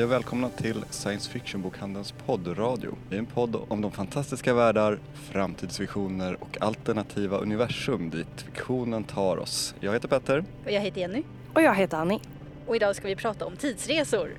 Hej 0.00 0.04
och 0.04 0.12
välkomna 0.12 0.48
till 0.48 0.84
Science 0.90 1.30
Fiction-bokhandelns 1.30 2.14
poddradio. 2.26 2.94
Det 3.08 3.14
är 3.14 3.18
en 3.18 3.26
podd 3.26 3.56
om 3.68 3.80
de 3.80 3.92
fantastiska 3.92 4.54
världar, 4.54 4.98
framtidsvisioner 5.14 6.36
och 6.40 6.58
alternativa 6.60 7.38
universum 7.38 8.10
dit 8.10 8.42
fiktionen 8.42 9.04
tar 9.04 9.36
oss. 9.36 9.74
Jag 9.80 9.92
heter 9.92 10.08
Petter. 10.08 10.44
Och 10.64 10.70
jag 10.70 10.80
heter 10.80 11.00
Jenny. 11.00 11.22
Och 11.54 11.62
jag 11.62 11.74
heter 11.74 11.96
Annie. 11.96 12.20
Och 12.66 12.76
idag 12.76 12.96
ska 12.96 13.08
vi 13.08 13.16
prata 13.16 13.46
om 13.46 13.56
tidsresor. 13.56 14.30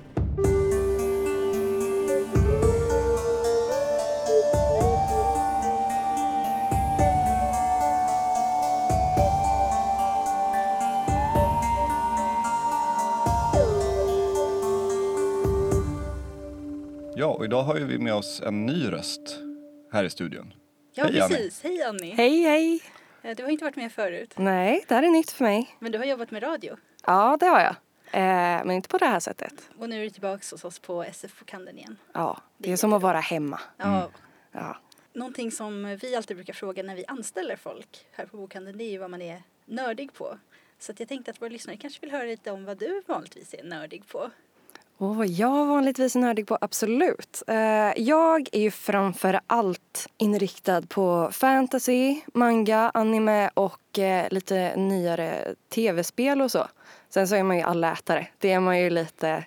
Idag 17.52 17.62
har 17.62 17.76
ju 17.78 17.84
vi 17.84 17.98
med 17.98 18.14
oss 18.14 18.40
en 18.40 18.66
ny 18.66 18.92
röst 18.92 19.38
här 19.92 20.04
i 20.04 20.10
studion. 20.10 20.54
Ja, 20.94 21.04
Hej, 21.04 21.20
Annie. 21.20 21.34
precis. 21.36 21.62
Hej 21.62 21.82
Annie. 21.82 22.14
Hej, 22.14 22.42
hej! 22.42 22.82
Eh, 23.22 23.36
Du 23.36 23.42
har 23.42 23.50
inte 23.50 23.64
varit 23.64 23.76
med 23.76 23.92
förut, 23.92 24.34
Nej, 24.36 24.84
det 24.88 24.94
här 24.94 25.02
är 25.02 25.10
nytt 25.10 25.30
för 25.30 25.44
mig. 25.44 25.76
men 25.78 25.92
du 25.92 25.98
har 25.98 26.04
jobbat 26.04 26.30
med 26.30 26.42
radio. 26.42 26.76
Ja, 27.06 27.36
det 27.40 27.46
har 27.46 27.60
jag. 27.60 27.74
Eh, 28.12 28.64
men 28.64 28.70
inte 28.70 28.88
på 28.88 28.98
det 28.98 29.06
här 29.06 29.20
sättet. 29.20 29.70
Och 29.78 29.88
nu 29.88 30.00
är 30.00 30.04
du 30.04 30.10
tillbaka 30.10 30.42
hos 30.50 30.64
oss 30.64 30.78
på 30.78 31.02
SF-bokhandeln 31.04 31.78
igen. 31.78 31.96
Ja, 32.12 32.40
det 32.58 32.72
är 32.72 32.76
som 32.76 32.92
att 32.92 33.02
vara 33.02 33.20
hemma. 33.20 33.60
Ja, 33.76 34.08
Ja. 34.52 34.76
Någonting 35.12 35.50
som 35.50 35.98
vi 36.02 36.16
alltid 36.16 36.36
brukar 36.36 36.52
fråga 36.52 36.82
när 36.82 36.96
vi 36.96 37.04
anställer 37.08 37.56
folk 37.56 38.06
här 38.12 38.26
på 38.26 38.36
bokhandeln 38.36 38.78
det 38.78 38.84
är 38.84 38.90
ju 38.90 38.98
vad 38.98 39.10
man 39.10 39.22
är 39.22 39.42
nördig 39.64 40.12
på. 40.14 40.38
Så 40.78 40.92
att 40.92 41.00
jag 41.00 41.08
tänkte 41.08 41.30
att 41.30 41.42
våra 41.42 41.48
lyssnare 41.50 41.76
kanske 41.76 42.00
vill 42.00 42.10
höra 42.10 42.24
lite 42.24 42.50
om 42.50 42.64
vad 42.64 42.78
du 42.78 43.02
vanligtvis 43.06 43.54
är 43.54 43.64
nördig 43.64 44.08
på. 44.08 44.30
Oh, 44.98 45.16
vad 45.16 45.26
jag 45.26 45.66
vanligtvis 45.66 46.16
är 46.16 46.20
nördig 46.20 46.46
på, 46.46 46.58
absolut. 46.60 47.42
Eh, 47.46 47.56
jag 47.96 48.48
är 48.52 48.60
ju 48.60 48.70
framför 48.70 49.40
allt 49.46 50.08
inriktad 50.18 50.82
på 50.82 51.28
fantasy, 51.32 52.20
manga, 52.34 52.90
anime 52.94 53.50
och 53.54 53.98
eh, 53.98 54.26
lite 54.30 54.76
nyare 54.76 55.54
tv-spel 55.68 56.42
och 56.42 56.50
så. 56.50 56.66
Sen 57.08 57.28
så 57.28 57.34
är 57.34 57.42
man 57.42 57.56
ju 57.56 57.62
allätare. 57.62 58.26
Det 58.38 58.52
är 58.52 58.60
man 58.60 58.80
ju 58.80 58.90
lite 58.90 59.44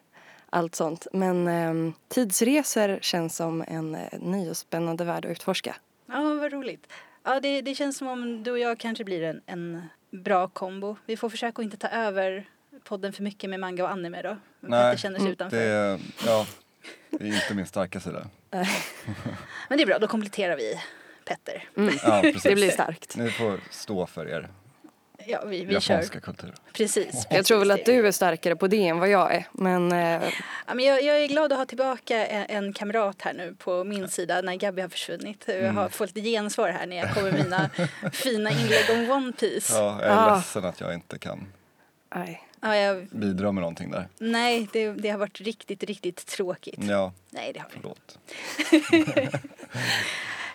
allt 0.50 0.76
sånt. 0.76 1.08
Men 1.14 1.48
ehm, 1.48 1.94
tidsresor 2.08 3.00
känns 3.02 3.36
som 3.36 3.64
en 3.68 3.96
eh, 3.96 4.20
ny 4.20 4.50
och 4.50 4.58
spännande 4.58 5.04
värld 5.04 5.26
att 5.26 5.32
utforska. 5.32 5.76
Ja, 6.06 6.38
vad 6.42 6.52
roligt. 6.52 6.88
Ja, 7.24 7.40
det, 7.40 7.62
det 7.62 7.76
känns 7.76 7.98
som 7.98 8.08
om 8.08 8.44
du 8.44 8.52
och 8.52 8.60
jag 8.60 8.78
kanske 8.78 9.04
blir 9.04 9.24
en, 9.24 9.42
en 9.46 9.82
bra 10.12 10.48
kombo. 10.48 10.96
Vi 11.06 11.18
får 11.18 11.30
försöka 11.30 11.62
att 11.62 11.64
inte 11.64 11.78
ta 11.78 11.88
över 11.88 12.46
podden 12.86 13.14
för 13.14 13.24
mycket 13.24 13.50
med 13.50 13.60
manga 13.60 13.84
och 13.84 13.90
anime 13.92 14.22
då. 14.22 14.38
Petter 14.62 14.98
känner 14.98 15.20
sig 15.20 15.30
utanför. 15.30 15.58
det, 15.58 16.00
ja, 16.26 16.46
det 17.10 17.24
är 17.28 17.34
inte 17.34 17.54
min 17.54 17.66
starka 17.66 18.00
sida. 18.00 18.28
Men 19.70 19.78
det 19.78 19.82
är 19.82 19.86
bra, 19.86 20.00
då 20.00 20.08
kompletterar 20.08 20.56
vi 20.56 20.80
Petter. 21.26 21.64
Ja, 22.04 22.22
precis. 22.22 22.44
Det 22.44 22.56
blir 22.56 22.72
starkt. 22.72 23.16
Ni 23.18 23.30
får 23.32 23.60
stå 23.72 24.06
för 24.08 24.30
er 24.30 24.50
Ja, 25.28 25.44
vi, 25.46 25.66
vi 25.66 25.80
kör. 25.82 25.94
japanska 25.94 26.20
kultur. 26.20 26.54
Precis. 26.74 27.28
Jag 27.30 27.46
tror 27.46 27.60
väl 27.60 27.72
att 27.72 27.86
du 27.86 28.08
är 28.08 28.12
starkare 28.12 28.56
på 28.56 28.68
det 28.68 28.88
än 28.88 29.00
vad 29.00 29.10
jag 29.10 29.36
är. 29.36 29.48
Men 29.52 29.92
eh, 29.92 30.24
Ja, 30.68 30.74
men 30.74 30.86
jag, 30.86 31.04
jag 31.04 31.24
är 31.24 31.28
glad 31.28 31.52
att 31.52 31.58
ha 31.58 31.66
tillbaka 31.66 32.26
en, 32.28 32.66
en 32.66 32.74
kamrat 32.74 33.22
här 33.22 33.34
nu 33.34 33.56
på 33.60 33.84
min 33.84 34.08
sida 34.08 34.42
när 34.42 34.56
Gabby 34.56 34.82
har 34.82 34.90
försvunnit. 34.90 35.44
Jag 35.48 35.58
Mm. 35.58 35.78
har 35.78 35.90
fått 35.90 36.16
lite 36.16 36.30
gensvar 36.30 36.70
här 36.70 36.88
när 36.88 36.98
jag 36.98 37.14
kommer 37.14 37.32
med 37.32 37.44
mina 37.44 37.70
fina 38.12 38.52
inlägg 38.52 38.90
om 38.92 39.12
One 39.12 39.32
Piece. 39.34 39.74
Ja, 39.74 39.98
jag 40.02 40.12
är 40.12 40.18
Ah. 40.32 40.36
ledsen 40.36 40.66
att 40.66 40.82
jag 40.82 40.94
inte 40.94 41.18
kan 41.20 41.48
nej. 42.16 42.45
Ja, 42.68 42.76
jag, 42.76 43.08
bidra 43.12 43.52
med 43.52 43.62
någonting 43.62 43.92
där. 43.92 44.08
nej, 44.18 44.68
det, 44.74 44.92
det 44.92 45.10
har 45.10 45.18
varit 45.18 45.42
riktigt, 45.42 45.84
riktigt 45.84 46.26
tråkigt. 46.26 46.80
Ja, 46.84 47.14
Nej, 47.30 47.54
det 47.54 47.60
har 47.60 47.66
inte. 47.76 47.80
förlåt. 47.82 48.18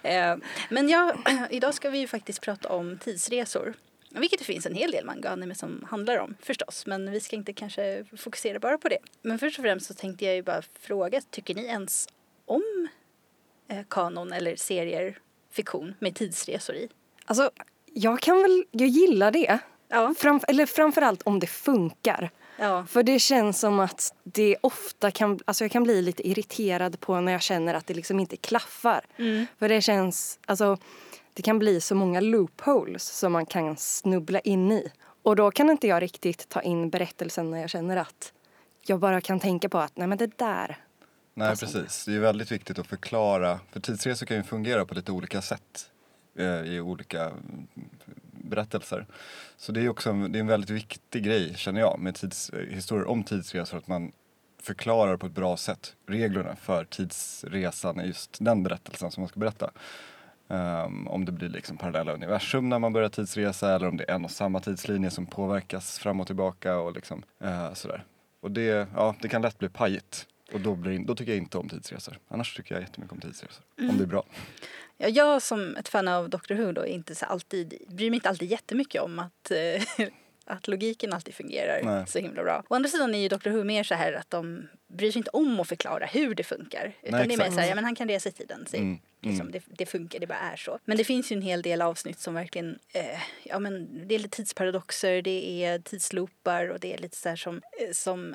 Eh, 0.03 0.37
Men 0.70 0.88
ja, 0.88 1.15
idag 1.50 1.75
ska 1.75 1.91
vi 1.91 1.99
ju 1.99 2.06
faktiskt 2.06 2.41
prata 2.41 2.69
om 2.69 2.99
tidsresor. 2.99 3.75
Vilket 4.10 4.38
det 4.38 4.44
finns 4.44 4.66
en 4.66 4.75
hel 4.75 4.91
del 4.91 5.04
manga 5.04 5.28
och 5.28 5.32
anime 5.32 5.54
som 5.54 5.87
handlar 5.91 6.16
om 6.19 6.34
förstås. 6.43 6.87
Men 6.87 7.10
vi 7.10 7.20
ska 7.20 7.37
inte 7.37 7.53
kanske 7.53 8.04
fokusera 8.16 8.59
bara 8.59 8.78
på 8.78 8.88
det. 8.88 8.99
Men 9.22 9.38
först 9.38 9.59
och 9.59 9.62
främst 9.65 9.87
så 9.87 9.94
tänkte 9.94 10.25
jag 10.25 10.34
ju 10.34 10.43
bara 10.43 10.62
fråga, 10.81 11.20
tycker 11.31 11.54
ni 11.54 11.65
ens 11.65 12.09
om 12.47 12.88
eh, 13.69 13.82
kanon 13.91 14.32
eller 14.32 14.56
serier, 14.56 15.19
fiktion 15.50 15.94
med 15.99 16.15
tidsresor 16.15 16.76
i? 16.76 16.88
Alltså, 17.25 17.50
jag 17.94 18.20
kan 18.20 18.43
väl, 18.43 18.65
jag 18.70 18.88
gillar 18.88 19.31
det. 19.31 19.59
Ja. 19.91 20.15
Fram, 20.19 20.41
eller 20.49 20.67
framförallt 20.67 21.23
om 21.23 21.39
det 21.39 21.47
funkar. 21.47 22.31
Ja. 22.56 22.87
För 22.87 23.03
det 23.03 23.19
känns 23.19 23.61
som 23.61 23.81
att 23.81 24.15
det 24.23 24.56
ofta 24.61 25.11
kan, 25.11 25.39
alltså 25.45 25.65
jag 25.65 25.71
kan 25.71 25.83
bli 25.83 26.03
lite 26.03 26.28
irriterad 26.28 27.01
på 27.01 27.21
när 27.21 27.33
jag 27.33 27.43
känner 27.43 27.75
att 27.75 27.87
det 27.87 27.95
liksom 27.95 28.21
inte 28.21 28.37
klaffar. 28.37 29.05
Mm. 29.17 29.47
För 29.59 29.69
det 29.69 29.81
känns, 29.81 30.39
alltså 30.47 30.77
det 31.34 31.43
kan 31.43 31.59
bli 31.59 31.81
så 31.81 31.95
många 31.95 32.21
loopholes 32.21 33.19
som 33.19 33.33
man 33.33 33.47
kan 33.47 33.77
snubbla 33.77 34.41
in 34.41 34.73
i. 34.73 34.93
Och 35.23 35.37
då 35.37 35.50
kan 35.50 35.71
inte 35.71 35.87
jag 35.87 36.03
riktigt 36.03 36.49
ta 36.49 36.62
in 36.62 36.91
berättelsen 36.91 37.50
när 37.50 37.59
jag 37.61 37.71
känner 37.71 37.97
att 37.97 38.33
jag 38.87 38.99
bara 38.99 39.21
kan 39.21 39.41
tänka 39.41 39.69
på 39.69 39.79
att 39.79 39.97
nej 39.97 40.06
men 40.06 40.19
det 40.19 40.39
där. 40.39 40.77
Nej 41.34 41.56
precis, 41.56 42.05
det 42.05 42.15
är 42.15 42.21
väldigt 42.21 42.53
viktigt 42.53 42.79
att 42.79 42.87
förklara, 42.87 43.61
för 43.73 43.81
tidsresor 43.81 44.27
kan 44.27 44.37
ju 44.37 44.43
fungera 44.43 44.87
på 44.87 44.95
lite 44.95 45.12
olika 45.12 45.43
sätt 45.43 45.91
eh, 46.39 46.47
i 46.47 46.81
olika 46.81 47.33
berättelser. 48.50 49.06
Så 49.56 49.72
det 49.72 49.81
är 49.81 49.88
också 49.88 50.11
en, 50.11 50.33
det 50.33 50.38
är 50.38 50.41
en 50.41 50.47
väldigt 50.47 50.71
viktig 50.71 51.25
grej 51.25 51.55
känner 51.56 51.81
jag 51.81 51.99
med 51.99 52.15
tids, 52.15 52.50
historier 52.69 53.09
om 53.09 53.25
tidsresor, 53.25 53.78
att 53.78 53.88
man 53.88 54.12
förklarar 54.62 55.16
på 55.16 55.27
ett 55.27 55.33
bra 55.33 55.56
sätt 55.56 55.97
reglerna 56.06 56.56
för 56.56 56.84
tidsresan 56.84 58.00
i 58.00 58.06
just 58.06 58.37
den 58.41 58.62
berättelsen 58.62 59.11
som 59.11 59.21
man 59.21 59.28
ska 59.28 59.41
berätta. 59.41 59.71
Um, 60.49 61.09
om 61.09 61.25
det 61.25 61.33
blir 61.33 61.49
liksom 61.49 61.77
parallella 61.77 62.12
universum 62.12 62.69
när 62.69 62.78
man 62.78 62.93
börjar 62.93 63.09
tidsresa 63.09 63.75
eller 63.75 63.88
om 63.88 63.97
det 63.97 64.05
är 64.11 64.15
en 64.15 64.25
och 64.25 64.31
samma 64.31 64.61
tidslinje 64.61 65.11
som 65.11 65.27
påverkas 65.27 65.99
fram 65.99 66.21
och 66.21 66.27
tillbaka 66.27 66.77
och 66.77 66.93
liksom 66.93 67.22
uh, 67.44 67.75
sådär. 67.75 68.05
Och 68.41 68.50
det, 68.50 68.88
ja, 68.94 69.15
det 69.22 69.28
kan 69.28 69.43
lätt 69.43 69.59
bli 69.59 69.69
pajigt. 69.69 70.27
Och 70.53 70.61
då, 70.61 70.75
blir, 70.75 70.99
då 70.99 71.15
tycker 71.15 71.33
jag 71.33 71.38
inte 71.38 71.59
om 71.59 71.69
tidsresor. 71.69 72.19
Annars 72.28 72.56
tycker 72.56 72.75
jag 72.75 72.83
jättemycket 72.83 73.12
om 73.12 73.21
tidsresor. 73.21 73.65
Om 73.78 73.99
det 73.99 74.05
är 74.05 74.06
bra. 74.06 74.25
Ja, 74.97 75.09
jag 75.09 75.43
som 75.43 75.77
ett 75.77 75.88
fan 75.88 76.09
av 76.09 76.31
Doctor 76.31 76.55
Who 76.55 76.72
då 76.72 76.87
inte 76.87 77.15
så 77.15 77.27
alltid, 77.27 77.75
bryr 77.88 78.11
mig 78.11 78.16
inte 78.16 78.28
alltid 78.28 78.50
jättemycket 78.50 79.03
om 79.03 79.19
att, 79.19 79.50
eh, 79.50 80.06
att 80.44 80.69
logiken 80.69 81.12
alltid 81.12 81.34
fungerar 81.34 81.81
Nej. 81.84 82.06
så 82.06 82.19
himla 82.19 82.43
bra. 82.43 82.62
Å 82.69 82.75
andra 82.75 82.88
sidan 82.91 83.15
är 83.15 83.19
ju 83.19 83.28
Doctor 83.28 83.50
Who 83.50 83.65
mer 83.65 83.83
så 83.83 83.94
här 83.94 84.12
att 84.12 84.31
de 84.31 84.69
bryr 84.88 85.12
sig 85.12 85.19
inte 85.19 85.31
om 85.31 85.61
att 85.61 85.69
förklara 85.69 86.06
hur 86.06 86.34
det 86.34 86.43
funkar. 86.43 86.93
Utan 87.03 87.19
Nej, 87.19 87.28
det 87.28 87.34
är 87.34 87.38
mer 87.38 87.50
så 87.50 87.61
här, 87.61 87.69
ja 87.69 87.75
men 87.75 87.84
han 87.84 87.94
kan 87.94 88.09
resa 88.09 88.28
i 88.28 88.32
tiden. 88.32 88.67
Så, 88.71 88.77
Mm, 88.77 88.99
liksom, 89.21 89.41
mm. 89.49 89.53
det, 89.53 89.62
det 89.78 89.87
funkar, 89.87 90.19
det 90.19 90.27
bara 90.27 90.38
är 90.38 90.56
så. 90.56 90.78
Men 90.84 90.97
det 90.97 91.05
finns 91.05 91.32
ju 91.32 91.37
en 91.37 91.43
hel 91.43 91.62
del 91.62 91.82
avsnitt 91.82 92.21
som 92.21 92.34
verkligen, 92.34 92.78
eh, 92.93 93.21
ja 93.43 93.59
men 93.59 94.09
det 94.09 94.15
är 94.15 94.19
lite 94.19 94.37
tidsparadoxer, 94.37 95.22
det 95.22 95.65
är 95.65 95.78
tidsloopar 95.78 96.69
och 96.69 96.81
det 96.81 96.94
är 96.94 96.99
lite 96.99 97.17
så 97.17 97.28
här 97.28 97.37
som, 97.37 97.56
eh, 97.56 97.93
som 97.93 98.34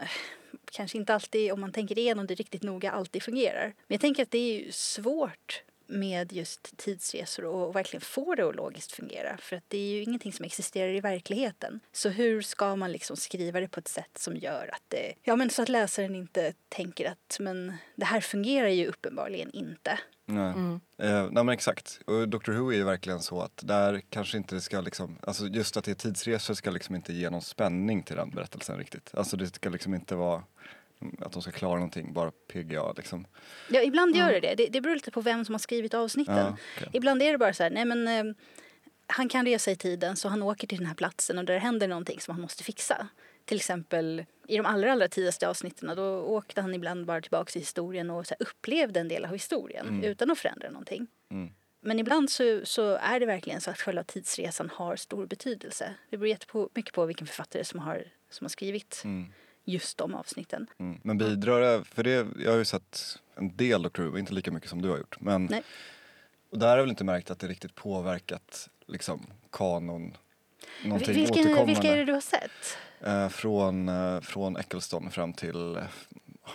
kanske 0.72 0.98
inte 0.98 1.14
alltid, 1.14 1.52
om 1.52 1.62
man 1.62 1.72
tänker 1.72 1.98
igenom 2.00 2.28
det 2.28 2.36
riktigt 2.36 2.64
noga, 2.64 2.92
alltid 2.92 3.24
fungerar. 3.24 3.66
Men 3.66 3.96
jag 3.96 4.02
tänker 4.02 4.24
att 4.24 4.32
det 4.32 4.38
är 4.38 4.60
ju 4.60 4.72
svårt 4.72 5.64
med 5.88 6.34
just 6.34 6.78
tidsresor 6.78 7.46
och 7.46 7.76
verkligen 7.76 8.02
få 8.02 8.36
det 8.36 8.50
att 8.50 8.56
logiskt 8.56 8.92
fungera. 8.92 9.38
För 9.38 9.56
att 9.56 9.64
det 9.68 9.78
är 9.78 9.92
ju 9.92 10.04
ingenting 10.04 10.34
som 10.34 10.46
existerar 10.46 10.94
i 10.94 11.00
verkligheten. 11.00 11.80
Så 11.92 12.10
hur 12.10 12.42
ska 12.42 12.76
man 12.76 12.92
liksom 12.92 13.18
skriva 13.18 13.60
det 13.60 13.68
på 13.68 13.80
ett 13.80 13.88
sätt 13.88 14.18
som 14.18 14.36
gör 14.36 14.70
att 14.74 14.84
det, 14.88 15.14
ja 15.24 15.36
men 15.36 15.50
så 15.50 15.62
att 15.62 15.70
läsaren 15.70 16.16
inte 16.16 16.54
tänker 16.70 17.12
att 17.12 17.38
men 17.40 17.74
det 17.96 18.06
här 18.06 18.22
fungerar 18.22 18.68
ju 18.68 18.88
uppenbarligen 18.88 19.52
inte. 19.52 20.00
Nej. 20.26 20.54
Eh, 20.98 21.24
nej 21.32 21.44
men 21.44 21.50
exakt. 21.50 22.00
Och 22.06 22.30
Doctor 22.30 22.54
Who 22.54 22.72
är 22.72 22.76
ju 22.76 22.84
verkligen 22.84 23.20
så 23.20 23.42
att 23.42 23.62
där 23.64 24.02
kanske 24.10 24.38
inte 24.38 24.56
det 24.56 24.62
ska 24.62 24.82
liksom, 24.82 25.18
alltså 25.22 25.48
just 25.48 25.78
att 25.78 25.84
det 25.84 25.92
är 25.92 25.96
tidsresor 25.96 26.54
ska 26.54 26.72
liksom 26.72 26.96
inte 26.96 27.14
ge 27.14 27.30
någon 27.30 27.42
spänning 27.42 28.04
till 28.04 28.16
den 28.16 28.30
berättelsen 28.30 28.78
riktigt. 28.78 29.12
Alltså 29.14 29.38
det 29.38 29.48
ska 29.48 29.70
liksom 29.70 29.94
inte 29.94 30.16
vara 30.16 30.44
att 31.20 31.32
de 31.32 31.42
ska 31.42 31.52
klara 31.52 31.76
någonting, 31.76 32.14
bara 32.14 32.32
PGA 32.32 32.92
liksom. 32.92 33.28
Ja, 33.70 33.82
ibland 33.82 34.16
gör 34.16 34.32
det 34.32 34.40
det. 34.40 34.56
det. 34.56 34.68
Det 34.68 34.82
beror 34.82 34.96
lite 34.96 35.12
på 35.12 35.22
vem 35.22 35.46
som 35.46 35.54
har 35.54 35.60
skrivit 35.60 35.94
avsnitten. 35.94 36.36
Ja, 36.36 36.58
okej. 36.78 36.90
Ibland 36.94 37.22
är 37.22 37.32
det 37.32 37.38
bara 37.38 37.54
så 37.54 37.64
här, 37.64 37.70
nej 37.70 37.86
men 37.86 38.08
eh, 38.08 38.36
han 39.08 39.30
kan 39.30 39.46
resa 39.46 39.72
i 39.72 39.76
tiden 39.76 40.16
så 40.16 40.28
han 40.30 40.44
åker 40.44 40.68
till 40.68 40.78
den 40.78 40.88
här 40.88 40.96
platsen 40.96 41.38
och 41.38 41.46
där 41.46 41.58
händer 41.58 41.88
någonting 41.88 42.20
som 42.20 42.32
han 42.32 42.42
måste 42.42 42.64
fixa. 42.64 43.08
Till 43.46 43.58
exempel 43.58 44.26
i 44.48 44.58
de 44.58 44.66
allra, 44.66 44.92
allra 44.92 45.08
tidigaste 45.08 45.50
avsnitten 45.50 45.96
då 45.96 46.20
åkte 46.20 46.62
han 46.62 46.74
ibland 46.74 47.06
bara 47.06 47.22
tillbaka 47.22 47.60
i 47.60 47.62
historien 47.62 48.10
och 48.10 48.28
så 48.28 48.36
här, 48.40 48.48
upplevde 48.48 49.00
en 49.00 49.08
del 49.08 49.26
av 49.26 49.32
historien 49.32 50.04
utan 50.04 50.32
att 50.32 50.40
förändra 50.40 50.70
någonting. 50.70 51.08
Mm. 51.32 51.54
Men 51.82 52.00
ibland 52.00 52.30
så, 52.30 52.62
så 52.64 52.96
är 52.96 53.20
det 53.20 53.26
verkligen 53.26 53.62
så 53.62 53.72
att 53.72 53.78
själva 53.80 54.04
tidsresan 54.04 54.70
har 54.74 54.96
stor 54.96 55.26
betydelse. 55.26 55.94
Det 56.10 56.18
beror 56.18 56.30
jättemycket 56.30 56.94
på 56.94 57.06
vilken 57.06 57.28
författare 57.28 57.64
som 57.64 57.80
har, 57.80 58.04
som 58.30 58.46
har 58.46 58.50
skrivit 58.50 59.02
Mm. 59.06 59.32
Just 59.66 59.98
de 59.98 60.16
avsnitten. 60.16 60.68
Mm. 60.78 61.00
Men 61.04 61.18
bidrar 61.18 61.62
det, 61.62 61.84
för 61.84 62.04
det, 62.04 62.28
jag 62.40 62.52
har 62.52 62.58
ju 62.58 62.66
sett 62.66 63.20
en 63.36 63.56
del 63.56 63.82
Doctor 63.82 64.04
Who, 64.04 64.20
inte 64.20 64.34
lika 64.34 64.52
mycket 64.52 64.70
som 64.70 64.82
du 64.82 64.90
har 64.90 64.98
gjort. 64.98 65.18
Men, 65.20 65.46
Nej. 65.46 65.64
och 66.50 66.60
där 66.60 66.68
har 66.68 66.78
jag 66.78 66.84
väl 66.84 66.90
inte 66.90 67.04
märkt 67.04 67.32
att 67.32 67.40
det 67.40 67.48
riktigt 67.48 67.76
påverkat 67.76 68.70
liksom 68.86 69.28
kanon, 69.52 70.18
någonting 70.84 71.16
Vilken, 71.16 71.66
vilka 71.66 71.92
är 71.92 71.98
det 71.98 72.06
du 72.06 72.14
har 72.14 72.22
sett? 72.22 72.78
Eh, 73.02 73.30
från, 73.30 73.90
eh, 73.90 74.22
från 74.22 74.58
Eccleston 74.58 75.12
fram 75.12 75.34
till, 75.34 75.76
eh, 75.76 75.84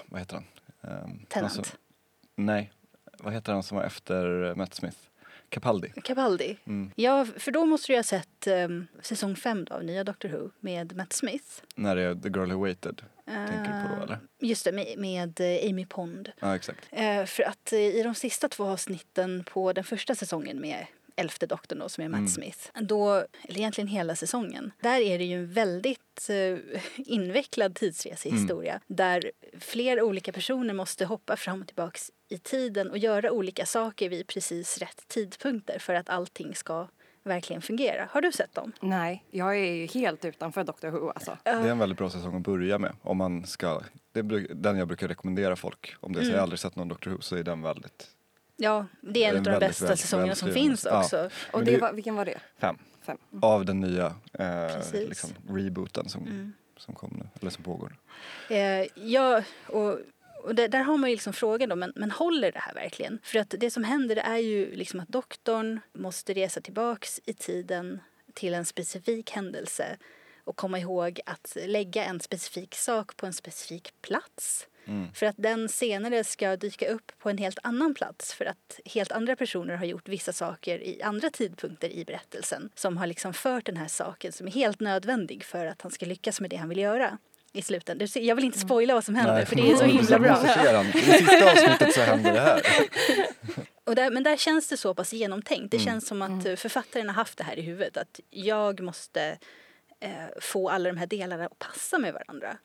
vad 0.06 0.20
heter 0.20 0.34
han? 0.34 0.44
Um, 1.04 1.26
Tennant. 1.28 1.76
nej, 2.34 2.72
vad 3.18 3.32
heter 3.32 3.52
han 3.52 3.62
som 3.62 3.76
var 3.76 3.84
efter 3.84 4.54
Matt 4.54 4.74
Smith? 4.74 4.98
Capaldi. 5.50 5.92
Capaldi. 6.04 6.56
Mm. 6.66 6.90
Ja, 6.96 7.26
för 7.36 7.50
då 7.52 7.66
måste 7.66 7.92
du 7.92 7.96
ha 7.96 8.02
sett 8.02 8.46
um, 8.46 8.86
säsong 9.02 9.36
fem 9.36 9.64
då, 9.64 9.74
av 9.74 9.84
nya 9.84 10.04
Doctor 10.04 10.28
Who 10.28 10.50
med 10.60 10.96
Matt 10.96 11.12
Smith. 11.12 11.44
När 11.74 11.96
det 11.96 12.02
är 12.02 12.14
The 12.14 12.28
Girl 12.28 12.52
Who 12.52 12.60
Waited. 12.60 13.02
Tänker 13.26 13.82
du 13.82 13.88
på 13.88 13.94
då, 13.96 13.96
Eh, 13.96 14.02
eller? 14.02 14.18
Just 14.40 14.64
det, 14.64 14.72
med, 14.72 14.98
med 14.98 15.40
eh, 15.40 15.70
Amy 15.70 15.86
Pond. 15.86 16.32
Ja, 16.40 16.56
exakt. 16.56 16.88
Eh, 16.90 17.24
för 17.24 17.42
att 17.42 17.72
i 17.72 18.02
de 18.02 18.14
sista 18.14 18.48
två 18.48 18.64
avsnitten 18.64 19.44
på 19.52 19.72
den 19.72 19.84
första 19.84 20.14
säsongen 20.14 20.60
med 20.60 20.86
elfte 21.16 21.46
doktorn 21.46 21.78
då, 21.78 21.88
som 21.88 22.04
är 22.04 22.08
Matt 22.08 22.18
Mm. 22.18 22.28
Smith. 22.28 22.58
Då, 22.74 23.12
eller 23.42 23.58
egentligen 23.58 23.88
hela 23.88 24.16
säsongen. 24.16 24.72
Där 24.80 25.00
är 25.00 25.18
det 25.18 25.24
ju 25.24 25.36
en 25.36 25.52
väldigt 25.52 26.30
eh, 26.30 26.80
invecklad 26.96 27.74
tidsresehistoria. 27.74 28.80
Där 28.86 29.32
flera 29.58 30.04
olika 30.04 30.32
personer 30.32 30.74
måste 30.74 31.04
hoppa 31.04 31.36
fram 31.36 31.60
och 31.60 31.66
tillbaks 31.66 32.10
i 32.30 32.38
tiden 32.38 32.90
och 32.90 32.98
göra 32.98 33.30
olika 33.32 33.66
saker 33.66 34.08
vid 34.08 34.26
precis 34.26 34.78
rätt 34.78 35.08
tidpunkter 35.08 35.78
för 35.78 35.94
att 35.94 36.08
allting 36.08 36.54
ska 36.54 36.88
verkligen 37.22 37.62
fungera. 37.62 38.08
Har 38.12 38.20
du 38.20 38.32
sett 38.32 38.54
dem? 38.54 38.72
Nej, 38.80 39.24
jag 39.30 39.56
är 39.58 39.72
ju 39.72 39.86
helt 39.86 40.24
utanför 40.24 40.64
Doctor 40.64 40.88
Who 40.90 41.10
alltså. 41.10 41.38
Det 41.44 41.50
är 41.50 41.68
en 41.68 41.78
väldigt 41.78 41.98
bra 41.98 42.10
säsong 42.10 42.36
att 42.36 42.42
börja 42.42 42.78
med. 42.78 42.92
Om 43.02 43.16
man 43.16 43.46
ska, 43.46 43.82
det 44.12 44.20
är 44.20 44.54
den 44.54 44.76
jag 44.78 44.88
brukar 44.88 45.08
rekommendera 45.08 45.56
folk. 45.56 45.94
Om 46.00 46.12
det 46.12 46.18
är 46.18 46.22
så 46.22 46.24
Mm. 46.26 46.32
jag 46.34 46.38
har 46.38 46.42
aldrig 46.42 46.58
sett 46.58 46.76
någon 46.76 46.88
Doctor 46.88 47.10
Who 47.10 47.20
så 47.20 47.36
är 47.36 47.42
den 47.42 47.62
väldigt 47.62 48.08
Ja, 48.56 48.86
det 49.00 49.24
är 49.24 49.28
en 49.28 49.34
Den 49.34 49.38
av 49.38 49.44
de 49.44 49.50
väldigt 49.66 49.68
bästa 49.80 49.96
säsongerna 49.96 50.34
som 50.34 50.52
finns 50.52 50.84
Ja. 50.90 51.00
också. 51.00 51.30
Och 51.52 51.64
det 51.64 51.70
det- 51.70 51.78
var, 51.80 51.92
vilken 51.92 52.14
var 52.14 52.24
det? 52.24 52.38
fem. 52.58 52.76
Fem. 53.02 53.18
Av 53.42 53.64
den 53.64 53.80
nya 53.80 54.06
eh, 54.32 54.76
liksom, 54.92 55.30
rebooten 55.48 56.08
som, 56.08 56.22
Mm. 56.22 56.52
som 56.76 56.94
kom 56.94 57.10
nu, 57.18 57.28
eller 57.40 57.50
som 57.50 57.64
pågår. 57.64 57.96
Eh, 58.50 58.86
ja, 58.94 59.42
och, 59.66 59.98
och 60.44 60.54
det, 60.54 60.68
där 60.68 60.82
har 60.82 60.96
man 60.96 61.10
ju 61.10 61.16
liksom 61.16 61.32
frågan 61.32 61.68
då, 61.68 61.76
men, 61.76 61.92
men 61.96 62.10
håller 62.10 62.52
det 62.52 62.58
här 62.58 62.74
verkligen? 62.74 63.18
För 63.22 63.38
att 63.38 63.54
det 63.58 63.70
som 63.70 63.84
händer 63.84 64.16
är 64.16 64.38
ju 64.38 64.74
liksom 64.74 65.00
att 65.00 65.08
doktorn 65.08 65.80
måste 65.92 66.34
resa 66.34 66.60
tillbaks 66.60 67.20
i 67.24 67.34
tiden 67.34 68.00
till 68.34 68.54
en 68.54 68.64
specifik 68.64 69.30
händelse 69.30 69.96
och 70.44 70.56
komma 70.56 70.78
ihåg 70.78 71.20
att 71.26 71.56
lägga 71.66 72.04
en 72.04 72.20
specifik 72.20 72.74
sak 72.74 73.16
på 73.16 73.26
en 73.26 73.32
specifik 73.32 73.94
plats. 74.02 74.66
Mm. 74.84 75.12
För 75.12 75.26
att 75.26 75.34
den 75.38 75.68
senare 75.68 76.24
ska 76.24 76.56
dyka 76.56 76.88
upp 76.88 77.12
på 77.18 77.30
en 77.30 77.38
helt 77.38 77.58
annan 77.62 77.94
plats 77.94 78.34
för 78.34 78.44
att 78.44 78.80
helt 78.84 79.12
andra 79.12 79.36
personer 79.36 79.74
har 79.74 79.84
gjort 79.84 80.08
vissa 80.08 80.32
saker 80.32 80.78
i 80.78 81.02
andra 81.02 81.30
tidpunkter 81.30 81.88
i 81.88 82.04
berättelsen 82.04 82.70
som 82.74 82.96
har 82.96 83.06
liksom 83.06 83.34
fört 83.34 83.66
den 83.66 83.76
här 83.76 83.88
saken 83.88 84.32
som 84.32 84.46
är 84.46 84.50
helt 84.50 84.80
nödvändig 84.80 85.44
för 85.44 85.66
att 85.66 85.82
han 85.82 85.92
ska 85.92 86.06
lyckas 86.06 86.40
med 86.40 86.50
det 86.50 86.56
han 86.56 86.68
vill 86.68 86.78
göra 86.78 87.18
i 87.52 87.62
ser- 87.62 88.20
Jag 88.20 88.36
vill 88.36 88.44
inte 88.44 88.58
spoila 88.58 88.94
vad 88.94 89.04
som 89.04 89.14
händer 89.14 89.44
för 89.44 89.56
det 89.56 89.70
är 89.70 89.76
så 89.76 89.84
himla 89.84 90.18
bra. 90.18 90.38
I 90.40 90.90
det 90.92 91.02
sista 91.02 91.50
avsnittet 91.52 91.94
så 91.94 92.00
händer 92.00 92.32
det 92.32 92.40
här. 92.40 92.62
Och 93.84 93.94
där, 93.94 94.10
men 94.10 94.22
där 94.22 94.36
känns 94.36 94.68
det 94.68 94.76
så 94.76 94.94
pass 94.94 95.12
genomtänkt. 95.12 95.70
Det 95.70 95.76
Mm. 95.76 95.84
känns 95.86 96.06
som 96.06 96.22
att 96.22 96.46
eh, 96.46 96.54
författaren 96.56 97.08
har 97.08 97.14
haft 97.14 97.38
det 97.38 97.44
här 97.44 97.58
i 97.58 97.62
huvudet. 97.62 97.96
Att 97.96 98.20
jag 98.30 98.80
måste 98.80 99.38
eh, 100.00 100.10
få 100.40 100.68
alla 100.70 100.88
de 100.88 100.96
här 100.98 101.06
delarna 101.06 101.46
att 101.46 101.58
passa 101.58 101.98
med 101.98 102.12
varandra. 102.14 102.56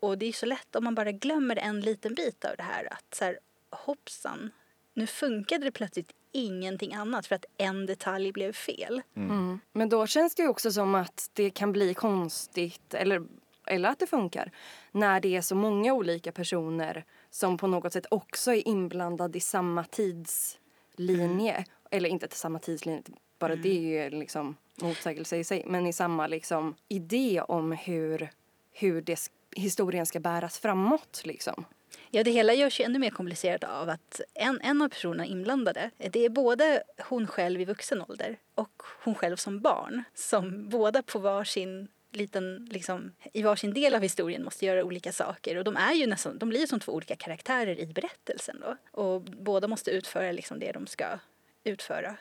Och 0.00 0.18
det 0.18 0.26
är 0.26 0.32
så 0.32 0.46
lätt 0.46 0.76
om 0.76 0.84
man 0.84 0.94
bara 0.94 1.12
glömmer 1.12 1.56
en 1.56 1.80
liten 1.80 2.14
bit 2.14 2.44
av 2.44 2.56
det 2.56 2.62
här. 2.62 2.88
Att 2.92 3.14
så 3.14 3.24
här, 3.24 3.38
hoppsan, 3.70 4.50
nu 4.94 5.06
funkade 5.06 5.64
det 5.64 5.72
plötsligt 5.72 6.10
ingenting 6.32 6.94
annat 6.94 7.26
för 7.26 7.34
att 7.34 7.44
en 7.58 7.86
detalj 7.86 8.32
blev 8.32 8.52
fel. 8.52 9.02
Mm. 9.16 9.60
Men 9.72 9.88
då 9.88 10.06
känns 10.06 10.34
det 10.34 10.42
ju 10.42 10.48
också 10.48 10.72
som 10.72 10.94
att 10.94 11.30
det 11.32 11.50
kan 11.50 11.72
bli 11.72 11.94
konstigt, 11.94 12.94
eller, 12.94 13.22
eller 13.66 13.88
att 13.88 13.98
det 13.98 14.06
funkar, 14.06 14.50
när 14.92 15.20
det 15.20 15.36
är 15.36 15.40
så 15.40 15.54
många 15.54 15.92
olika 15.92 16.32
personer 16.32 17.04
som 17.30 17.58
på 17.58 17.66
något 17.66 17.92
sätt 17.92 18.06
också 18.10 18.54
är 18.54 18.68
inblandade 18.68 19.38
i 19.38 19.40
samma 19.40 19.84
tidslinje. 19.84 21.64
Eller 21.90 22.08
inte 22.08 22.28
till 22.28 22.38
samma 22.38 22.58
tidslinje, 22.58 23.02
bara 23.38 23.56
det 23.56 23.68
är 23.68 24.04
ju 24.04 24.10
liksom 24.10 24.56
motsägelse 24.82 25.36
i 25.36 25.44
sig, 25.44 25.62
men 25.66 25.86
i 25.86 25.92
samma 25.92 26.26
liksom 26.26 26.74
idé 26.88 27.40
om 27.48 27.72
hur, 27.72 28.30
hur 28.72 29.02
det, 29.02 29.30
historien 29.56 30.06
ska 30.06 30.20
bäras 30.20 30.58
framåt 30.58 31.22
liksom. 31.24 31.64
Ja, 32.10 32.24
det 32.24 32.30
hela 32.30 32.54
görs 32.54 32.80
ju 32.80 32.84
ännu 32.84 32.98
mer 32.98 33.10
komplicerat 33.10 33.64
av 33.64 33.88
att 33.88 34.20
en, 34.34 34.60
en 34.60 34.82
av 34.82 34.88
personerna 34.88 35.26
inblandade, 35.26 35.90
det 36.10 36.24
är 36.24 36.28
både 36.28 36.82
hon 37.08 37.26
själv 37.26 37.60
i 37.60 37.64
vuxen 37.64 38.02
ålder 38.02 38.36
och 38.54 38.82
hon 39.04 39.14
själv 39.14 39.36
som 39.36 39.60
barn 39.60 40.02
som 40.14 40.68
båda 40.68 41.02
på 41.02 41.18
varsin 41.18 41.88
liten, 42.16 42.68
liksom, 42.70 43.12
i 43.32 43.42
varsin 43.42 43.74
del 43.74 43.94
av 43.94 44.02
historien 44.02 44.44
måste 44.44 44.66
göra 44.66 44.84
olika 44.84 45.12
saker. 45.12 45.56
Och 45.56 45.64
de 45.64 45.76
är 45.76 45.92
ju 45.92 46.06
nästan, 46.06 46.38
de 46.38 46.48
blir 46.48 46.60
ju 46.60 46.66
som 46.66 46.80
två 46.80 46.92
olika 46.92 47.16
karaktärer 47.16 47.80
i 47.80 47.86
berättelsen 47.86 48.60
då. 48.60 49.00
Och 49.00 49.22
båda 49.22 49.68
måste 49.68 49.90
utföra 49.90 50.32
liksom 50.32 50.58
det 50.58 50.72
de 50.72 50.86
ska 50.86 51.18
utföra. 51.64 52.16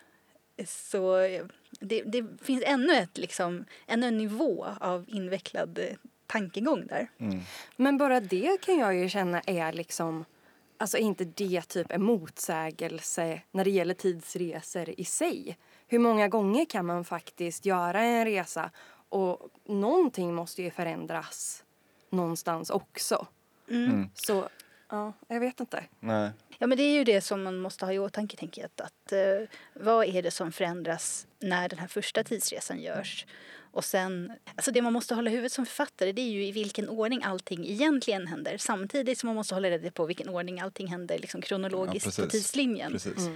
Så 0.67 1.17
eh, 1.17 1.45
det, 1.79 2.01
det 2.05 2.25
finns 2.41 2.63
ännu, 2.65 2.93
ett, 2.93 3.17
liksom, 3.17 3.65
ännu 3.87 4.07
en 4.07 4.17
nivå 4.17 4.67
av 4.79 5.05
invecklad 5.07 5.79
eh, 5.79 5.95
tankegång 6.27 6.87
där. 6.87 7.07
Mm. 7.17 7.39
Men 7.75 7.97
bara 7.97 8.19
det 8.19 8.61
kan 8.61 8.77
jag 8.77 8.95
ju 8.95 9.09
känna 9.09 9.41
är 9.41 9.73
liksom 9.73 10.25
Alltså 10.77 10.97
är 10.97 11.01
inte 11.01 11.25
det 11.25 11.61
typ 11.61 11.91
en 11.91 12.03
motsägelse 12.03 13.41
när 13.51 13.63
det 13.63 13.69
gäller 13.69 13.93
tidsresor 13.93 14.89
i 14.97 15.05
sig? 15.05 15.57
Hur 15.87 15.99
många 15.99 16.27
gånger 16.27 16.65
kan 16.65 16.85
man 16.85 17.05
faktiskt 17.05 17.65
göra 17.65 18.01
en 18.01 18.25
resa 18.25 18.71
och 19.13 19.49
någonting 19.65 20.33
måste 20.33 20.61
ju 20.63 20.71
förändras 20.71 21.63
någonstans 22.09 22.69
också. 22.69 23.27
Mm. 23.69 24.09
Så 24.13 24.49
ja, 24.89 25.13
jag 25.27 25.39
vet 25.39 25.59
inte. 25.59 25.83
Nej. 25.99 26.31
Ja, 26.57 26.67
men 26.67 26.77
det 26.77 26.83
är 26.83 26.93
ju 26.93 27.03
det 27.03 27.21
som 27.21 27.43
man 27.43 27.57
måste 27.59 27.85
ha 27.85 27.93
i 27.93 27.99
åtanke, 27.99 28.37
tänker 28.37 28.61
jag. 28.61 28.65
Att, 28.75 28.81
att, 28.81 29.11
eh, 29.11 29.49
vad 29.73 30.05
är 30.05 30.21
det 30.21 30.31
som 30.31 30.51
förändras 30.51 31.27
när 31.39 31.69
den 31.69 31.79
här 31.79 31.87
första 31.87 32.23
tidsresan 32.23 32.79
görs? 32.81 33.25
Och 33.71 33.85
sen, 33.85 34.33
alltså 34.55 34.71
det 34.71 34.81
man 34.81 34.93
måste 34.93 35.15
hålla 35.15 35.29
i 35.29 35.33
huvudet 35.33 35.51
som 35.51 35.65
författare 35.65 36.11
det 36.11 36.21
är 36.21 36.29
ju 36.29 36.45
i 36.45 36.51
vilken 36.51 36.89
ordning 36.89 37.23
allting 37.23 37.67
egentligen 37.67 38.27
händer. 38.27 38.57
Samtidigt 38.57 39.19
som 39.19 39.27
man 39.27 39.35
måste 39.35 39.53
hålla 39.53 39.69
reda 39.69 39.91
på 39.91 40.05
vilken 40.05 40.29
ordning 40.29 40.59
allting 40.59 40.87
händer 40.87 41.19
liksom 41.19 41.41
kronologiskt 41.41 42.17
Ja, 42.17 42.23
på 42.23 42.29
tidslinjen. 42.29 42.91
Precis. 42.91 43.29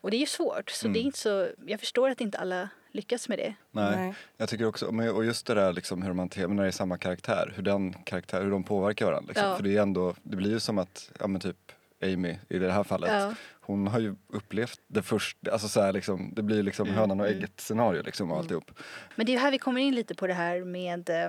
Och 0.00 0.10
det 0.10 0.16
är 0.16 0.20
ju 0.20 0.26
svårt. 0.26 0.70
Så 0.70 0.86
Mm. 0.86 0.92
det 0.92 0.98
är 1.00 1.02
inte 1.02 1.18
så, 1.18 1.48
jag 1.66 1.80
förstår 1.80 2.10
att 2.10 2.20
inte 2.20 2.38
alla 2.38 2.68
lyckas 2.92 3.28
med 3.28 3.38
det. 3.38 3.54
Nej. 3.70 3.96
Nej. 3.96 4.14
Jag 4.36 4.48
tycker 4.48 4.66
också, 4.66 4.92
men- 4.92 5.10
och 5.10 5.24
just 5.24 5.46
det 5.46 5.54
där 5.54 5.72
liksom 5.72 6.02
hur 6.02 6.12
men 6.12 6.28
när 6.36 6.62
det 6.62 6.68
är 6.68 6.70
samma 6.70 6.98
karaktär, 6.98 7.52
hur 7.56 7.62
den 7.62 7.92
karaktär, 7.92 8.42
hur 8.42 8.50
de 8.50 8.64
påverkar 8.64 9.06
varandra. 9.06 9.28
Liksom. 9.28 9.48
Ja. 9.48 9.56
För 9.56 9.62
det 9.62 9.76
är 9.76 9.82
ändå, 9.82 10.14
det 10.22 10.36
blir 10.36 10.50
ju 10.50 10.60
som 10.60 10.78
att, 10.78 11.10
ja 11.20 11.26
men 11.26 11.40
typ 11.40 11.72
Amy 12.02 12.36
i 12.48 12.58
det 12.58 12.72
här 12.72 12.84
fallet, 12.84 13.10
Ja. 13.12 13.34
hon 13.60 13.86
har 13.86 14.00
ju 14.00 14.14
upplevt 14.28 14.80
det 14.86 15.02
först, 15.02 15.48
alltså 15.52 15.68
så 15.68 15.80
här 15.80 15.92
liksom, 15.92 16.32
det 16.36 16.42
blir 16.42 16.62
liksom 16.62 16.88
hönan 16.88 17.20
och 17.20 17.26
mm. 17.26 17.38
ägget 17.38 17.60
scenario 17.60 18.02
liksom 18.02 18.30
och 18.32 18.38
alltihop. 18.38 18.70
Men 19.16 19.26
det 19.26 19.32
är 19.32 19.34
ju 19.34 19.40
här 19.40 19.50
vi 19.50 19.58
kommer 19.58 19.80
in 19.80 19.94
lite 19.94 20.14
på 20.14 20.26
det 20.26 20.34
här 20.34 20.64
med 20.64 21.10
eh, 21.10 21.28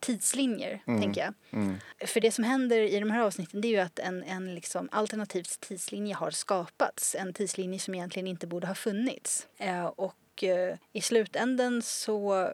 tidslinjer, 0.00 0.82
Mm. 0.86 1.00
tänker 1.00 1.20
jag. 1.20 1.34
Mm. 1.50 1.76
För 2.06 2.20
det 2.20 2.32
som 2.32 2.44
händer 2.44 2.80
i 2.80 3.00
de 3.00 3.10
här 3.10 3.20
avsnitten 3.20 3.60
det 3.60 3.68
är 3.68 3.72
ju 3.72 3.78
att 3.78 3.98
en, 3.98 4.22
en 4.22 4.54
liksom 4.54 4.88
alternativ 4.92 5.42
tidslinje 5.60 6.14
har 6.14 6.30
skapats. 6.30 7.14
En 7.14 7.32
tidslinje 7.32 7.78
som 7.78 7.94
egentligen 7.94 8.26
inte 8.26 8.46
borde 8.46 8.66
ha 8.66 8.74
funnits. 8.74 9.46
Eh, 9.58 9.84
och 9.86 10.44
eh, 10.44 10.76
i 10.92 11.00
slutänden 11.00 11.82
så 11.82 12.48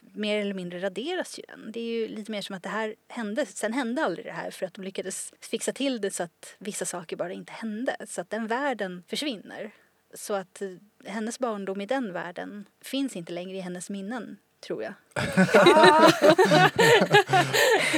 mer 0.00 0.40
eller 0.40 0.54
mindre 0.54 0.80
raderas 0.80 1.38
ju 1.38 1.42
den. 1.48 1.72
Det 1.72 1.80
är 1.80 1.84
ju 2.00 2.08
lite 2.08 2.30
mer 2.30 2.42
som 2.42 2.56
att 2.56 2.62
det 2.62 2.68
här 2.68 2.94
hände, 3.08 3.46
sen 3.46 3.72
hände 3.72 4.04
aldrig 4.04 4.26
det 4.26 4.32
här 4.32 4.50
för 4.50 4.66
att 4.66 4.74
de 4.74 4.84
lyckades 4.84 5.32
fixa 5.40 5.72
till 5.72 6.00
det 6.00 6.10
så 6.10 6.22
att 6.22 6.54
vissa 6.58 6.84
saker 6.84 7.16
bara 7.16 7.32
inte 7.32 7.52
hände. 7.52 7.96
Så 8.08 8.20
att 8.20 8.30
den 8.30 8.46
världen 8.46 9.02
försvinner. 9.08 9.70
Så 10.14 10.34
att 10.34 10.62
eh, 10.62 10.68
hennes 11.04 11.38
barndom 11.38 11.80
i 11.80 11.86
den 11.86 12.12
världen 12.12 12.68
finns 12.80 13.16
inte 13.16 13.32
längre 13.32 13.56
i 13.56 13.60
hennes 13.60 13.90
minnen, 13.90 14.36
tror 14.66 14.82
jag. 14.82 14.92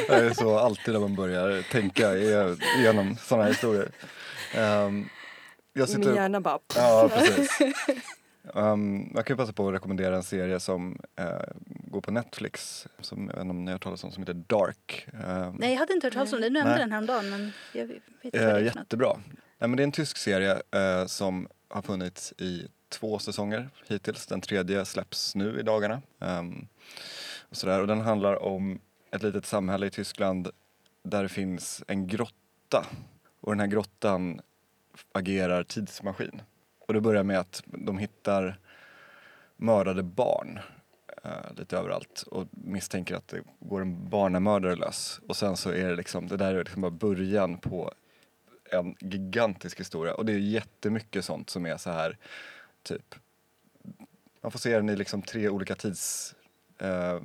Det 0.08 0.14
är 0.14 0.34
så 0.34 0.58
alltid 0.58 0.94
när 0.94 1.00
man 1.00 1.14
börjar 1.14 1.62
tänka 1.72 2.14
igenom 2.78 3.16
sådana 3.16 3.44
här 3.44 3.50
historier. 3.50 3.88
Um, 4.56 5.08
jag 5.72 5.88
Min 5.88 5.96
sitter, 5.96 6.14
hjärna 6.14 6.40
bara... 6.40 6.58
Ja, 6.74 7.10
precis. 7.14 7.58
Um, 8.54 9.12
jag 9.14 9.26
kan 9.26 9.36
passa 9.36 9.52
på 9.52 9.68
att 9.68 9.74
rekommendera 9.74 10.16
en 10.16 10.22
serie 10.22 10.60
som 10.60 11.00
eh, 11.16 11.26
går 11.66 12.00
på 12.00 12.10
Netflix, 12.10 12.86
som 13.00 13.18
jag 13.18 13.34
vet 13.34 13.40
inte 13.42 13.50
om 13.50 13.64
ni 13.64 13.70
har 13.70 13.72
hört 13.72 13.82
talas 13.82 14.04
om, 14.04 14.12
som 14.12 14.22
heter 14.22 14.34
Dark. 14.34 15.08
Um, 15.12 15.56
Nej, 15.58 15.72
jag 15.72 15.78
hade 15.78 15.92
inte 15.92 16.06
hört 16.06 16.14
talas 16.14 16.32
om 16.32 16.40
det. 16.40 16.48
Du 16.48 16.52
nämnde 16.52 16.70
Nej. 16.70 16.78
den 16.80 16.92
häromdagen, 16.92 17.30
men 17.30 17.52
jag 17.72 17.86
vet 17.86 18.02
inte 18.22 18.52
något. 18.52 18.62
jättebra. 18.62 19.16
Nej, 19.58 19.68
men 19.68 19.76
det 19.76 19.82
är 19.82 19.84
en 19.84 19.92
tysk 19.92 20.16
serie 20.16 20.52
eh, 20.52 21.06
som 21.06 21.48
har 21.68 21.82
funnits 21.82 22.32
i 22.38 22.68
två 22.88 23.18
säsonger 23.18 23.70
hittills. 23.88 24.26
Den 24.26 24.40
tredje 24.40 24.84
släpps 24.84 25.34
nu 25.34 25.60
i 25.60 25.62
dagarna. 25.62 26.02
Um, 26.18 26.68
och, 27.48 27.56
sådär. 27.56 27.80
och 27.80 27.86
den 27.86 28.00
handlar 28.00 28.42
om 28.42 28.80
ett 29.10 29.22
litet 29.22 29.46
samhälle 29.46 29.86
i 29.86 29.90
Tyskland 29.90 30.50
där 31.02 31.22
det 31.22 31.28
finns 31.28 31.84
en 31.88 32.06
grotta. 32.06 32.86
Och 33.40 33.52
den 33.52 33.60
här 33.60 33.66
grottan 33.66 34.40
agerar 35.12 35.62
tidsmaskin. 35.62 36.42
Och 36.86 36.94
det 36.94 37.00
börjar 37.00 37.22
med 37.22 37.38
att 37.38 37.62
de 37.66 37.98
hittar 37.98 38.60
mördade 39.56 40.02
barn 40.02 40.58
uh, 41.24 41.56
lite 41.56 41.76
överallt 41.76 42.24
och 42.30 42.46
misstänker 42.50 43.14
att 43.14 43.28
det 43.28 43.40
går 43.60 43.80
en 43.80 44.08
barnamördare 44.08 44.76
lös. 44.76 45.20
Och 45.28 45.36
sen 45.36 45.56
så 45.56 45.70
är 45.70 45.88
det 45.88 45.96
liksom, 45.96 46.28
det 46.28 46.36
där 46.36 46.54
är 46.54 46.58
liksom 46.58 46.82
bara 46.82 46.90
början 46.90 47.58
på 47.58 47.92
en 48.70 48.96
gigantisk 49.00 49.80
historia 49.80 50.14
och 50.14 50.26
det 50.26 50.32
är 50.32 50.38
jättemycket 50.38 51.24
sånt 51.24 51.50
som 51.50 51.66
är 51.66 51.76
så 51.76 51.90
här 51.90 52.18
typ 52.86 53.14
man 54.46 54.50
får 54.52 54.58
se 54.58 54.76
den 54.76 54.88
i 54.88 54.96
liksom 54.96 55.22
tre 55.22 55.48
olika 55.48 55.74
tids 55.74 56.34
eh, 56.78 57.20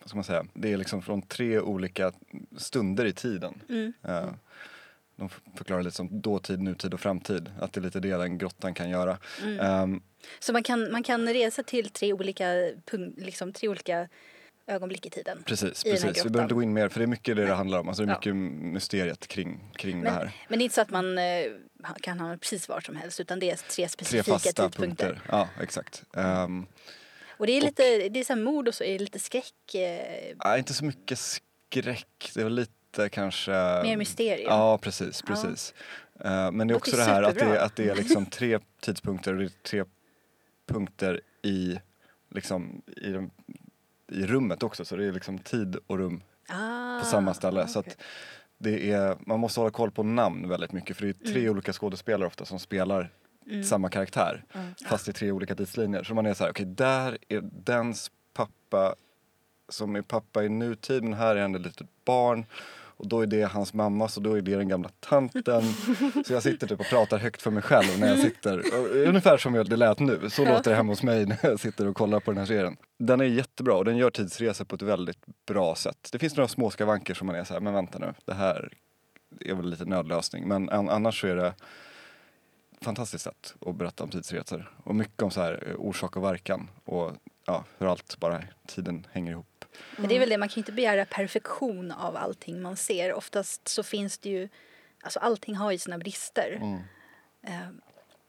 vad 0.00 0.08
ska 0.08 0.16
man 0.16 0.24
säga, 0.24 0.46
det 0.54 0.72
är 0.72 0.76
liksom 0.76 1.02
från 1.02 1.22
tre 1.22 1.60
olika 1.60 2.12
stunder 2.56 3.04
i 3.04 3.12
tiden. 3.12 3.62
Mm. 3.68 3.92
Eh, 4.02 4.32
de 5.16 5.28
förklarar 5.28 5.82
lite 5.82 5.96
som 5.96 6.20
dåtid, 6.20 6.62
nutid 6.62 6.94
och 6.94 7.00
framtid. 7.00 7.50
Att 7.60 7.72
det 7.72 7.80
är 7.80 7.82
lite 7.82 8.00
det 8.00 8.16
den 8.16 8.38
grottan 8.38 8.74
kan 8.74 8.90
göra. 8.90 9.18
Mm. 9.42 9.60
Ehm, 9.60 10.02
Så 10.38 10.52
man 10.52 10.62
kan, 10.62 10.92
man 10.92 11.02
kan 11.02 11.28
resa 11.28 11.62
till 11.62 11.90
tre 11.90 12.12
olika, 12.12 12.52
liksom, 13.16 13.52
tre 13.52 13.68
olika 13.68 14.08
ögonblick 14.70 15.06
i 15.06 15.10
tiden. 15.10 15.42
precis, 15.46 15.86
I 15.86 15.90
precis. 15.90 16.24
Vi 16.24 16.30
behöver 16.30 16.42
inte 16.42 16.54
gå 16.54 16.62
in 16.62 16.72
mer 16.72 16.88
för 16.88 16.98
det 17.00 17.04
är 17.04 17.06
mycket 17.06 17.36
det 17.36 17.46
det 17.46 17.54
handlar 17.54 17.78
om. 17.78 17.88
Alltså 17.88 18.04
det 18.04 18.12
är 18.12 18.12
Ja. 18.12 18.18
mycket 18.18 18.34
mysteriet 18.72 19.26
kring, 19.28 19.60
kring 19.74 19.96
det 19.98 20.04
Men, 20.04 20.12
här. 20.14 20.30
men 20.48 20.58
det 20.58 20.62
är 20.62 20.64
inte 20.64 20.74
så 20.74 20.80
att 20.80 20.90
man 20.90 21.18
eh, 21.18 21.44
kan 22.00 22.18
hamna 22.20 22.38
precis 22.38 22.68
var 22.68 22.80
som 22.80 22.96
helst 22.96 23.20
utan 23.20 23.38
det 23.38 23.50
är 23.50 23.56
tre 23.56 23.64
Tre 23.68 23.88
specifika 23.88 24.32
fasta 24.32 24.68
tidpunkter. 24.68 25.06
punkter. 25.06 25.22
Ja, 25.28 25.48
exakt. 25.62 26.04
Ehm, 26.16 26.66
Och 27.28 27.46
det 27.46 27.52
är 27.52 27.60
lite, 27.60 28.08
det 28.08 28.20
är 28.20 28.24
så 28.24 28.32
här 28.34 28.40
mord 28.40 28.68
och 28.68 28.74
så 28.74 28.84
är 28.84 28.92
det 28.92 28.98
lite 28.98 29.18
skräck, 29.18 29.74
eh, 29.74 30.34
ja, 30.38 30.58
inte 30.58 30.74
så 30.74 30.84
mycket 30.84 31.18
skräck. 31.18 32.30
Det 32.34 32.44
väl 32.44 32.54
lite 32.54 33.08
kanske... 33.08 33.50
mer 33.82 33.96
mysterium. 33.96 34.46
Ja, 34.48 34.78
precis. 34.78 35.22
Ja. 35.26 35.34
precis. 35.34 35.74
Eh, 36.24 36.52
men 36.52 36.68
det 36.68 36.74
är 36.74 36.76
också 36.76 36.90
Låter 36.90 37.06
det 37.06 37.12
här 37.12 37.22
att 37.22 37.34
det, 37.38 37.62
att 37.62 37.76
det 37.76 37.88
är 37.88 37.94
liksom 37.94 38.26
tre 38.30 38.58
tidpunkter 38.80 39.32
och 39.32 39.38
det 39.38 39.44
är 39.44 39.62
tre 39.68 39.84
punkter 40.68 41.20
i, 41.42 41.78
liksom, 42.30 42.82
i, 42.96 43.10
den- 43.10 43.30
i 44.10 44.26
rummet 44.26 44.62
också. 44.62 44.84
Så 44.84 44.96
det 44.96 45.04
är 45.04 45.12
liksom 45.12 45.38
tid 45.38 45.76
och 45.86 45.98
rum 45.98 46.22
Ah, 46.48 46.98
på 47.00 47.04
samma 47.06 47.34
ställe. 47.34 47.66
Så 47.66 47.80
okej. 47.80 47.92
att 47.92 48.02
det 48.58 48.92
är, 48.92 49.16
man 49.20 49.40
måste 49.40 49.60
hålla 49.60 49.70
koll 49.70 49.90
på 49.90 50.02
namn 50.02 50.48
väldigt 50.48 50.72
mycket 50.72 50.96
för 50.96 51.06
det 51.06 51.10
är 51.22 51.32
tre 51.32 51.40
Mm. 51.40 51.52
olika 51.52 51.72
skådespelare 51.72 52.26
ofta 52.26 52.44
som 52.44 52.58
spelar 52.58 53.10
Mm. 53.50 53.64
samma 53.64 53.88
karaktär 53.88 54.44
Mm. 54.54 54.66
fast 54.88 55.08
i 55.08 55.12
tre 55.12 55.30
olika 55.32 55.54
tidslinjer. 55.54 56.02
Så 56.02 56.14
man 56.14 56.26
är 56.26 56.34
så 56.34 56.44
här, 56.44 56.50
okej 56.50 56.66
där 56.66 57.18
är 57.28 57.40
dens 57.42 58.10
pappa 58.34 58.94
som 59.68 59.96
är 59.96 60.02
pappa 60.02 60.44
i 60.44 60.48
nutid 60.48 61.02
men 61.02 61.12
här 61.14 61.36
är 61.36 61.42
han 61.42 61.54
ett 61.54 61.60
litet 61.62 61.86
barn 62.04 62.46
och 63.00 63.08
då 63.08 63.20
är 63.20 63.26
det 63.26 63.42
hans 63.42 63.74
mamma 63.74 64.08
så 64.08 64.20
då 64.20 64.34
är 64.38 64.40
det 64.40 64.56
den 64.56 64.68
gamla 64.68 64.88
tanten. 65.00 65.62
så 66.26 66.32
jag 66.32 66.42
sitter 66.42 66.66
typ 66.66 66.80
och 66.80 66.86
pratar 66.86 67.18
högt 67.18 67.42
för 67.42 67.50
mig 67.50 67.62
själv 67.62 68.00
när 68.00 68.08
jag 68.08 68.18
sitter, 68.18 68.74
ungefär 69.08 69.36
som 69.38 69.52
det 69.52 69.76
lät 69.76 69.98
nu, 69.98 70.30
så 70.30 70.44
låter 70.44 70.70
det 70.70 70.76
hemma 70.76 70.92
hos 70.92 71.02
mig 71.02 71.26
när 71.26 71.38
jag 71.42 71.60
sitter 71.60 71.86
och 71.86 71.96
kollar 71.96 72.20
på 72.20 72.30
den 72.30 72.38
här 72.38 72.46
serien. 72.46 72.76
Den 72.98 73.20
är 73.20 73.24
jättebra 73.24 73.74
och 73.74 73.84
den 73.84 73.96
gör 73.96 74.10
tidsresor 74.10 74.64
på 74.64 74.74
ett 74.74 74.82
väldigt 74.82 75.26
bra 75.46 75.74
sätt. 75.74 76.08
Det 76.12 76.18
finns 76.18 76.36
några 76.36 76.48
små 76.48 76.70
skavanker 76.70 77.14
som 77.14 77.26
man 77.26 77.36
är 77.36 77.44
så 77.44 77.52
här, 77.52 77.60
men 77.60 77.74
vänta 77.74 77.98
nu, 77.98 78.14
det 78.24 78.34
här 78.34 78.72
är 79.40 79.54
väl 79.54 79.70
lite 79.70 79.84
nödlösning 79.84 80.48
men 80.48 80.68
an- 80.70 80.88
annars 80.88 81.20
så 81.20 81.26
är 81.26 81.36
det 81.36 81.54
fantastiskt 82.80 83.24
sätt 83.24 83.54
att 83.66 83.76
berätta 83.76 84.04
om 84.04 84.10
tidsresor. 84.10 84.72
Och 84.84 84.94
mycket 84.94 85.22
om 85.22 85.30
så 85.30 85.40
här 85.40 85.64
eh, 85.68 85.74
orsak 85.78 86.16
och 86.16 86.24
verkan 86.24 86.68
och 86.84 87.12
ja, 87.46 87.64
hur 87.78 87.86
allt 87.86 88.20
bara, 88.20 88.42
tiden 88.66 89.06
hänger 89.12 89.32
ihop. 89.32 89.59
Men 89.96 90.08
det 90.08 90.14
är 90.14 90.20
väl 90.20 90.28
det, 90.28 90.38
man 90.38 90.48
kan 90.48 90.54
ju 90.54 90.60
inte 90.60 90.72
begära 90.72 91.04
perfektion 91.04 91.90
av 91.92 92.16
allting 92.16 92.62
man 92.62 92.76
ser. 92.76 93.12
Oftast 93.14 93.68
så 93.68 93.82
finns 93.82 94.18
det 94.18 94.30
ju, 94.30 94.48
alltså 95.02 95.18
allting 95.18 95.56
har 95.56 95.72
ju 95.72 95.78
sina 95.78 95.98
brister. 95.98 96.58
Mm. 96.62 96.78
Eh, 97.42 97.68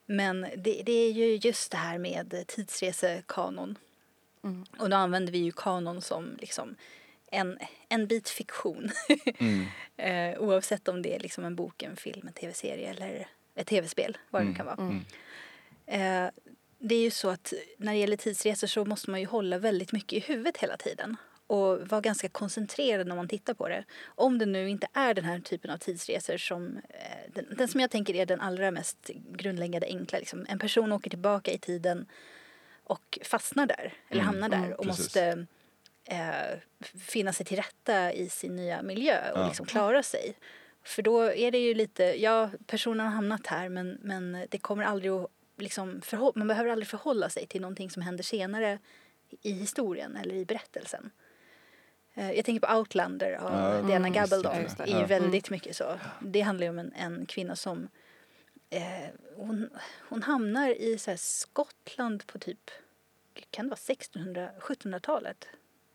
Men 0.06 0.40
det, 0.56 0.82
det 0.86 0.92
är 0.92 1.12
ju 1.12 1.36
just 1.36 1.70
det 1.70 1.76
här 1.76 1.98
med 1.98 2.44
tidsresekanon. 2.48 3.78
Mm. 4.44 4.64
Och 4.78 4.90
då 4.90 4.96
använder 4.96 5.32
vi 5.32 5.38
ju 5.38 5.52
kanon 5.52 6.02
som 6.02 6.36
liksom 6.40 6.76
en, 7.26 7.58
en 7.88 8.06
bit 8.06 8.28
fiktion. 8.28 8.90
Mm. 9.38 9.66
Eh, 9.96 10.38
oavsett 10.38 10.88
om 10.88 11.02
det 11.02 11.14
är 11.14 11.18
liksom 11.18 11.44
en 11.44 11.56
bok, 11.56 11.82
en 11.82 11.96
film, 11.96 12.26
en 12.26 12.32
tv-serie 12.32 12.90
eller 12.90 13.28
ett 13.54 13.66
tv-spel, 13.66 14.18
vad 14.30 14.42
det 14.42 14.44
Mm, 14.44 14.54
kan 14.54 14.66
vara. 14.66 14.76
mm. 14.76 15.04
Eh, 15.86 16.30
det 16.78 16.94
är 16.94 17.00
ju 17.00 17.10
så 17.10 17.28
att 17.28 17.52
när 17.76 17.92
det 17.92 17.98
gäller 17.98 18.16
tidsresor 18.16 18.66
så 18.66 18.84
måste 18.84 19.10
man 19.10 19.20
ju 19.20 19.26
hålla 19.26 19.58
väldigt 19.58 19.92
mycket 19.92 20.12
i 20.12 20.20
huvudet 20.32 20.56
hela 20.56 20.76
tiden 20.76 21.16
och 21.52 21.88
vara 21.88 22.00
ganska 22.00 22.28
koncentrerad 22.28 23.06
när 23.06 23.16
man 23.16 23.28
tittar 23.28 23.54
på 23.54 23.68
det. 23.68 23.84
Om 24.04 24.38
det 24.38 24.46
nu 24.46 24.68
inte 24.70 24.86
är 24.92 25.14
den 25.14 25.24
här 25.24 25.40
typen 25.40 25.70
av 25.70 25.78
tidsresor 25.78 26.36
som 26.36 26.76
eh, 26.88 27.32
den, 27.34 27.46
den 27.56 27.68
som 27.68 27.80
jag 27.80 27.90
tänker 27.90 28.14
är 28.14 28.26
den 28.26 28.40
allra 28.40 28.70
mest 28.70 29.10
grundläggande 29.32 29.86
enkla. 29.86 30.18
Liksom. 30.18 30.46
En 30.48 30.58
person 30.58 30.92
åker 30.92 31.10
tillbaka 31.10 31.50
i 31.52 31.58
tiden 31.58 32.06
och 32.84 33.18
fastnar 33.22 33.66
där, 33.66 33.92
eller 34.08 34.22
Mm, 34.22 34.26
hamnar 34.26 34.48
där 34.48 34.56
mm, 34.66 34.72
och 34.72 34.84
precis. 34.84 35.04
måste 35.04 35.46
eh, 36.04 36.58
finna 36.98 37.32
sig 37.32 37.46
till 37.46 37.56
rätta 37.56 38.12
i 38.12 38.28
sin 38.28 38.56
nya 38.56 38.82
miljö 38.82 39.30
och 39.32 39.40
Ja. 39.40 39.46
liksom 39.46 39.66
klara 39.66 40.02
sig. 40.02 40.34
För 40.82 41.02
då 41.02 41.20
är 41.32 41.50
det 41.50 41.58
ju 41.58 41.74
lite, 41.74 42.02
ja 42.22 42.50
personen 42.66 43.06
har 43.06 43.12
hamnat 43.12 43.46
här 43.46 43.68
men, 43.68 43.98
men 44.02 44.46
det 44.50 44.58
kommer 44.58 44.84
aldrig 44.84 45.12
att 45.12 45.30
liksom 45.58 46.02
man 46.34 46.48
behöver 46.48 46.70
aldrig 46.70 46.88
förhålla 46.88 47.28
sig 47.28 47.46
till 47.46 47.60
någonting 47.60 47.90
som 47.90 48.02
händer 48.02 48.24
senare 48.24 48.78
i 49.42 49.52
historien 49.52 50.16
eller 50.16 50.34
i 50.34 50.44
berättelsen. 50.44 51.10
Eh, 52.14 52.32
Jag 52.32 52.44
tänker 52.44 52.66
på 52.66 52.74
Outlander 52.78 53.32
av 53.32 53.52
Ja, 53.52 53.82
Diana 53.82 54.08
mm, 54.08 54.12
Gabaldon. 54.12 54.62
just 54.62 54.78
det. 54.78 54.84
Det 54.84 54.92
är 54.92 55.00
ju 55.00 55.06
väldigt 55.06 55.50
mycket 55.50 55.76
så. 55.76 55.98
Det 56.20 56.40
handlar 56.40 56.64
ju 56.66 56.70
om 56.70 56.78
en, 56.78 56.92
en 56.92 57.26
kvinna 57.26 57.56
som 57.56 57.88
eh, 58.70 58.82
hon, 59.36 59.70
hon 60.08 60.22
hamnar 60.22 60.68
i 60.68 60.98
så 60.98 61.10
här 61.10 61.16
Skottland 61.18 62.26
på 62.26 62.38
typ, 62.38 62.70
kan 63.50 63.64
det 63.66 63.70
vara 63.70 63.80
1600, 63.92 64.50
1700-talet 64.60 65.46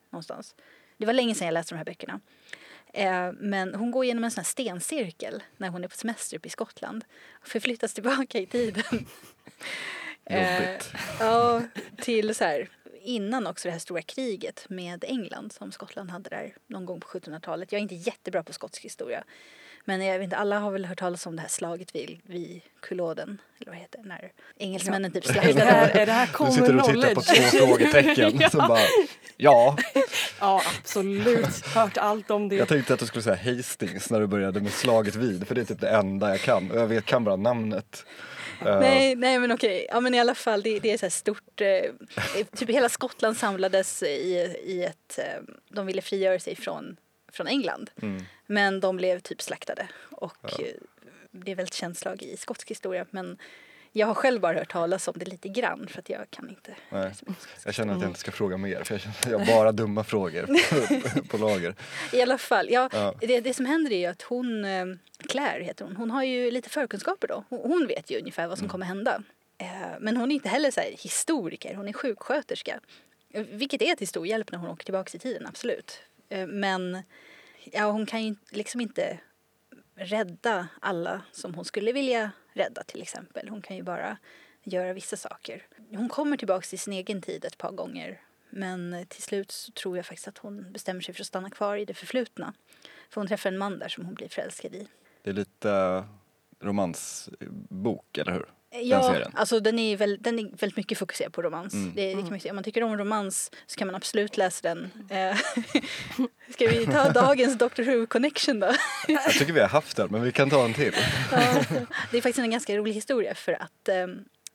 någonstans. 0.09 0.55
Det 0.97 1.05
var 1.05 1.13
länge 1.13 1.35
sedan 1.35 1.47
jag 1.47 1.53
läste 1.53 1.73
de 1.73 1.77
här 1.77 1.85
böckerna. 1.85 2.19
Eh, 2.93 3.31
men 3.31 3.75
hon 3.75 3.91
går 3.91 4.03
igenom 4.05 4.23
en 4.23 4.31
sån 4.31 4.41
här 4.41 4.45
stencirkel 4.45 5.43
när 5.57 5.69
hon 5.69 5.83
är 5.83 5.87
på 5.87 5.95
semester 5.97 6.37
uppe 6.37 6.47
i 6.47 6.49
Skottland. 6.51 7.05
Och 7.33 7.47
förflyttas 7.47 7.93
tillbaka 7.93 8.39
i 8.39 8.45
tiden. 8.45 8.83
Eh, 10.25 10.53
Jobbigt. 10.67 10.91
ja, 11.19 11.61
till 12.01 12.35
så 12.35 12.43
här 12.43 12.69
innan 13.07 13.47
också 13.47 13.67
det 13.67 13.71
här 13.71 13.79
stora 13.79 14.01
kriget 14.01 14.65
med 14.69 15.03
England 15.07 15.53
som 15.53 15.71
Skottland 15.71 16.11
hade 16.11 16.29
där 16.29 16.53
någon 16.67 16.85
gång 16.85 16.99
på 16.99 17.07
1700-talet. 17.07 17.71
Jag 17.71 17.79
är 17.79 17.83
inte 17.83 17.95
jättebra 17.95 18.43
på 18.43 18.53
skotsk 18.53 18.85
historia. 18.85 19.23
Men 19.85 20.05
jag 20.05 20.19
vet 20.19 20.23
inte, 20.23 20.37
alla 20.37 20.59
har 20.59 20.71
väl 20.71 20.85
hört 20.85 20.99
talas 20.99 21.25
om 21.25 21.35
det 21.35 21.41
här 21.41 21.49
slaget 21.49 21.95
vid, 21.95 22.19
vid 22.23 22.61
Kulloden, 22.79 23.41
eller 23.59 23.71
vad 23.71 23.79
heter 23.81 23.99
det, 24.01 24.07
när 24.07 24.31
engelsmännen 24.57 25.11
typ 25.11 25.29
Är 25.29 25.33
det 25.33 25.33
slaktade. 25.33 25.71
här, 25.71 25.89
är 25.89 26.05
det 26.05 26.11
här 26.11 26.27
Du 26.27 26.33
common 26.33 26.53
sitter 26.53 26.77
och 26.77 26.85
tittar 26.85 27.15
på 27.15 27.21
två 27.21 27.33
frågetecken 27.65 28.37
ja. 28.39 28.49
som 28.49 28.67
bara, 28.67 28.79
ja. 29.37 29.77
ja, 30.39 30.61
absolut. 30.79 31.65
Hört 31.65 31.97
allt 31.97 32.31
om 32.31 32.49
det. 32.49 32.55
Jag 32.55 32.67
tänkte 32.67 32.93
att 32.93 32.99
du 32.99 33.05
skulle 33.05 33.23
säga 33.23 33.55
Hastings 33.55 34.09
när 34.09 34.19
du 34.19 34.27
började 34.27 34.61
med 34.61 34.71
slaget 34.71 35.15
vid, 35.15 35.47
för 35.47 35.55
det 35.55 35.61
är 35.61 35.65
typ 35.65 35.81
det 35.81 35.89
enda 35.89 36.29
jag 36.29 36.39
kan. 36.39 36.71
Och 36.71 36.77
jag 36.77 36.87
vet, 36.87 37.05
kan 37.05 37.23
bara 37.23 37.35
namnet. 37.35 38.05
Eh, 38.65 38.79
Nej, 38.79 39.15
nej 39.15 39.39
men 39.39 39.51
okej. 39.51 39.85
Ja 39.89 39.99
men 39.99 40.13
i 40.13 40.19
alla 40.19 40.35
fall 40.35 40.61
det, 40.61 40.79
det 40.79 40.91
är 40.91 40.97
så 40.97 41.09
stort. 41.09 41.61
Eh, 41.61 41.91
typ 42.55 42.69
hela 42.69 42.89
Skottland 42.89 43.37
samlades 43.37 44.03
i, 44.03 44.07
i 44.63 44.83
ett, 44.83 45.19
eh, 45.19 45.41
de 45.69 45.85
ville 45.85 46.01
frigöra 46.01 46.39
sig 46.39 46.55
från, 46.55 46.97
från 47.31 47.47
England. 47.47 47.89
Mm. 48.01 48.23
Men 48.45 48.79
de 48.79 48.97
blev 48.97 49.19
typ 49.19 49.41
slaktade. 49.41 49.87
Och 50.11 50.37
Ja. 50.41 50.65
eh, 50.65 50.73
det 51.31 51.51
är 51.51 51.55
väldigt 51.55 51.73
känt 51.73 51.97
slag 51.97 52.23
i 52.23 52.37
skotsk 52.37 52.69
historia. 52.71 53.05
Men 53.11 53.37
jag 53.97 54.07
har 54.07 54.13
själv 54.13 54.41
bara 54.41 54.57
hört 54.59 54.71
talas 54.71 55.07
om 55.07 55.13
det 55.17 55.25
lite 55.25 55.49
grann 55.49 55.87
för 55.87 55.99
att 55.99 56.09
jag 56.09 56.29
kan 56.29 56.49
inte. 56.49 56.75
Nej. 56.89 57.11
Jag 57.65 57.73
känner 57.73 57.93
att 57.93 58.01
jag 58.01 58.09
inte 58.09 58.19
ska 58.19 58.31
fråga 58.31 58.57
mer, 58.57 58.83
för 58.83 58.93
jag 58.93 59.01
känner 59.01 59.15
att 59.19 59.25
jag 59.31 59.39
har 59.39 59.45
bara 59.45 59.71
dumma 59.71 60.03
frågor 60.03 60.47
på, 61.27 61.37
lager. 61.37 61.75
I 62.13 62.21
alla 62.21 62.37
fall, 62.37 62.67
ja, 62.69 62.89
Ja. 62.93 63.13
Det, 63.21 63.39
det 63.39 63.53
som 63.53 63.65
händer 63.65 63.91
är 63.91 63.97
ju 63.99 64.05
att 64.05 64.21
hon, 64.21 64.65
eh, 64.65 64.85
Claire 65.29 65.63
heter 65.63 65.85
hon, 65.85 65.95
hon 65.95 66.11
har 66.11 66.23
ju 66.23 66.51
lite 66.51 66.69
förkunskaper 66.69 67.27
då. 67.27 67.43
Hon, 67.49 67.87
vet 67.87 68.11
ju 68.11 68.19
ungefär 68.19 68.47
vad 68.47 68.57
som 68.57 68.65
Mm. 68.65 68.71
kommer 68.71 68.85
hända. 68.85 69.23
Eh, 69.57 69.67
men 69.99 70.17
hon 70.17 70.31
är 70.31 70.35
inte 70.35 70.49
heller 70.49 70.71
så 70.71 70.79
här 70.81 70.91
historiker, 70.99 71.75
hon 71.75 71.87
är 71.87 71.93
sjuksköterska. 71.93 72.79
Vilket 73.33 73.81
är 73.81 73.95
till 73.95 74.07
stor 74.07 74.27
hjälp 74.27 74.51
när 74.51 74.59
hon 74.59 74.69
åker 74.69 74.85
tillbaka 74.85 75.17
i 75.17 75.19
tiden, 75.19 75.47
absolut. 75.47 75.99
Eh, 76.29 76.47
men 76.47 77.03
ja, 77.63 77.91
hon 77.91 78.05
kan 78.05 78.23
ju 78.23 78.35
liksom 78.49 78.81
inte 78.81 79.19
rädda 79.95 80.67
alla 80.81 81.21
som 81.31 81.53
hon 81.53 81.65
skulle 81.65 81.91
vilja 81.91 82.31
rädda 82.57 82.83
till 82.83 83.01
exempel. 83.01 83.49
Hon 83.49 83.61
kan 83.61 83.75
ju 83.75 83.83
bara 83.83 84.17
göra 84.63 84.93
vissa 84.93 85.17
saker. 85.17 85.65
Hon 85.89 86.09
kommer 86.09 86.37
tillbaka 86.37 86.65
till 86.67 86.79
sin 86.79 86.93
egen 86.93 87.21
tid 87.21 87.45
ett 87.45 87.57
par 87.57 87.71
gånger. 87.71 88.21
Men 88.49 89.05
till 89.09 89.23
slut 89.23 89.51
så 89.51 89.71
tror 89.71 89.97
jag 89.97 90.05
faktiskt 90.05 90.27
att 90.27 90.37
hon 90.37 90.71
bestämmer 90.71 91.01
sig 91.01 91.13
för 91.13 91.21
att 91.21 91.27
stanna 91.27 91.49
kvar 91.49 91.77
i 91.77 91.85
det 91.85 91.93
förflutna. 91.93 92.53
För 93.09 93.21
hon 93.21 93.27
träffar 93.27 93.49
en 93.49 93.57
man 93.57 93.79
där 93.79 93.87
som 93.87 94.05
hon 94.05 94.13
blir 94.13 94.29
förälskad 94.29 94.75
i. 94.75 94.87
Det 95.21 95.29
är 95.29 95.33
lite 95.33 96.03
romansbok, 96.59 98.17
eller 98.17 98.31
hur? 98.31 98.45
Ja, 98.81 99.03
serien. 99.03 99.31
alltså 99.35 99.59
den 99.59 99.79
är, 99.79 99.97
väl, 99.97 100.17
den 100.19 100.39
är 100.39 100.43
väldigt 100.43 100.77
mycket 100.77 100.97
fokuserad 100.97 101.33
på 101.33 101.41
romans. 101.41 101.73
Mm. 101.73 101.91
Det, 101.95 102.15
det 102.15 102.21
kan 102.21 102.29
man, 102.29 102.39
säga. 102.39 102.51
om 102.51 102.55
man 102.55 102.63
tycker 102.63 102.83
om 102.83 102.97
romans 102.97 103.51
så 103.65 103.75
kan 103.75 103.87
man 103.87 103.95
absolut 103.95 104.37
läsa 104.37 104.67
den. 104.67 104.91
Eh, 105.09 105.37
Ska 106.53 106.67
vi 106.67 106.85
ta 106.85 107.09
dagens 107.09 107.57
Doctor 107.57 107.83
Who 107.83 108.07
connection 108.07 108.59
då? 108.59 108.71
Jag 109.07 109.31
tycker 109.31 109.53
vi 109.53 109.59
har 109.59 109.67
haft 109.67 109.97
den, 109.97 110.07
men 110.11 110.21
vi 110.21 110.31
kan 110.31 110.49
ta 110.49 110.65
en 110.65 110.73
till. 110.73 110.93
Ja, 111.31 111.63
det 112.11 112.17
är 112.17 112.21
faktiskt 112.21 112.39
en 112.39 112.51
ganska 112.51 112.77
rolig 112.77 112.93
historia 112.93 113.35
för 113.35 113.63
att 113.63 113.89
eh, 113.89 114.07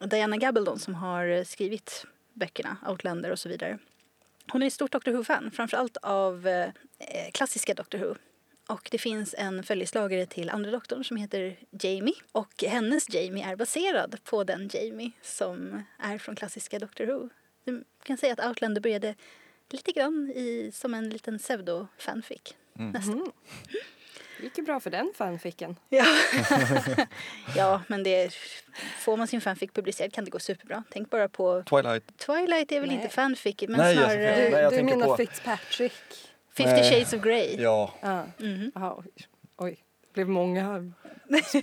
Diana 0.09 0.37
Gabaldon 0.37 0.79
som 0.79 0.95
har 0.95 1.45
skrivit 1.45 2.05
böckerna, 2.33 2.77
Outlander 2.89 3.31
och 3.31 3.39
så 3.39 3.49
vidare. 3.49 3.79
Hon 4.53 4.63
är 4.63 4.67
ett 4.67 4.73
stort 4.73 4.93
Doctor 4.93 5.13
Who-fan, 5.13 5.51
framförallt 5.51 5.97
av 5.97 6.49
eh, 6.49 6.71
klassiska 7.33 7.75
Doctor 7.75 7.99
Who. 7.99 8.15
Och 8.69 8.89
det 8.91 8.99
finns 8.99 9.35
en 9.39 9.63
följeslagare 9.63 10.27
till 10.27 10.51
andra 10.51 10.71
doktorn 10.71 11.05
som 11.05 11.17
heter 11.17 11.57
Jamie. 11.71 12.15
Och 12.33 12.65
hennes 12.67 13.15
Jamie 13.15 13.45
är 13.47 13.57
baserad 13.57 14.19
på 14.25 14.45
den 14.45 14.71
Jamie 14.73 15.11
som 15.23 15.83
är 15.99 16.19
från 16.19 16.37
klassiska 16.37 16.79
Doctor 16.79 17.07
Who. 17.07 17.29
Du 17.65 17.85
kan 18.03 18.17
säga 18.19 18.33
att 18.33 18.45
Outlander 18.49 18.81
började 18.81 19.15
lite 19.71 19.93
grann 19.93 20.31
i, 20.35 20.71
som 20.75 20.95
en 20.95 21.11
liten 21.11 21.39
pseudo-fanfic. 21.39 22.55
Nästan. 22.73 23.15
Mm. 23.15 23.31
Det 24.39 24.45
gick 24.45 24.59
ju 24.59 24.65
bra 24.65 24.81
för 24.81 24.91
den 24.91 25.13
fanficken. 25.15 25.77
Ja. 25.89 26.07
ja, 27.57 27.83
men 27.89 28.03
det, 28.03 28.35
får 28.99 29.17
man 29.17 29.27
sin 29.27 29.41
fanfic 29.41 29.71
publicerad 29.73 30.13
kan 30.13 30.25
det 30.25 30.31
gå 30.31 30.39
superbra. 30.39 30.85
Tänk 30.91 31.11
bara 31.11 31.29
på 31.29 31.63
Twilight. 31.63 32.19
Twilight 32.19 32.73
är 32.73 32.81
väl 32.81 32.89
Nej. 32.89 32.97
inte 33.03 33.09
fanfic 33.15 33.57
men 33.61 33.73
Nej, 33.81 33.97
snarare 33.97 34.45
Du, 34.45 34.51
Nej, 34.51 34.71
du 34.71 34.83
menar 34.83 35.07
på- 35.07 35.17
Fitzpatrick? 35.17 35.93
Fifty 36.55 36.73
Nej. 36.73 36.91
shades 36.91 37.13
of 37.13 37.21
Grey. 37.23 37.57
Ja, 37.59 37.95
Ja. 38.03 38.25
Mhm. 38.39 38.73
Jaha, 38.75 38.95
oj. 38.99 39.07
oj. 39.57 39.85
Det 40.07 40.13
blev 40.15 40.29
många 40.29 40.93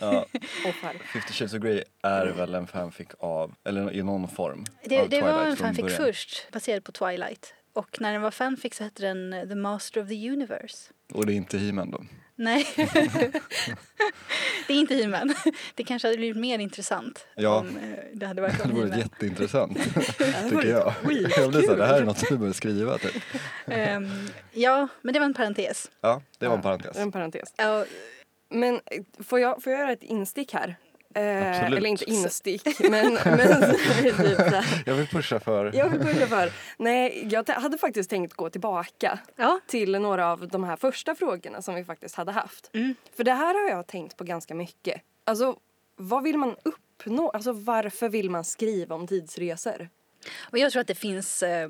ja. 0.01 0.25
Fifty 1.13 1.33
Shades 1.33 1.53
of 1.53 1.59
Grey 1.61 1.83
är 2.03 2.25
väl 2.27 2.55
en 2.55 2.67
fanfic 2.67 3.07
av, 3.19 3.55
eller 3.63 3.93
i 3.93 4.03
någon 4.03 4.27
form. 4.27 4.65
Det, 4.83 5.07
det 5.07 5.21
var 5.21 5.45
en 5.45 5.57
fanfic 5.57 5.81
början. 5.83 5.97
först 5.97 6.51
baserad 6.51 6.83
på 6.83 6.91
Twilight. 6.91 7.53
Och 7.73 8.01
när 8.01 8.13
den 8.13 8.21
var 8.21 8.31
fanfic 8.31 8.75
så 8.75 8.83
hette 8.83 9.01
den 9.01 9.33
eh, 9.33 9.47
The 9.47 9.55
Master 9.55 10.01
of 10.01 10.07
the 10.07 10.29
Universe. 10.29 10.93
Och 11.13 11.25
det 11.25 11.33
är 11.33 11.35
inte 11.35 11.57
He-Man 11.57 11.91
då? 11.91 12.03
Nej, 12.41 12.67
det 14.67 14.73
är 14.73 14.77
inte 14.79 14.95
He-Man. 14.95 15.33
Det 15.75 15.83
kanske 15.83 16.07
hade 16.07 16.17
blivit 16.17 16.37
mer 16.37 16.59
intressant 16.59 17.27
Ja. 17.35 17.59
om 17.59 17.67
eh, 17.77 17.83
det 18.13 18.25
hade 18.25 18.41
varit 18.41 18.57
Det 18.63 18.63
om 18.63 18.69
hade 18.75 18.89
varit 18.89 18.97
jätteintressant, 18.97 19.77
Det 20.17 20.49
tycker 20.49 20.69
jag. 20.69 20.93
Jag 21.03 21.07
blir 21.07 21.61
så 21.61 21.71
här, 21.71 21.77
det 21.77 21.85
här 21.85 22.01
är 22.01 22.05
något 22.05 22.29
du 22.29 22.37
börjar 22.37 22.53
skriva 22.53 22.97
typ. 22.97 23.23
Ehm, 23.67 24.09
ja, 24.51 24.87
men 25.01 25.13
det 25.13 25.19
var 25.19 25.25
en 25.25 25.33
parentes. 25.33 25.91
Ja, 26.01 26.21
det 26.37 26.47
var 26.47 26.53
en 26.53 26.59
Ja, 26.59 26.63
parentes. 26.63 26.97
En 26.97 27.11
parentes. 27.11 27.53
Ja, 27.57 27.85
Men 28.49 28.75
eh, 28.75 28.81
får 29.23 29.39
jag, 29.39 29.63
får 29.63 29.71
jag 29.73 29.79
göra 29.79 29.91
ett 29.91 30.03
instick 30.03 30.53
här? 30.53 30.75
Eh, 31.15 31.63
eller 31.63 31.85
inte 31.85 32.09
instick, 32.09 32.79
men, 32.79 33.13
men 33.13 33.73
typ. 34.01 34.15
Jag 34.85 34.95
vill 34.95 35.07
pusha 35.07 35.39
för... 35.39 35.75
Jag 35.75 35.89
vill 35.89 35.99
börja 35.99 36.27
för. 36.27 36.51
Nej, 36.77 37.27
jag 37.31 37.49
hade 37.49 37.77
faktiskt 37.77 38.09
tänkt 38.09 38.33
gå 38.33 38.49
tillbaka 38.49 39.19
ja. 39.35 39.59
till 39.67 39.91
några 39.91 40.31
av 40.31 40.47
de 40.47 40.63
här 40.63 40.75
första 40.75 41.15
frågorna 41.15 41.61
som 41.61 41.75
vi 41.75 41.83
faktiskt 41.83 42.15
hade 42.15 42.31
haft. 42.31 42.69
Mm. 42.73 42.95
För 43.17 43.23
det 43.23 43.33
här 43.33 43.53
har 43.53 43.77
jag 43.77 43.87
tänkt 43.87 44.17
på 44.17 44.23
ganska 44.23 44.55
mycket. 44.55 45.01
Alltså, 45.23 45.55
vad 45.95 46.23
vill 46.23 46.37
man 46.37 46.55
uppnå? 46.63 47.29
Alltså, 47.29 47.51
varför 47.51 48.09
vill 48.09 48.29
man 48.29 48.43
skriva 48.43 48.95
om 48.95 49.07
tidsresor? 49.07 49.89
Och 50.51 50.57
jag 50.57 50.71
tror 50.71 50.81
att 50.81 50.87
det 50.87 50.95
finns, 50.95 51.43
eh, 51.43 51.69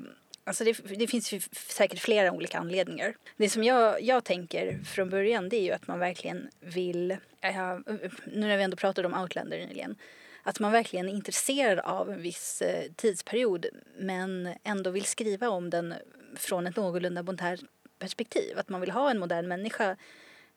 alltså 0.50 0.64
det, 0.64 0.96
det 0.96 1.06
finns 1.06 1.34
säkert 1.52 1.98
flera 1.98 2.32
olika 2.32 2.58
anledningar. 2.58 3.14
Det 3.36 3.48
som 3.50 3.64
jag, 3.64 4.02
jag 4.02 4.24
tänker 4.24 4.78
från 4.84 5.10
början 5.10 5.48
det 5.48 5.56
är 5.56 5.62
ju 5.62 5.72
att 5.72 5.86
man 5.86 5.98
verkligen 5.98 6.48
vill, 6.60 7.10
eh, 7.10 7.78
nu 8.24 8.46
när 8.46 8.56
vi 8.56 8.62
ändå 8.62 8.76
pratade 8.76 9.08
om 9.08 9.14
Outlander 9.22 9.58
nyligen, 9.58 9.96
att 10.42 10.60
man 10.60 10.72
verkligen 10.72 11.08
är 11.08 11.12
intresserad 11.12 11.78
av 11.78 12.10
en 12.10 12.22
viss 12.22 12.62
eh, 12.62 12.92
tidsperiod 12.96 13.66
men 13.98 14.54
ändå 14.64 14.90
vill 14.90 15.04
skriva 15.04 15.48
om 15.48 15.70
den 15.70 15.94
från 16.36 16.66
ett 16.66 16.76
någorlunda 16.76 17.22
modernt 17.22 17.70
perspektiv. 17.98 18.58
Att 18.58 18.68
man 18.68 18.80
vill 18.80 18.90
ha 18.90 19.10
en 19.10 19.18
modern 19.18 19.48
människa 19.48 19.96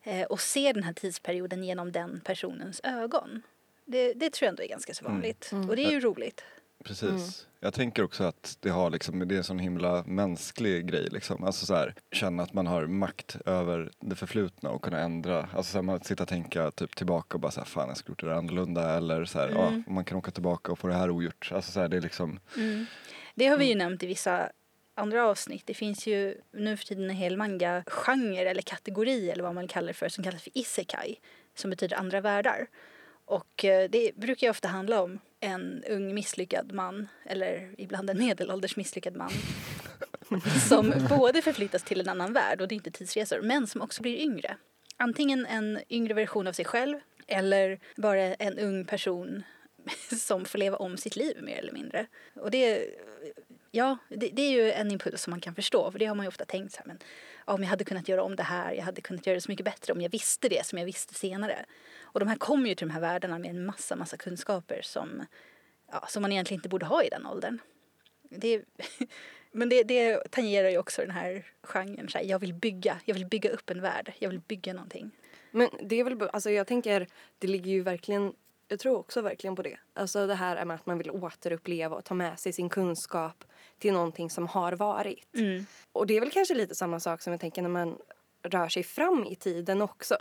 eh, 0.04 0.24
och 0.24 0.42
se 0.42 0.74
den 0.74 0.84
här 0.84 0.94
tidsperioden 0.94 1.64
genom 1.64 1.92
den 1.92 2.22
personens 2.26 2.82
ögon. 2.84 3.42
Det, 3.86 4.14
det 4.14 4.30
tror 4.30 4.46
jag 4.46 4.50
ändå 4.50 4.64
är 4.64 4.68
ganska 4.68 4.94
så 4.94 5.06
vanligt. 5.06 5.52
Och 5.70 5.76
det 5.76 5.86
är 5.86 5.92
ju 5.92 6.00
roligt. 6.00 6.44
Precis. 6.84 7.48
Jag 7.60 7.74
tänker 7.74 8.04
också 8.04 8.24
att 8.24 8.58
det 8.60 8.70
har 8.70 8.90
liksom, 8.90 9.28
det 9.28 9.36
är 9.36 9.38
en 9.38 9.44
sån 9.44 9.60
himla 9.60 10.04
mänsklig 10.04 10.88
grej 10.88 11.08
liksom. 11.12 11.44
Alltså 11.44 11.66
så 11.66 11.76
här, 11.76 11.96
känna 12.12 12.44
att 12.44 12.54
man 12.54 12.68
har 12.68 12.88
makt 12.88 13.38
över 13.46 13.92
det 14.00 14.16
förflutna 14.16 14.70
och 14.70 14.82
kunna 14.84 15.00
ändra. 15.00 15.50
Alltså 15.54 15.72
så 15.72 15.78
här, 15.78 15.84
man 15.84 16.02
sitta 16.04 16.24
och 16.24 16.30
tänka 16.30 16.72
typ 16.72 16.96
tillbaka 16.96 17.36
och 17.36 17.40
bara 17.40 17.52
så 17.52 17.60
här, 17.60 17.66
fan 17.68 17.88
jag 17.88 17.98
skulle 17.98 18.12
gjort 18.12 18.20
det 18.22 18.28
där 18.28 18.34
annorlunda 18.34 18.98
eller 18.98 19.26
så 19.26 19.40
här, 19.40 19.50
ja, 19.50 19.68
Mm. 19.68 19.84
man 19.88 20.06
kan 20.06 20.18
åka 20.18 20.32
tillbaka 20.32 20.72
och 20.72 20.80
få 20.80 20.88
det 20.88 20.94
här 20.94 21.10
ogjort. 21.10 21.50
Alltså 21.52 21.72
så 21.72 21.80
här, 21.80 21.88
det 21.88 21.98
är 21.98 22.02
liksom, 22.02 22.40
Mm. 22.58 22.86
Det 23.36 23.48
har 23.48 23.58
vi 23.58 23.66
ju 23.70 23.76
nämnt 23.76 24.04
i 24.04 24.08
vissa 24.08 24.50
andra 24.96 25.26
avsnitt. 25.28 25.64
Det 25.66 25.74
finns 25.74 26.08
ju 26.08 26.38
nu 26.52 26.78
för 26.78 26.86
tiden 26.86 27.04
en 27.10 27.16
hel 27.16 27.38
manga-genre 27.38 28.50
eller 28.50 28.62
kategori 28.62 29.30
eller 29.32 29.44
vad 29.44 29.56
man 29.56 29.68
kallar 29.68 29.88
det 29.88 29.94
för 29.94 30.10
som 30.10 30.24
kallas 30.24 30.44
för 30.44 30.58
isekai 30.58 31.16
som 31.56 31.70
betyder 31.70 31.98
andra 31.98 32.22
världar. 32.22 32.68
Och 33.26 33.66
eh, 33.66 33.90
det 33.90 34.12
brukar 34.16 34.48
ju 34.48 34.52
ofta 34.52 34.68
handla 34.68 35.02
om 35.02 35.20
en 35.44 35.84
ung 35.90 36.14
misslyckad 36.14 36.72
man 36.72 37.08
eller 37.26 37.70
ibland 37.78 38.10
en 38.10 38.18
medelålders 38.18 38.76
misslyckad 38.76 39.16
man 39.16 39.32
som 40.68 40.94
både 41.10 41.42
förflyttas 41.42 41.84
till 41.84 42.00
en 42.00 42.10
annan 42.10 42.34
värld 42.34 42.62
och 42.62 42.68
det 42.68 42.74
är 42.74 42.78
inte 42.78 42.92
tidsresor 42.92 43.42
men 43.42 43.68
som 43.68 43.82
också 43.82 44.02
blir 44.02 44.18
yngre. 44.18 44.58
Antingen 44.98 45.46
en 45.46 45.80
yngre 45.90 46.14
version 46.14 46.48
av 46.48 46.54
sig 46.54 46.66
själv 46.66 47.00
eller 47.28 47.80
bara 47.96 48.22
en 48.22 48.60
ung 48.60 48.86
person 48.86 49.44
som 50.20 50.46
får 50.46 50.60
leva 50.60 50.78
om 50.78 50.98
sitt 50.98 51.16
liv 51.16 51.38
mer 51.42 51.58
eller 51.58 51.74
mindre. 51.74 52.06
Och 52.36 52.52
det, 52.52 52.90
ja, 53.72 53.98
det, 54.10 54.30
det 54.34 54.42
är 54.42 54.52
ju 54.52 54.72
en 54.72 54.92
impuls 54.92 55.22
som 55.22 55.32
man 55.32 55.42
kan 55.42 55.56
förstå 55.56 55.92
för 55.92 56.00
det 56.00 56.06
har 56.06 56.16
man 56.16 56.24
ju 56.24 56.28
ofta 56.28 56.46
tänkt 56.46 56.74
så 56.74 56.80
här, 56.80 56.88
men 56.88 57.00
om 57.46 57.64
jag 57.64 57.70
hade 57.70 57.84
kunnat 57.84 58.08
göra 58.08 58.24
om 58.24 58.36
det 58.36 58.44
här, 58.44 58.74
jag 58.74 58.84
hade 58.84 59.02
kunnat 59.02 59.28
göra 59.28 59.36
det 59.36 59.42
så 59.42 59.52
mycket 59.52 59.66
bättre 59.66 59.94
om 59.94 60.02
jag 60.02 60.10
visste 60.10 60.50
det 60.50 60.66
som 60.66 60.78
jag 60.78 60.86
visste 60.86 61.14
senare. 61.14 61.66
Och 62.02 62.20
de 62.20 62.30
här 62.30 62.36
kommer 62.36 62.70
ju 62.70 62.76
till 62.76 62.88
de 62.88 62.94
här 62.94 63.02
världarna 63.02 63.40
med 63.40 63.50
en 63.50 63.66
massa, 63.66 63.96
massa 63.96 64.18
kunskaper 64.18 64.82
som, 64.84 65.26
ja, 65.92 66.06
som 66.10 66.22
man 66.22 66.32
egentligen 66.32 66.60
inte 66.60 66.70
borde 66.70 66.86
ha 66.86 67.04
i 67.04 67.10
den 67.10 67.26
åldern. 67.26 67.60
Det, 68.30 68.62
men 69.52 69.70
det, 69.70 69.84
det 69.84 70.32
tangerar 70.32 70.70
ju 70.70 70.78
också 70.78 71.02
den 71.02 71.12
här 71.12 71.46
genren, 71.64 72.10
så 72.10 72.18
här, 72.18 72.26
jag 72.26 72.40
vill 72.40 72.54
bygga, 72.54 73.00
jag 73.06 73.14
vill 73.16 73.26
bygga 73.26 73.50
upp 73.50 73.70
en 73.70 73.82
värld, 73.82 74.14
jag 74.20 74.30
vill 74.30 74.40
bygga 74.40 74.74
någonting. 74.74 75.12
Men 75.52 75.70
det 75.82 76.00
är 76.00 76.04
väl, 76.04 76.30
alltså 76.34 76.50
jag 76.50 76.68
tänker, 76.68 77.08
det 77.40 77.48
ligger 77.48 77.72
ju 77.72 77.82
verkligen, 77.82 78.34
jag 78.68 78.80
tror 78.80 78.98
också 78.98 79.22
verkligen 79.22 79.56
på 79.56 79.62
det. 79.62 79.78
Alltså 79.94 80.28
det 80.28 80.36
här 80.36 80.66
med 80.66 80.76
att 80.76 80.86
man 80.86 80.98
vill 80.98 81.12
återuppleva 81.12 81.96
och 81.96 82.06
ta 82.06 82.14
med 82.14 82.40
sig 82.40 82.54
sin 82.54 82.70
kunskap 82.70 83.44
till 83.84 83.94
någonting 83.94 84.30
som 84.30 84.48
har 84.48 84.72
varit. 84.72 85.36
Mm. 85.36 85.66
Och 85.92 86.08
det 86.08 86.18
är 86.18 86.20
väl 86.20 86.32
kanske 86.32 86.54
lite 86.54 86.76
samma 86.76 87.00
sak 87.00 87.22
som 87.22 87.34
jag 87.34 87.40
tänker 87.40 87.62
när 87.62 87.70
man 87.70 87.98
rör 88.44 88.70
sig 88.70 88.84
fram 88.84 89.26
i 89.26 89.36
tiden 89.36 89.82
också. 89.82 90.18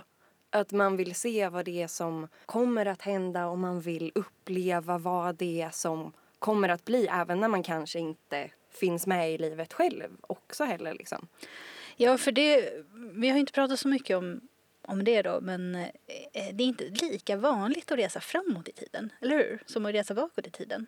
Att 0.50 0.72
man 0.72 0.96
vill 0.96 1.14
se 1.14 1.48
vad 1.48 1.64
det 1.64 1.82
är 1.82 1.86
som 1.86 2.28
kommer 2.46 2.86
att 2.86 3.02
hända 3.02 3.46
och 3.46 3.58
man 3.58 3.80
vill 3.80 4.12
uppleva 4.14 4.98
vad 4.98 5.34
det 5.34 5.62
är 5.62 5.70
som 5.70 6.12
kommer 6.38 6.68
att 6.68 6.84
bli 6.84 7.06
även 7.06 7.40
när 7.40 7.48
man 7.48 7.62
kanske 7.62 7.98
inte 7.98 8.50
finns 8.70 9.06
med 9.06 9.32
i 9.32 9.38
livet 9.38 9.72
själv 9.72 10.16
också 10.20 10.64
heller 10.64 10.94
liksom. 10.94 11.28
Ja, 11.96 12.18
för 12.18 12.32
det, 12.32 12.72
vi 13.14 13.28
har 13.28 13.38
inte 13.38 13.52
pratat 13.52 13.80
så 13.80 13.88
mycket 13.88 14.16
om, 14.16 14.40
om 14.82 15.04
det 15.04 15.22
då, 15.22 15.40
men 15.40 15.74
eh, 15.74 15.88
det 16.52 16.64
är 16.64 16.66
inte 16.66 16.84
lika 16.84 17.36
vanligt 17.36 17.92
att 17.92 17.98
resa 17.98 18.20
framåt 18.20 18.68
i 18.68 18.72
tiden, 18.72 19.12
eller 19.20 19.36
hur? 19.36 19.62
Som 19.66 19.86
att 19.86 19.94
resa 19.94 20.14
bakåt 20.14 20.46
i 20.46 20.50
tiden, 20.50 20.86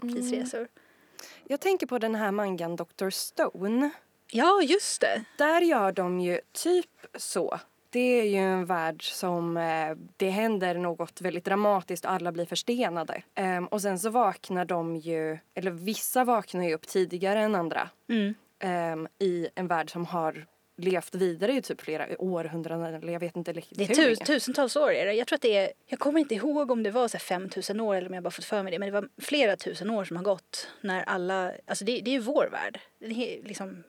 tidsresor. 0.00 0.68
Jag 1.44 1.60
tänker 1.60 1.86
på 1.86 1.98
den 1.98 2.14
här 2.14 2.30
mangan 2.32 2.76
Dr. 2.76 3.10
Stone. 3.10 3.90
Ja, 4.30 4.62
just 4.62 5.00
det. 5.00 5.24
Där 5.38 5.60
gör 5.60 5.92
de 5.92 6.20
ju 6.20 6.40
typ 6.52 6.90
så. 7.14 7.60
Det 7.92 8.20
är 8.20 8.24
ju 8.24 8.36
en 8.38 8.66
värld 8.66 9.02
som 9.12 9.56
eh, 9.56 9.96
det 10.16 10.30
händer 10.30 10.74
något 10.74 11.20
väldigt 11.20 11.44
dramatiskt 11.44 12.04
och 12.04 12.10
alla 12.10 12.32
blir 12.32 12.46
förstenade. 12.46 13.22
Ehm, 13.34 13.66
och 13.66 13.82
sen 13.82 13.98
så 13.98 14.10
vaknar 14.10 14.64
de 14.64 14.96
ju, 14.96 15.38
eller 15.54 15.70
vissa 15.70 16.24
vaknar 16.24 16.64
ju 16.64 16.74
upp 16.74 16.86
tidigare 16.86 17.40
än 17.40 17.54
andra 17.54 17.88
Mm. 18.08 18.34
ehm, 18.58 19.08
i 19.18 19.48
en 19.54 19.66
värld 19.66 19.92
som 19.92 20.06
har 20.06 20.46
levt 20.84 21.14
vidare 21.14 21.52
i 21.52 21.62
typ 21.62 21.80
flera 21.80 22.06
århundraden 22.22 22.94
eller 22.94 23.12
jag 23.12 23.20
vet 23.20 23.36
inte 23.36 23.52
riktigt 23.52 23.78
Det 23.78 23.84
är 23.84 23.88
hur 23.88 23.94
tu, 23.94 24.02
länge. 24.02 24.24
tusentals 24.24 24.76
år 24.76 24.92
är 24.92 25.06
det. 25.06 25.12
Jag 25.14 25.26
tror 25.26 25.36
att 25.36 25.42
det 25.42 25.56
är, 25.56 25.72
jag 25.86 25.98
kommer 25.98 26.20
inte 26.20 26.34
ihåg 26.34 26.70
om 26.70 26.82
det 26.82 26.90
var 26.90 27.08
så 27.08 27.16
här 27.16 27.20
5000 27.20 27.80
år 27.80 27.94
eller 27.96 28.08
om 28.08 28.14
jag 28.14 28.22
bara 28.22 28.30
fått 28.30 28.44
för 28.44 28.62
mig 28.62 28.70
det, 28.72 28.78
men 28.78 28.86
det 28.86 29.00
var 29.00 29.08
flera 29.18 29.56
tusen 29.56 29.90
år 29.90 30.04
som 30.04 30.16
har 30.16 30.24
gått 30.24 30.68
när 30.80 31.02
alla, 31.02 31.52
alltså 31.66 31.84
det, 31.84 32.00
det 32.00 32.10
är 32.10 32.12
ju 32.12 32.18
vår 32.20 32.48
värld. 32.52 32.80
Det 32.98 33.06
är 33.38 33.42
liksom 33.42 33.84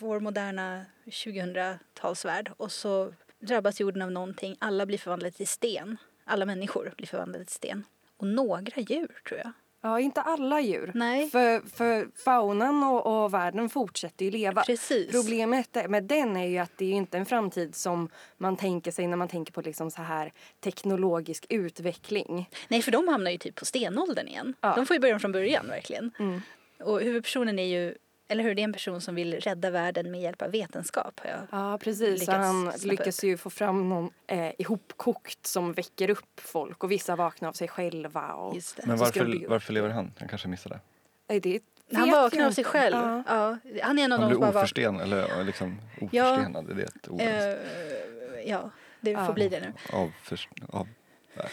vår 0.00 0.20
moderna 0.20 0.84
2000-talsvärld 1.04 2.52
och 2.56 2.72
så 2.72 3.12
drabbas 3.38 3.80
jorden 3.80 4.02
av 4.02 4.10
någonting, 4.12 4.56
alla 4.58 4.86
blir 4.86 4.98
förvandlade 4.98 5.32
till 5.32 5.48
sten. 5.48 5.96
Alla 6.24 6.44
människor 6.44 6.94
blir 6.96 7.06
förvandlade 7.06 7.44
till 7.44 7.54
sten. 7.54 7.84
Och 8.16 8.26
några 8.26 8.80
djur 8.80 9.18
tror 9.28 9.40
jag. 9.40 9.52
Ja, 9.86 10.00
inte 10.00 10.20
alla 10.20 10.60
djur. 10.60 10.90
Nej. 10.94 11.30
För, 11.30 11.68
för 11.76 12.08
faunan 12.24 12.82
och, 12.84 13.24
och 13.24 13.34
världen 13.34 13.68
fortsätter 13.68 14.24
ju 14.24 14.30
leva. 14.30 14.62
Precis. 14.62 15.12
Problemet 15.12 15.90
med 15.90 16.04
den 16.04 16.36
är 16.36 16.46
ju 16.46 16.58
att 16.58 16.78
det 16.78 16.84
är 16.84 16.92
inte 16.92 17.18
en 17.18 17.26
framtid 17.26 17.74
som 17.74 18.08
man 18.36 18.56
tänker 18.56 18.90
sig 18.90 19.06
när 19.06 19.16
man 19.16 19.28
tänker 19.28 19.52
på 19.52 19.60
liksom 19.60 19.90
så 19.90 20.02
här 20.02 20.32
teknologisk 20.60 21.46
utveckling. 21.48 22.50
Nej, 22.68 22.82
för 22.82 22.92
de 22.92 23.08
hamnar 23.08 23.30
ju 23.30 23.38
typ 23.38 23.54
på 23.54 23.64
stenåldern 23.64 24.28
igen. 24.28 24.54
Ja. 24.60 24.74
De 24.76 24.86
får 24.86 24.94
ju 24.94 25.00
börja 25.00 25.18
från 25.18 25.32
början 25.32 25.66
verkligen. 25.68 26.10
Mm. 26.18 26.40
Och 26.80 27.00
huvudpersonen 27.00 27.58
är 27.58 27.66
ju, 27.66 27.94
eller 28.28 28.44
hur, 28.44 28.54
det 28.54 28.62
är 28.62 28.64
en 28.64 28.72
person 28.72 29.00
som 29.00 29.14
vill 29.14 29.34
rädda 29.40 29.70
världen 29.70 30.10
med 30.10 30.20
hjälp 30.20 30.42
av 30.42 30.50
vetenskap. 30.50 31.20
Har 31.24 31.30
jag. 31.30 31.40
Ja, 31.50 31.78
precis. 31.78 32.24
Så 32.24 32.30
Lyckas 32.32 32.46
han 32.46 32.72
lyckas 32.82 33.24
ju 33.24 33.36
få 33.36 33.50
fram 33.50 33.88
någon 33.88 34.10
eh, 34.26 34.52
ihopkokt 34.58 35.46
som 35.46 35.72
väcker 35.72 36.10
upp 36.10 36.40
folk 36.40 36.84
och 36.84 36.90
vissa 36.90 37.16
vaknar 37.16 37.48
av 37.48 37.52
sig 37.52 37.68
själva. 37.68 38.32
Och, 38.32 38.54
Just 38.54 38.76
det. 38.76 38.86
men 38.86 38.96
varför, 38.96 39.48
varför 39.48 39.72
lever 39.72 39.88
han? 39.88 40.12
Jag 40.18 40.28
kanske 40.30 40.48
missade. 40.48 40.80
Nej, 41.28 41.40
det 41.40 41.60
Han 41.94 42.10
vaknar 42.10 42.46
av 42.46 42.50
sig 42.50 42.64
själv. 42.64 42.96
Ja. 42.96 43.22
Ja. 43.26 43.58
Han 43.82 43.98
är 43.98 44.04
en 44.04 44.12
av 44.12 44.20
Han 44.20 44.28
de 44.30 44.34
som 44.34 44.40
blir 44.40 44.50
oförsten, 44.58 45.00
eller 45.00 45.44
liksom 45.44 45.80
oförstenad, 46.00 46.70
är 46.70 46.74
det 46.74 46.82
ett 46.82 47.08
ord? 47.08 47.20
eh, 47.20 48.48
ja, 48.50 48.70
det 49.00 49.14
får 49.14 49.24
Ja. 49.24 49.32
bli 49.32 49.48
det 49.48 49.60
nu. 49.60 49.72
Av, 49.92 50.12
för, 50.22 50.40
av, 50.68 50.88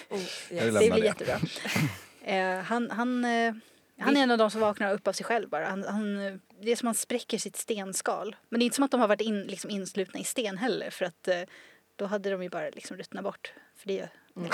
Oh, 0.10 0.20
Jag 0.50 0.64
yes. 0.66 0.74
Det 0.74 0.80
blir 0.80 0.92
det. 0.92 1.00
jättebra. 1.00 1.40
Eh, 2.26 2.60
han, 2.60 2.92
han, 2.92 3.26
eh, 3.26 3.54
han 4.04 4.18
är 4.18 4.24
en 4.24 4.32
av 4.32 4.38
de 4.38 4.52
som 4.52 4.62
vaknar 4.62 4.94
upp 4.94 5.08
av 5.08 5.14
sig 5.14 5.26
själv 5.26 5.50
bara. 5.50 5.66
Han, 5.68 5.84
han, 5.84 6.16
det 6.62 6.72
är 6.72 6.76
som 6.76 6.88
att 6.88 6.90
han 6.90 6.96
spräcker 6.96 7.38
sitt 7.38 7.56
stenskal. 7.56 8.36
Men 8.50 8.60
det 8.60 8.64
är 8.64 8.66
inte 8.66 8.76
som 8.76 8.86
att 8.86 8.92
de 8.92 9.00
har 9.02 9.08
varit 9.08 9.22
in, 9.22 9.44
liksom 9.44 9.70
inslutna 9.70 10.20
i 10.20 10.24
sten 10.24 10.58
heller 10.58 10.90
för 10.90 11.06
att 11.06 11.28
eh, 11.28 11.42
då 11.96 12.06
hade 12.06 12.32
de 12.32 12.44
ju 12.44 12.50
bara 12.50 12.70
liksom 12.70 12.98
ruttnat 12.98 13.24
bort. 13.24 13.54
För 13.78 13.88
det, 13.88 14.10
Mm. 14.36 14.50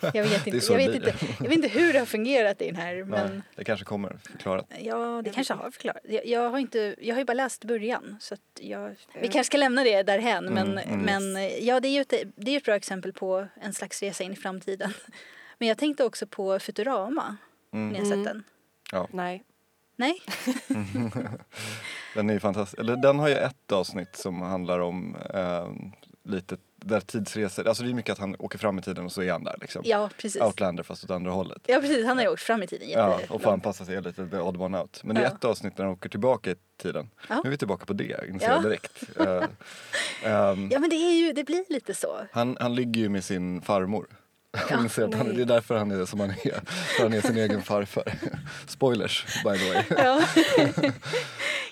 jag, 0.14 0.24
vet 0.24 0.46
inte, 0.46 0.72
jag, 0.72 0.76
vet 0.76 0.94
inte, 0.94 1.14
jag 1.38 1.48
vet 1.48 1.52
inte 1.52 1.68
hur 1.68 1.92
det 1.92 1.98
har 1.98 2.06
fungerat 2.06 2.62
i 2.62 2.66
den 2.66 2.76
här 2.76 2.94
nej, 2.94 3.04
men 3.04 3.42
det 3.56 3.64
kanske 3.64 3.84
kommer 3.84 4.18
förklarat. 4.30 4.66
ja, 4.80 5.22
det 5.24 5.30
kanske 5.30 5.54
har 5.54 5.70
förklarat. 5.70 6.00
Jag, 6.04 6.26
jag, 6.26 6.50
har 6.50 6.58
inte, 6.58 6.94
jag 7.00 7.14
har 7.14 7.20
ju 7.20 7.24
bara 7.24 7.34
läst 7.34 7.64
början 7.64 8.16
så 8.20 8.34
att 8.34 8.40
jag, 8.60 8.94
vi 9.20 9.28
kanske 9.28 9.44
ska 9.44 9.56
lämna 9.56 9.84
det 9.84 10.02
därhen 10.02 10.44
men, 10.44 10.78
Mm, 10.78 11.00
mm. 11.00 11.00
men 11.32 11.50
ja, 11.66 11.80
det 11.80 11.88
är 11.88 11.92
ju 11.92 12.00
ett, 12.00 12.14
det 12.36 12.50
är 12.50 12.56
ett 12.56 12.64
bra 12.64 12.74
exempel 12.76 13.12
på 13.12 13.46
en 13.60 13.74
slags 13.74 14.02
resa 14.02 14.24
in 14.24 14.32
i 14.32 14.36
framtiden. 14.36 14.92
Men 15.58 15.68
jag 15.68 15.78
tänkte 15.78 16.04
också 16.04 16.26
på 16.26 16.58
Futurama. 16.58 17.36
Mm. 17.72 17.88
Ni 17.88 17.98
har 17.98 18.04
sett 18.04 18.14
Mm. 18.14 18.42
Den? 18.90 19.06
Nej. 19.12 19.44
Nej? 19.98 20.22
Den 22.14 22.30
är 22.30 22.34
ju 22.34 22.40
fantastisk. 22.40 22.80
Eller 22.80 22.96
den 22.96 23.18
har 23.18 23.28
ju 23.28 23.34
ett 23.34 23.72
avsnitt 23.72 24.16
som 24.16 24.40
handlar 24.42 24.78
om 24.80 25.16
eh, 25.34 25.68
lite 26.24 26.56
där 26.76 27.00
tidsresor, 27.00 27.68
alltså 27.68 27.82
det 27.82 27.90
är 27.90 27.94
mycket 27.94 28.12
att 28.12 28.18
han 28.18 28.36
åker 28.38 28.58
fram 28.58 28.78
i 28.78 28.82
tiden 28.82 29.04
och 29.04 29.12
så 29.12 29.22
är 29.22 29.32
han 29.32 29.44
där 29.44 29.56
liksom. 29.60 29.82
Ja, 29.84 30.10
precis. 30.18 30.42
Outlander 30.42 30.82
fast 30.82 31.04
åt 31.04 31.10
andra 31.10 31.30
hållet. 31.30 31.62
Ja, 31.66 31.80
precis. 31.80 32.06
Han 32.06 32.16
har 32.16 32.24
ju 32.24 32.30
åkt 32.30 32.42
fram 32.42 32.62
i 32.62 32.66
tiden 32.66 32.88
Ja, 32.90 33.20
och 33.28 33.42
får 33.42 33.52
anpassa 33.52 33.84
sig 33.84 34.02
lite 34.02 34.26
the 34.28 34.36
odd 34.38 34.60
one 34.60 34.78
out. 34.80 35.00
Men 35.04 35.14
det 35.16 35.20
är 35.22 35.24
Ja. 35.24 35.30
ett 35.36 35.44
avsnitt 35.44 35.78
när 35.78 35.84
han 35.84 35.94
åker 35.94 36.08
tillbaka 36.08 36.50
i 36.50 36.54
tiden. 36.82 37.10
Ja. 37.28 37.34
Nu 37.34 37.48
är 37.48 37.50
vi 37.50 37.58
tillbaka 37.58 37.86
på 37.86 37.92
det, 37.92 38.28
inser 38.28 38.46
Ja. 38.48 38.54
jag 38.54 38.62
direkt. 38.62 39.02
Eh, 39.20 39.26
ehm, 40.32 40.68
Ja, 40.72 40.78
men 40.78 40.90
det, 40.90 40.96
är 40.96 41.12
ju, 41.26 41.32
det 41.32 41.44
blir 41.44 41.64
lite 41.68 41.94
så. 41.94 42.18
han, 42.32 42.56
han 42.60 42.74
ligger 42.74 43.00
ju 43.00 43.08
med 43.08 43.24
sin 43.24 43.62
farmor. 43.62 44.06
Ja, 44.70 44.80
Inser 44.80 45.04
att 45.04 45.14
han, 45.14 45.34
det 45.34 45.42
är 45.42 45.46
därför 45.46 45.76
han 45.76 45.90
är 45.90 46.04
som 46.04 46.20
han 46.20 46.30
är. 46.30 46.60
För 46.96 47.02
han 47.02 47.12
är 47.12 47.20
sin 47.20 47.36
egen 47.36 47.62
farfar. 47.62 48.04
Spoilers 48.66 49.42
by 49.44 49.58
the 49.58 49.72
way. 49.72 49.84
Ja. 49.88 50.22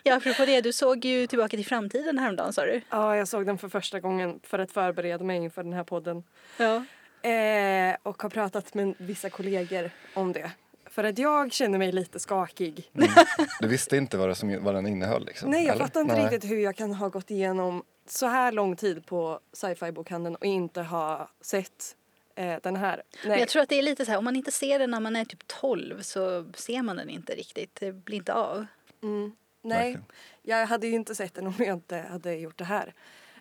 ja, 0.03 0.17
apropå 0.17 0.45
det, 0.45 0.61
du 0.61 0.73
såg 0.73 1.05
ju 1.05 1.27
Tillbaka 1.27 1.57
till 1.57 1.67
framtiden 1.67 2.19
häromdagen 2.19 2.53
sa 2.53 2.65
du. 2.65 2.81
Ja, 2.91 3.17
jag 3.17 3.29
såg 3.29 3.47
den 3.47 3.59
för 3.59 3.69
första 3.69 4.01
gången 4.01 4.41
för 4.43 4.59
att 4.59 4.73
förbereda 4.73 5.25
mig 5.25 5.37
inför 5.37 5.63
den 5.63 5.73
här 5.73 5.85
podden. 5.85 6.23
Ja. 6.57 6.85
Eh, 7.31 7.97
och 8.03 8.23
har 8.23 8.31
pratat 8.31 8.75
med 8.75 8.95
vissa 8.99 9.31
kollegor 9.31 9.91
om 10.15 10.33
det. 10.33 10.51
För 10.91 11.05
att 11.05 11.19
jag 11.19 11.53
känner 11.53 11.79
mig 11.79 11.93
lite 11.93 12.21
skakig. 12.21 12.91
Du 13.61 13.69
visste 13.69 13.97
inte 13.97 14.17
vad, 14.17 14.29
det 14.29 14.35
som, 14.35 14.65
vad 14.65 14.75
den 14.75 14.87
innehöll 14.87 15.25
liksom? 15.25 15.51
Nej, 15.51 15.67
jag 15.67 15.79
fattar 15.79 16.01
inte 16.01 16.15
Nej. 16.15 16.25
riktigt 16.25 16.51
hur 16.51 16.59
jag 16.59 16.77
kan 16.77 16.95
ha 16.95 17.09
gått 17.09 17.31
igenom 17.31 17.83
så 18.09 18.27
här 18.27 18.53
lång 18.53 18.77
tid 18.77 19.07
på 19.07 19.41
sci-fi 19.53 19.93
bokhandeln 19.93 20.37
och 20.37 20.45
inte 20.45 20.83
ha 20.83 21.31
sett 21.41 21.97
eh, 22.35 22.57
den 22.63 22.77
här. 22.77 23.03
Nej. 23.25 23.39
jag 23.39 23.49
tror 23.49 23.63
att 23.63 23.69
det 23.69 23.79
är 23.79 23.83
lite 23.83 24.05
så 24.05 24.11
här, 24.11 24.19
om 24.19 24.25
man 24.25 24.37
inte 24.37 24.53
ser 24.53 24.79
den 24.79 24.91
när 24.91 25.01
man 25.01 25.17
är 25.17 25.25
typ 25.25 25.47
12 25.47 26.03
så 26.03 26.47
ser 26.55 26.83
man 26.83 26.97
den 26.97 27.11
inte 27.11 27.33
riktigt. 27.35 27.75
Det 27.81 27.93
blir 27.93 28.17
inte 28.17 28.35
av. 28.35 28.67
Mm, 29.03 29.33
nej, 29.63 29.79
Verkligen. 29.79 30.05
jag 30.43 30.67
hade 30.67 30.87
ju 30.87 30.95
inte 30.95 31.15
sett 31.15 31.35
den 31.35 31.47
om 31.47 31.55
jag 31.59 31.73
inte 31.77 31.97
hade 31.97 32.35
gjort 32.35 32.59
det 32.59 32.65
här. 32.65 32.95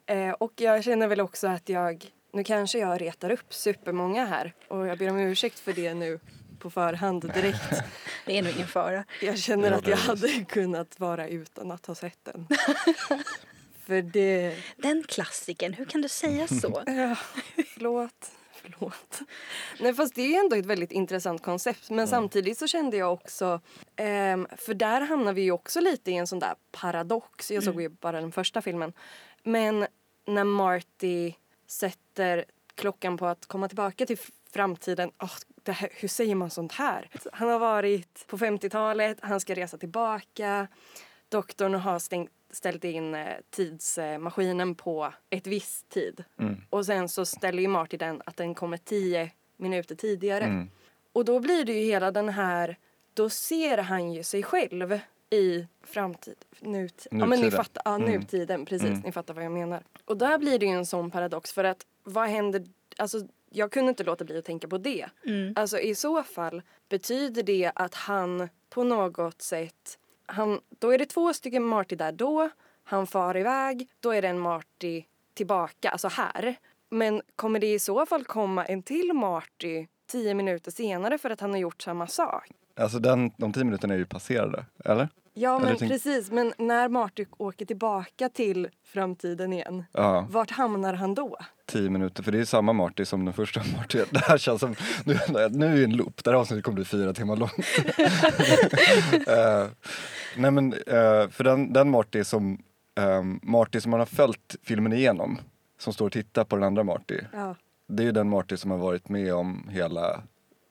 Eh, 0.06 0.32
och 0.32 0.54
jag 0.56 0.84
känner 0.84 1.08
väl 1.08 1.22
också 1.22 1.48
att 1.48 1.70
jag, 1.70 2.12
nu 2.32 2.44
kanske 2.44 2.80
jag 2.80 3.02
retar 3.02 3.30
upp 3.30 3.54
supermånga 3.54 4.26
här 4.26 4.54
och 4.68 4.88
jag 4.88 4.98
ber 4.98 5.10
om 5.10 5.20
ursäkt 5.20 5.60
för 5.60 5.74
det 5.74 5.94
nu 5.94 6.20
på 6.60 6.70
förhand 6.70 7.34
direkt. 7.34 7.84
Det 8.26 8.38
är 8.38 8.42
nog 8.42 8.52
ingen 8.56 8.68
fara. 8.68 9.06
Jag 9.22 9.40
känner 9.40 9.72
att 9.72 9.88
jag 9.88 9.98
hade 9.98 10.46
kunnat 10.46 11.00
vara 11.00 11.28
utan 11.28 11.72
att 11.72 11.86
ha 11.86 11.96
sett 11.96 12.20
den. 12.24 12.48
för 13.86 14.02
det... 14.02 14.56
Den 14.78 15.04
klassiken, 15.04 15.74
hur 15.74 15.86
kan 15.86 16.02
du 16.02 16.10
säga 16.10 16.48
så? 16.48 16.84
Ja, 16.86 17.16
förlåt. 17.74 18.32
Förlåt. 18.64 19.22
Nej 19.80 19.94
fast 19.94 20.16
det 20.16 20.36
är 20.36 20.40
ändå 20.40 20.56
ett 20.56 20.66
väldigt 20.66 20.92
intressant 20.92 21.44
koncept 21.44 21.90
men 21.90 22.08
samtidigt 22.08 22.58
så 22.58 22.68
kände 22.68 22.98
jag 22.98 23.14
också 23.14 23.62
ehm, 23.96 24.48
för 24.58 24.74
där 24.74 25.02
hamnar 25.02 25.34
vi 25.34 25.42
ju 25.42 25.52
också 25.52 25.80
lite 25.80 26.12
i 26.12 26.16
en 26.16 26.28
sån 26.28 26.40
där 26.40 26.56
paradox. 26.72 27.52
Jag 27.52 27.64
såg 27.64 27.82
ju 27.82 27.90
bara 27.90 28.22
den 28.22 28.32
första 28.32 28.62
filmen. 28.62 28.94
Men 29.44 29.88
när 30.26 30.44
Marty 30.44 31.34
sätter 31.68 32.46
klockan 32.76 33.18
på 33.18 33.26
att 33.26 33.46
komma 33.46 33.68
tillbaka 33.68 34.06
till 34.06 34.18
framtiden. 34.54 35.12
det 35.64 35.72
här, 35.72 35.90
hur 35.92 36.08
säger 36.08 36.36
man 36.36 36.50
sånt 36.50 36.72
här? 36.72 37.10
Han 37.34 37.50
har 37.50 37.60
varit 37.60 38.28
på 38.28 38.38
50-talet, 38.38 39.18
han 39.22 39.40
ska 39.40 39.54
resa 39.56 39.78
tillbaka. 39.78 40.68
Doktorn 41.30 41.74
har 41.74 42.00
stängt, 42.00 42.32
ställt 42.54 42.84
in 42.84 43.16
eh, 43.16 43.28
tidsmaskinen 43.50 44.76
på 44.76 45.14
ett 45.30 45.48
visst 45.48 45.90
tid. 45.90 46.24
Mm. 46.40 46.62
Och 46.70 46.86
sen 46.86 47.10
så 47.10 47.26
ställer 47.26 47.62
ju 47.62 47.68
Marty 47.68 47.98
den 47.98 48.22
att 48.26 48.38
den 48.38 48.56
kommer 48.56 48.78
tio 48.78 49.32
minuter 49.58 49.96
tidigare. 49.96 50.44
Mm. 50.44 50.70
Och 51.14 51.26
då 51.26 51.40
blir 51.40 51.66
det 51.66 51.74
ju 51.74 51.86
hela 51.86 52.12
den 52.12 52.30
här, 52.30 52.78
då 53.14 53.30
ser 53.30 53.78
han 53.78 54.14
ju 54.14 54.24
sig 54.24 54.44
själv 54.44 55.00
i 55.30 55.68
framtid, 55.84 56.36
nutid. 56.60 57.08
Ja 57.12 57.18
men 57.18 57.30
ni 57.30 57.36
Nutiden. 57.38 57.52
fattar, 57.52 57.82
ja 57.86 57.96
Mm. 57.96 58.12
nutiden, 58.12 58.66
precis, 58.66 58.88
Mm. 58.90 59.00
ni 59.06 59.12
fattar 59.12 59.34
vad 59.34 59.44
jag 59.46 59.52
menar. 59.52 59.84
Och 60.06 60.18
där 60.18 60.38
blir 60.38 60.60
det 60.60 60.66
ju 60.66 60.72
en 60.72 60.86
sån 60.86 61.12
paradox 61.12 61.52
för 61.54 61.64
att 61.64 61.86
vad 62.04 62.30
händer, 62.30 62.66
alltså 62.98 63.18
jag 63.50 63.72
kunde 63.72 63.90
inte 63.90 64.04
låta 64.04 64.26
bli 64.26 64.38
att 64.38 64.46
tänka 64.46 64.68
på 64.68 64.78
det. 64.78 65.06
Mm. 65.26 65.54
Alltså 65.56 65.80
i 65.80 65.96
så 65.96 66.24
fall 66.24 66.62
betyder 66.90 67.44
det 67.44 67.72
att 67.76 67.94
han 67.96 68.50
på 68.70 68.84
något 68.84 69.42
sätt, 69.42 70.00
han, 70.26 70.60
då 70.80 70.94
är 70.94 70.98
det 70.98 71.06
två 71.06 71.34
stycken 71.34 71.64
Marty 71.64 71.96
där 71.96 72.12
då, 72.12 72.50
han 72.84 73.08
far 73.08 73.38
iväg, 73.38 73.90
då 74.00 74.12
är 74.12 74.22
det 74.22 74.28
en 74.28 74.40
Marty 74.40 75.04
tillbaka, 75.34 75.90
alltså 75.90 76.08
här. 76.08 76.56
Men 76.90 77.22
kommer 77.36 77.60
det 77.60 77.74
i 77.74 77.80
så 77.80 78.06
fall 78.06 78.24
komma 78.24 78.66
en 78.66 78.84
till 78.84 79.14
Marty 79.14 79.88
tio 80.08 80.34
minuter 80.34 80.72
senare 80.72 81.18
för 81.18 81.30
att 81.30 81.42
han 81.42 81.52
har 81.52 81.58
gjort 81.58 81.82
samma 81.82 82.08
sak? 82.08 82.52
Alltså 82.76 83.00
den, 83.00 83.32
de 83.38 83.54
tio 83.54 83.64
minuterna 83.64 83.94
är 83.94 83.98
ju 83.98 84.06
passerade, 84.06 84.66
eller? 84.86 85.10
Ja 85.34 85.60
men 85.60 85.76
tänk- 85.78 85.92
precis, 85.92 86.32
men 86.32 86.54
när 86.58 86.90
Marty 86.90 87.26
åker 87.38 87.66
tillbaka 87.66 88.30
till 88.30 88.68
framtiden 88.86 89.54
igen, 89.54 89.84
Ja, 89.92 90.28
vart 90.30 90.52
hamnar 90.52 90.94
han 90.94 91.14
då? 91.16 91.38
tio 91.66 91.90
minuter. 91.90 92.24
För 92.24 92.32
det 92.32 92.40
är 92.40 92.46
samma 92.46 92.74
Marty 92.74 93.06
som 93.06 93.26
den 93.26 93.34
första 93.34 93.62
Marty. 93.78 94.04
Det 94.12 94.20
här 94.20 94.38
känns 94.38 94.60
som, 94.60 94.76
nu, 95.06 95.20
nu 95.50 95.66
är 95.74 95.78
det 95.78 95.84
en 95.84 95.96
loop. 95.96 96.24
Det 96.24 96.30
här 96.32 96.38
avsnittet 96.38 96.64
kommer 96.66 96.76
bli 96.76 96.86
fyra 96.86 97.14
timmar 97.14 97.36
långt. 97.36 97.54
Eh, 99.28 99.68
nej 100.38 100.52
men, 100.52 100.74
eh, 100.74 101.30
för 101.30 101.44
den, 101.44 101.74
den 101.74 101.90
Marty 101.90 102.24
som, 102.24 102.64
um, 102.96 103.40
Marty 103.44 103.80
som 103.82 103.92
man 103.92 104.00
har 104.00 104.06
följt 104.08 104.56
filmen 104.64 104.94
igenom, 104.94 105.40
som 105.80 105.94
står 105.94 106.06
och 106.06 106.12
tittar 106.12 106.44
på 106.44 106.56
den 106.56 106.64
andra 106.66 106.84
Marty. 106.84 107.20
Ja. 107.34 107.56
Det 107.88 108.04
är 108.04 108.06
ju 108.06 108.12
den 108.12 108.30
Marty 108.30 108.58
som 108.58 108.72
har 108.72 108.78
varit 108.78 109.10
med 109.10 109.34
om 109.34 109.68
hela, 109.72 110.22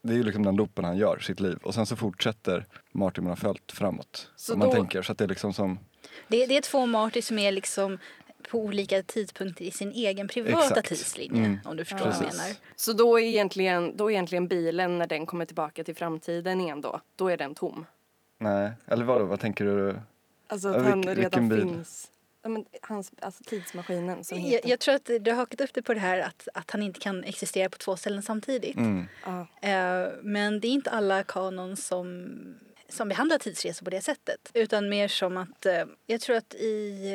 det 0.03 0.12
är 0.12 0.17
ju 0.17 0.23
liksom 0.23 0.43
den 0.43 0.57
loopen 0.57 0.85
han 0.85 0.97
gör, 0.97 1.19
sitt 1.19 1.41
liv. 1.41 1.59
Och 1.62 1.75
sen 1.75 1.87
så 1.87 1.97
fortsätter 1.97 2.67
Marty 2.93 3.21
man 3.21 3.29
har 3.29 3.37
följt 3.37 3.73
framåt. 3.73 4.31
Så 4.37 4.57
man 4.57 4.69
då- 4.69 4.75
tänker, 4.75 5.03
så 5.03 5.12
att 5.12 5.19
det 5.19 5.25
är 5.25 5.29
liksom 5.29 5.53
som, 5.53 5.79
Det, 6.29 6.47
det 6.47 6.57
är 6.57 6.61
två 6.61 6.87
Marty 6.87 7.23
som 7.23 7.38
är 7.38 7.53
liksom 7.53 7.99
på 8.51 8.59
olika 8.59 9.03
tidpunkter 9.03 9.65
i 9.65 9.71
sin 9.71 9.93
egen 9.93 10.29
privata 10.29 10.65
Exakt. 10.67 10.88
tidslinje. 10.88 11.45
Mm. 11.45 11.59
Om 11.65 11.77
du 11.77 11.85
förstår 11.85 12.07
vad 12.07 12.15
jag 12.15 12.21
menar. 12.21 12.57
Så 12.77 12.93
då 12.93 13.21
är, 13.21 13.25
egentligen, 13.25 13.97
då 13.97 14.07
är 14.07 14.11
egentligen 14.12 14.49
bilen, 14.49 14.99
när 14.99 15.07
den 15.07 15.27
kommer 15.27 15.45
tillbaka 15.45 15.85
till 15.85 15.97
framtiden 15.97 16.61
igen 16.61 16.81
då, 16.81 17.01
då 17.17 17.29
är 17.29 17.37
den 17.37 17.55
tom? 17.55 17.87
nej, 18.38 18.71
eller 18.87 19.05
vadå, 19.05 19.25
vad 19.25 19.41
tänker 19.41 19.65
du? 19.65 19.97
Alltså 20.47 20.69
Ja, 20.69 20.77
att 20.77 20.87
han 20.87 21.03
redan 21.05 21.51
finns. 21.51 22.11
Hans, 22.83 23.12
alltså 23.20 23.44
tidsmaskinen 23.44 24.24
som 24.24 24.38
Jag, 24.38 24.44
heter. 24.44 24.68
jag 24.68 24.81
tror 24.81 24.94
att 24.94 25.11
du 25.20 25.31
har 25.31 25.37
hakat 25.37 25.61
upp 25.61 25.74
det 25.74 25.83
på 25.83 25.94
det 25.94 26.00
här 26.00 26.18
att, 26.20 26.48
att 26.55 26.70
han 26.70 26.83
inte 26.83 27.00
kan 27.00 27.24
existera 27.24 27.68
på 27.68 27.78
två 27.78 27.96
ställen 27.96 28.22
samtidigt. 28.22 28.76
Mm. 28.76 29.07
Ja. 29.24 29.40
Eh, 29.68 30.09
men 30.22 30.61
det 30.61 30.68
är 30.68 30.72
inte 30.72 30.90
alla 30.90 31.22
kanon 31.24 31.76
som, 31.76 32.28
som 32.88 33.09
behandlar 33.09 33.38
tidsresor 33.38 33.85
på 33.85 33.90
det 33.90 34.00
sättet. 34.00 34.50
Utan 34.55 34.88
mer 34.88 35.09
som 35.09 35.37
att, 35.37 35.66
eh, 35.66 35.85
jag 36.07 36.20
tror 36.20 36.37
att 36.37 36.55
i 36.55 37.09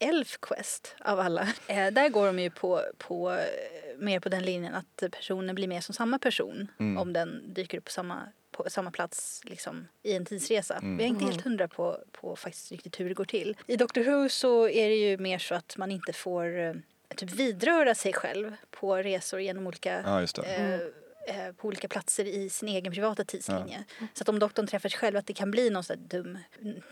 eh, 0.00 0.08
Elfquest 0.08 0.94
av 1.00 1.20
alla, 1.20 1.48
där 1.66 2.08
går 2.08 2.26
de 2.26 2.38
ju 2.38 2.50
på, 2.50 2.82
på 2.98 3.38
mer 3.98 4.20
på 4.20 4.28
den 4.28 4.42
linjen 4.44 4.74
att 4.74 5.02
personen 5.12 5.54
blir 5.54 5.68
mer 5.68 5.80
som 5.80 5.94
samma 5.94 6.18
person 6.18 6.68
Mm. 6.80 6.98
om 7.02 7.12
den 7.12 7.54
dyker 7.54 7.78
upp 7.78 7.84
på 7.84 7.90
samma, 7.90 8.22
på 8.64 8.70
samma 8.70 8.90
plats 8.90 9.40
liksom, 9.44 9.88
i 10.02 10.12
en 10.14 10.24
tidsresa. 10.24 10.74
Mm. 10.74 10.96
Vi 10.96 11.04
är 11.04 11.08
inte 11.08 11.24
helt 11.24 11.40
hundra 11.40 11.68
på, 11.68 11.98
på 12.12 12.36
faktiskt 12.36 12.72
riktigt 12.72 13.00
hur 13.00 13.08
det 13.08 13.14
går 13.14 13.24
till. 13.24 13.56
I 13.66 13.76
Doctor 13.76 14.00
Who 14.04 14.28
så 14.28 14.68
är 14.68 14.88
det 14.88 14.94
ju 14.96 15.18
mer 15.18 15.38
så 15.38 15.54
att 15.54 15.76
man 15.76 15.90
inte 15.90 16.12
får 16.12 16.58
eh, 16.58 16.74
typ 17.16 17.30
vidröra 17.32 17.94
sig 17.94 18.12
själv 18.12 18.52
på 18.70 18.96
resor 18.96 19.40
genom 19.40 19.66
olika 19.66 20.02
Ja, 20.06 20.20
just 20.20 20.36
det. 20.36 20.42
eh, 20.42 21.46
eh, 21.46 21.52
på 21.52 21.68
olika 21.68 21.88
platser 21.88 22.24
i 22.24 22.48
sin 22.50 22.68
egen 22.68 22.92
privata 22.92 23.24
tidslinje. 23.24 23.84
Så 24.14 24.22
att 24.22 24.28
om 24.28 24.38
doktorn 24.38 24.66
träffar 24.66 24.88
sig 24.88 24.98
själv 24.98 25.16
att 25.16 25.26
det 25.26 25.32
kan 25.34 25.50
bli 25.50 25.70
någon 25.70 25.84
sån 25.84 25.96
dum, 26.08 26.38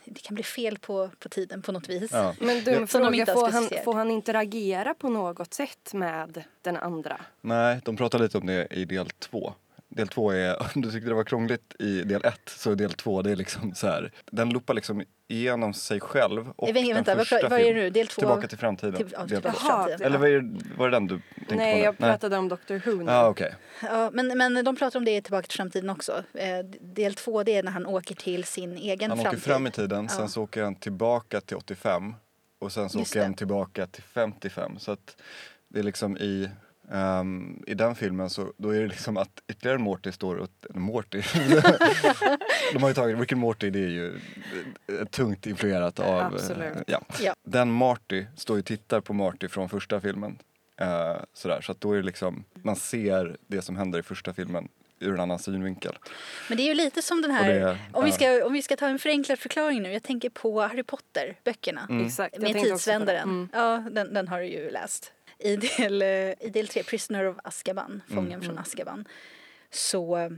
det 0.04 0.20
kan 0.22 0.35
bli 0.35 0.44
fel 0.44 0.78
på, 0.78 1.11
på 1.18 1.28
tiden 1.28 1.62
på 1.62 1.72
något 1.72 1.88
vis. 1.88 2.11
Ja. 2.12 2.35
Men 2.40 2.64
du, 2.64 2.70
Ja. 2.70 2.76
en 2.81 2.88
Som 2.88 3.02
de 3.02 3.12
fråga, 3.12 3.26
får 3.35 3.48
han, 3.48 3.68
får 3.85 3.94
han 3.94 4.11
interagera 4.11 4.94
på 4.94 5.09
något 5.09 5.54
sätt 5.54 5.92
med 5.94 6.44
den 6.62 6.76
andra? 6.76 7.20
Nej, 7.40 7.81
de 7.85 7.96
pratar 7.96 8.18
lite 8.18 8.38
om 8.38 8.46
det 8.46 8.66
i 8.70 8.85
del 8.85 9.11
två. 9.11 9.54
Del 9.99 10.09
två 10.09 10.31
är, 10.31 10.63
om 10.63 10.67
du 10.83 10.91
tyckte 10.91 11.09
det 11.09 11.15
var 11.15 11.25
krångligt 11.25 11.75
i 11.79 12.03
del 12.03 12.25
ett 12.25 12.41
så 12.47 12.71
är 12.71 12.75
del 12.77 12.93
två 12.93 13.23
det 13.23 13.31
är 13.31 13.37
liksom 13.37 13.75
så 13.75 13.87
här, 13.87 14.13
den 14.31 14.51
loopar 14.51 14.75
liksom 14.75 15.03
igenom 15.29 15.75
sig 15.75 16.01
själv 16.01 16.51
och 16.57 16.69
vänta, 16.69 16.81
den 16.83 16.95
vänta 16.95 17.17
första 17.17 17.49
vad 17.49 17.53
är 17.53 17.59
det 17.59 17.65
filmen. 17.65 17.83
nu? 17.85 17.91
Del 17.91 18.07
två? 18.07 18.21
Tillbaka 18.21 18.49
till 18.49 18.59
framtiden. 18.59 18.95
Till, 18.97 19.09
ja, 19.13 19.27
till 19.29 19.43
framtiden. 19.43 20.03
Eller 20.03 20.19
var 20.19 20.29
det, 20.29 20.75
var 20.79 20.91
det 20.91 20.97
den 20.97 21.07
du 21.07 21.21
tänkte 21.37 21.55
Nej, 21.57 21.73
på? 21.73 21.79
nu? 21.79 21.85
jag 21.85 21.99
pratade 21.99 22.37
om 22.37 22.49
Doctor 22.49 22.83
Who 22.87 22.91
nu. 22.97 23.05
Ja, 23.13 23.29
okej. 23.29 23.55
Ja, 23.83 24.11
men, 24.13 24.39
men 24.39 24.65
de 24.65 24.77
pratar 24.77 24.99
om 24.99 25.05
det 25.05 25.17
i 25.17 25.23
Tillbaka 25.23 25.47
till 25.47 25.57
framtiden 25.57 25.91
också. 25.91 26.23
Eh, 26.35 26.59
del 26.81 27.15
två 27.15 27.43
det 27.43 27.57
är 27.57 27.63
när 27.63 27.73
han 27.73 27.87
åker 27.87 28.15
till 28.15 28.45
sin 28.45 28.77
egen 28.77 29.11
Han 29.11 29.19
åker 29.21 29.31
framtid. 29.31 29.43
fram 29.45 29.67
i 29.67 29.71
tiden, 29.71 30.05
Ja. 30.11 30.17
sen 30.17 30.29
så 30.29 30.43
åker 30.43 30.63
han 30.65 30.75
tillbaka 30.75 31.41
till 31.41 31.57
85 31.57 32.15
och 32.59 32.73
sen 32.73 32.89
så 32.91 32.99
Just 32.99 33.11
åker 33.13 33.23
han 33.23 33.33
det. 33.33 33.39
tillbaka 33.39 33.87
till 33.87 34.03
55. 34.03 34.79
Så 34.79 34.93
att 34.93 35.17
det 35.69 35.79
är 35.79 35.83
liksom 35.83 36.17
i, 36.17 36.51
ehm, 36.92 37.62
i 37.66 37.74
den 37.74 37.94
filmen 37.94 38.31
så 38.31 38.53
då 38.57 38.70
är 38.70 38.81
det 38.81 38.87
liksom 38.87 39.16
att 39.16 39.42
ytterligare 39.48 39.79
Morty 39.79 40.12
står 40.12 40.37
och, 40.37 40.48
eller 40.70 40.81
Morty, 40.81 41.22
de 42.72 42.83
har 42.83 42.88
ju 42.88 42.94
tagit, 42.94 43.18
Rick 43.20 43.33
and 43.33 43.40
Morty 43.40 43.70
det 43.70 43.79
är 43.79 43.88
ju 43.88 44.20
eh, 44.87 45.05
tungt 45.11 45.46
influerat 45.46 46.01
av, 46.01 46.20
eh, 46.20 46.27
Absolut. 46.27 46.72
ja. 46.87 47.01
Ja. 47.20 47.35
Den 47.42 47.72
Marty 47.72 48.24
står 48.37 48.57
ju 48.57 48.61
och 48.61 48.66
tittar 48.66 49.01
på 49.01 49.12
Marty 49.12 49.48
från 49.48 49.68
första 49.68 50.01
filmen. 50.01 50.38
Eh, 50.81 51.16
sådär, 51.33 51.61
så 51.61 51.72
att 51.72 51.81
då 51.81 51.92
är 51.92 51.96
det 51.96 52.03
liksom, 52.03 52.44
man 52.62 52.77
ser 52.77 53.37
det 53.46 53.62
som 53.62 53.77
händer 53.77 53.98
i 53.98 54.03
första 54.03 54.33
filmen 54.35 54.68
ur 55.01 55.14
en 55.14 55.20
annan 55.20 55.38
synvinkel. 55.38 55.98
Men 56.48 56.57
det 56.57 56.62
är 56.62 56.66
ju 56.66 56.74
lite 56.74 57.03
som 57.03 57.22
den 57.22 57.31
här, 57.31 57.53
det- 57.55 57.79
om, 57.92 58.05
vi 58.05 58.12
ska, 58.12 58.46
om 58.46 58.53
vi 58.53 58.62
ska 58.62 58.77
ta 58.77 58.88
en 58.88 58.98
förenklad 58.98 59.38
förklaring 59.38 59.83
nu. 59.83 59.92
Jag 59.92 60.03
tänker 60.03 60.31
på 60.31 60.61
Harry 60.61 60.83
Potter-böckerna. 60.83 61.87
Mm. 61.90 62.09
Med 62.38 62.62
tidsvändaren. 62.62 63.22
Mm. 63.29 63.48
Ja, 63.53 63.85
den, 63.90 64.14
den 64.14 64.29
har 64.29 64.38
du 64.38 64.46
ju 64.46 64.70
läst. 64.70 65.12
I 65.38 65.57
del, 65.57 66.03
eh, 66.03 66.35
I 66.40 66.51
del 66.53 66.68
tre, 66.68 66.83
Prisoner 66.83 67.24
of 67.24 67.37
Azkaban, 67.44 68.03
Fången 68.09 68.33
Mm. 68.33 68.42
från 68.42 68.59
Azkaban, 68.59 69.09
så 69.70 70.16
eh, 70.16 70.31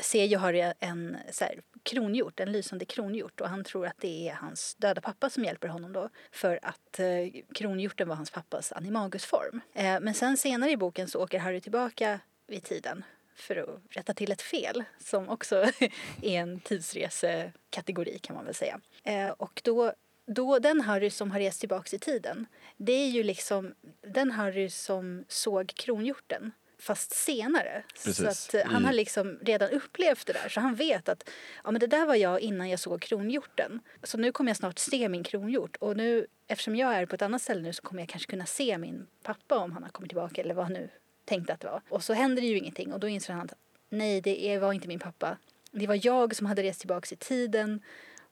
ser 0.00 0.24
ju 0.24 0.36
Harry 0.36 0.72
en 0.78 1.16
så 1.32 1.44
här, 1.44 1.60
kronhjort, 1.82 2.40
en 2.40 2.52
lysande 2.52 2.84
kronhjort 2.84 3.40
och 3.40 3.48
han 3.48 3.64
tror 3.64 3.86
att 3.86 3.98
det 4.00 4.28
är 4.28 4.34
hans 4.34 4.74
döda 4.74 5.00
pappa 5.00 5.30
som 5.30 5.44
hjälper 5.44 5.68
honom 5.68 5.92
då 5.92 6.08
för 6.32 6.58
att 6.62 6.98
eh, 7.00 7.06
kronhjorten 7.54 8.08
var 8.08 8.16
hans 8.16 8.30
pappas 8.30 8.72
animagusform. 8.72 9.60
Eh, 9.74 10.00
men 10.00 10.14
sen 10.14 10.36
senare 10.36 10.70
i 10.70 10.76
boken 10.76 11.08
så 11.08 11.22
åker 11.22 11.38
Harry 11.38 11.60
tillbaka 11.60 12.20
vid 12.46 12.62
tiden 12.64 13.04
för 13.34 13.56
att 13.56 13.80
rätta 13.96 14.14
till 14.14 14.32
ett 14.32 14.42
fel 14.42 14.84
som 14.98 15.28
också 15.28 15.56
är 16.22 16.40
en 16.40 16.60
tidsresekategori 16.60 18.18
kan 18.18 18.36
man 18.36 18.44
väl 18.44 18.54
säga. 18.54 18.80
Eh, 19.04 19.28
och 19.28 19.60
då, 19.64 19.92
då 20.34 20.58
den 20.58 20.80
Harry 20.80 21.10
som 21.10 21.30
har 21.30 21.38
rest 21.38 21.60
tillbaks 21.60 21.94
i 21.94 21.98
tiden, 21.98 22.46
det 22.76 22.92
är 22.92 23.08
ju 23.08 23.22
liksom 23.22 23.74
den 24.00 24.30
Harry 24.30 24.68
som 24.68 25.24
såg 25.28 25.68
kronhjorten 25.74 26.52
fast 26.78 27.12
senare. 27.12 27.82
Precis, 27.92 28.16
Så 28.16 28.28
att 28.28 28.54
eh, 28.54 28.72
han 28.72 28.84
har 28.84 28.92
liksom 28.92 29.38
redan 29.42 29.70
upplevt 29.70 30.26
det 30.26 30.32
där 30.32 30.48
så 30.48 30.60
han 30.60 30.74
vet 30.74 31.08
att 31.08 31.30
ja, 31.64 31.70
men 31.70 31.80
det 31.80 31.86
där 31.86 32.06
var 32.06 32.14
jag 32.14 32.40
innan 32.40 32.68
jag 32.68 32.80
såg 32.80 33.02
kronhjorten. 33.02 33.80
Så 34.02 34.18
nu 34.18 34.32
kommer 34.32 34.50
jag 34.50 34.56
snart 34.56 34.78
se 34.78 35.08
min 35.08 35.24
kronhjort 35.24 35.76
och 35.76 35.96
nu 35.96 36.26
eftersom 36.46 36.76
jag 36.76 36.94
är 36.94 37.06
på 37.06 37.14
ett 37.14 37.22
annat 37.22 37.42
ställe 37.42 37.62
nu 37.62 37.72
så 37.72 37.82
kommer 37.82 38.02
jag 38.02 38.08
kanske 38.08 38.30
kunna 38.30 38.46
se 38.46 38.78
min 38.78 39.06
pappa 39.22 39.58
om 39.58 39.72
han 39.72 39.82
har 39.82 39.90
kommit 39.90 40.10
tillbaka 40.10 40.42
eller 40.42 40.54
vad 40.54 40.64
han 40.64 40.72
nu 40.72 40.88
tänkte 41.24 41.52
att 41.52 41.60
det 41.60 41.68
var. 41.68 41.82
Och 41.88 42.04
så 42.04 42.12
händer 42.12 42.42
det 42.42 42.48
ju 42.48 42.58
ingenting 42.58 42.92
och 42.92 43.00
då 43.00 43.08
inser 43.08 43.32
han 43.32 43.44
att 43.44 43.54
nej, 43.88 44.20
det 44.20 44.58
var 44.58 44.72
inte 44.72 44.88
min 44.88 44.98
pappa. 44.98 45.38
Det 45.72 45.86
var 45.86 46.00
jag 46.02 46.36
som 46.36 46.46
hade 46.46 46.62
rest 46.62 46.80
tillbaks 46.80 47.12
i 47.12 47.16
tiden 47.16 47.82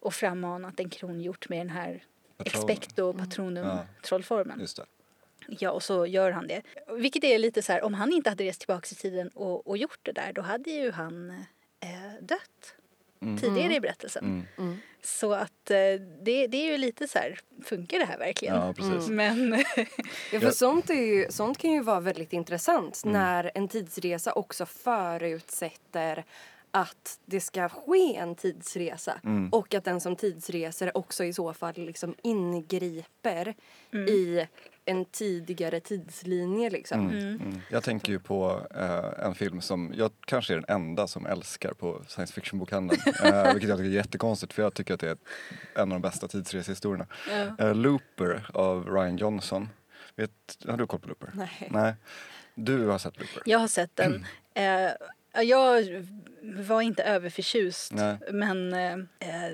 och 0.01 0.15
frammanat 0.15 0.81
en 0.81 0.89
kronhjort 0.91 1.49
med 1.49 1.59
den 1.61 1.71
här 1.71 2.05
Patronen. 2.37 2.71
expecto 2.71 3.13
patronum 3.13 3.67
Ja. 3.67 3.87
trollformen. 4.03 4.61
Just 4.61 4.77
det. 4.77 4.85
Ja, 5.49 5.71
och 5.71 5.83
så 5.83 6.07
gör 6.07 6.31
han 6.31 6.47
det. 6.47 6.63
Vilket 6.97 7.25
är 7.25 7.39
lite 7.39 7.63
så 7.63 7.73
här, 7.73 7.83
om 7.85 7.95
han 7.95 8.13
inte 8.13 8.31
hade 8.31 8.45
rest 8.45 8.61
tillbaks 8.61 8.93
i 8.93 8.95
tiden 8.95 9.29
och, 9.29 9.67
och 9.67 9.77
gjort 9.79 9.99
det 10.03 10.13
där, 10.13 10.33
då 10.33 10.43
hade 10.43 10.71
ju 10.71 10.91
han 10.91 11.31
eh, 11.81 12.13
dött 12.21 12.75
Mm. 13.23 13.39
tidigare 13.39 13.75
i 13.75 13.81
berättelsen. 13.81 14.25
Mm. 14.25 14.47
Mm. 14.59 14.79
Så 15.03 15.33
att 15.33 15.71
eh, 15.71 15.77
det, 16.23 16.47
det 16.47 16.57
är 16.57 16.73
ju 16.73 16.79
lite 16.79 17.09
så 17.09 17.19
här, 17.19 17.39
funkar 17.65 17.99
det 17.99 18.05
här 18.05 18.19
verkligen? 18.19 18.55
Ja, 18.57 18.73
precis. 18.73 19.09
Men 19.09 19.53
Ja, 20.33 20.41
för 20.41 20.51
sånt, 20.51 20.91
är 20.91 20.95
ju, 20.95 21.27
sånt 21.31 21.59
kan 21.59 21.71
ju 21.71 21.81
vara 21.83 22.01
väldigt 22.01 22.33
intressant 22.33 23.01
Mm. 23.05 23.13
när 23.13 23.51
en 23.55 23.69
tidsresa 23.69 24.33
också 24.33 24.67
förutsätter 24.67 26.25
att 26.81 27.19
det 27.27 27.41
ska 27.41 27.69
ske 27.69 28.17
en 28.17 28.35
tidsresa 28.35 29.21
Mm. 29.25 29.49
och 29.49 29.75
att 29.75 29.85
den 29.85 30.01
som 30.01 30.17
tidsreser 30.17 30.97
också 30.97 31.25
i 31.25 31.33
så 31.33 31.53
fall 31.53 31.75
liksom 31.75 32.15
ingriper 32.23 33.55
Mm. 33.93 34.09
i 34.09 34.47
en 34.85 35.05
tidigare 35.05 35.81
tidslinje. 35.81 36.71
Liksom. 36.71 37.01
Mm. 37.01 37.19
Mm. 37.19 37.61
Jag 37.71 37.83
tänker 37.83 38.13
ju 38.13 38.19
på 38.19 38.67
eh, 38.75 39.27
en 39.27 39.35
film 39.35 39.61
som 39.61 39.93
jag 39.97 40.11
kanske 40.27 40.53
är 40.55 40.57
den 40.57 40.65
enda 40.77 41.07
som 41.07 41.27
älskar 41.27 41.73
på 41.73 42.03
science 42.09 42.33
fiction-bokhandeln. 42.35 43.01
eh, 43.25 43.53
vilket 43.53 43.69
jag 43.69 43.79
tycker 43.79 43.91
är 43.91 43.95
jättekonstigt 43.95 44.53
för 44.53 44.63
jag 44.63 44.75
tycker 44.75 44.95
att 44.95 45.01
det 45.01 45.09
är 45.11 45.17
en 45.75 45.83
av 45.83 45.89
de 45.89 46.03
bästa 46.03 46.29
tidsresehistorierna. 46.29 47.07
ja. 47.31 47.65
Eh, 47.67 47.75
Looper 47.75 48.51
av 48.55 48.87
Ryan 48.91 49.17
Johnson. 49.17 49.69
Vet, 50.17 50.31
har 50.69 50.77
du 50.77 50.87
koll 50.87 51.01
på 51.01 51.09
Looper? 51.09 51.31
Nej. 51.35 51.69
Nej. 51.71 51.95
Du 52.55 52.87
har 52.87 52.99
sett 52.99 53.19
Looper? 53.19 53.43
jag 53.45 53.59
har 53.59 53.69
sett 53.69 53.97
den. 53.97 54.27
Eh, 54.55 54.91
jag 55.43 56.05
var 56.43 56.83
inte 56.83 57.03
överförtjust, 57.03 57.93
Nej. 57.93 58.19
men 58.33 58.73
eh, 58.73 58.97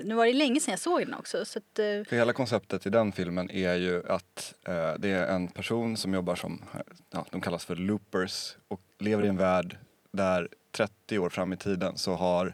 nu 0.03 0.15
var 0.15 0.25
det 0.25 0.33
länge 0.33 0.59
sedan 0.59 0.71
jag 0.71 0.79
såg 0.79 0.99
den 0.99 1.13
också. 1.13 1.45
Så 1.45 1.59
att, 1.59 1.79
eh, 1.79 1.85
För 1.85 2.15
hela 2.15 2.33
konceptet 2.33 2.85
i 2.85 2.89
den 2.89 3.11
filmen 3.11 3.51
är 3.51 3.75
ju 3.75 4.03
att 4.09 4.53
eh, 4.67 4.93
det 4.99 5.09
är 5.09 5.27
en 5.27 5.47
person 5.47 5.97
som 5.97 6.13
jobbar 6.13 6.35
som, 6.35 6.63
ja, 7.11 7.25
de 7.31 7.41
kallas 7.41 7.65
för 7.65 7.75
loopers 7.75 8.57
och 8.67 8.81
lever 8.99 9.23
i 9.23 9.27
en 9.27 9.37
värld 9.37 9.77
där 10.11 10.49
30 10.71 11.19
år 11.19 11.29
fram 11.29 11.53
i 11.53 11.57
tiden 11.57 11.97
så 11.97 12.13
har 12.13 12.53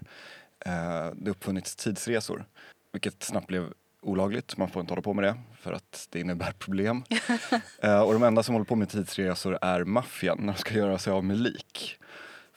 eh, 0.65 1.09
det 1.15 1.31
uppfunnits 1.31 1.75
tidsresor. 1.75 2.45
Vilket 2.91 3.23
snabbt 3.23 3.47
blev 3.47 3.73
olagligt, 4.01 4.57
man 4.57 4.69
får 4.69 4.81
inte 4.81 4.91
hålla 4.91 5.01
på 5.01 5.13
med 5.13 5.23
det 5.23 5.35
för 5.59 5.73
att 5.73 6.07
det 6.09 6.19
innebär 6.19 6.51
problem. 6.51 7.03
eh, 7.83 8.01
och 8.01 8.13
de 8.13 8.23
enda 8.23 8.43
som 8.43 8.55
håller 8.55 8.65
på 8.65 8.75
med 8.75 8.89
tidsresor 8.89 9.57
är 9.61 9.83
maffian 9.83 10.37
när 10.39 10.53
de 10.53 10.59
ska 10.59 10.73
göra 10.73 10.97
sig 10.97 11.13
av 11.13 11.23
med 11.23 11.37
lik. 11.37 11.97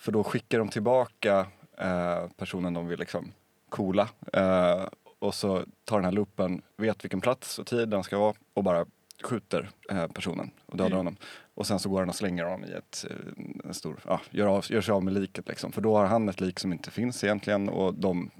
För 0.05 0.12
då 0.12 0.25
skickar 0.25 0.59
de 0.59 0.69
tillbaka 0.69 1.47
eh, 1.79 2.29
personen 2.37 2.75
de 2.75 2.87
vill 2.87 2.99
liksom 2.99 3.33
coola 3.69 4.09
eh, 4.33 4.87
och 5.19 5.35
så 5.35 5.64
tar 5.85 5.97
den 5.97 6.05
här 6.05 6.12
loopen, 6.12 6.62
vet 6.77 7.05
vilken 7.05 7.21
plats 7.21 7.59
och 7.59 7.67
tid 7.67 7.88
den 7.88 8.03
ska 8.05 8.19
vara 8.19 8.35
och 8.55 8.64
bara 8.64 8.87
skjuter 9.23 9.71
eh, 9.90 10.07
personen 10.07 10.51
och 10.67 10.77
dödar 10.77 10.87
Mm. 10.87 10.97
honom. 10.97 11.17
Och 11.55 11.67
sen 11.67 11.79
så 11.79 11.88
går 11.88 12.01
han 12.01 12.09
och 12.09 12.14
slänger 12.14 12.45
honom 12.45 12.64
i 12.64 12.73
ett 12.73 13.07
eh, 13.11 13.17
en 13.64 13.75
stor, 13.75 14.01
ja, 14.07 14.21
gör, 14.31 14.47
av, 14.47 14.64
gör 14.69 14.81
sig 14.81 14.93
av 14.93 15.05
med 15.05 15.12
liket 15.14 15.49
liksom. 15.49 15.73
För 15.73 15.81
då 15.81 15.97
har 15.97 16.07
han 16.07 16.29
ett 16.29 16.40
lik 16.40 16.59
som 16.61 16.73
inte 16.73 16.90
finns 16.90 17.25
egentligen 17.25 17.69
och 17.69 17.95
de, 17.95 18.31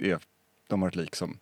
är, 0.00 0.18
de 0.68 0.82
har 0.82 0.88
ett 0.88 0.96
lik 0.96 1.16
som 1.16 1.38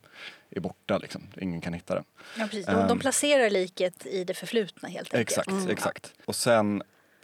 är 0.51 0.61
borta 0.61 0.99
liksom. 0.99 1.23
Ingen 1.41 1.61
kan 1.61 1.73
hitta 1.73 1.95
det. 1.95 2.05
ja, 2.39 2.45
precis. 2.45 2.67
De, 2.67 2.73
de 2.73 2.91
Ehm. 2.91 2.99
placerar 2.99 3.51
liket 3.51 4.07
i 4.07 4.25
det 4.25 4.35
förflutna 4.35 4.89
helt 4.89 5.15
enkelt. 5.15 5.29
Exakt, 5.31 5.49
Mm. 5.51 5.69
exakt. 5.71 6.13
Och 6.25 6.37
sen 6.37 6.83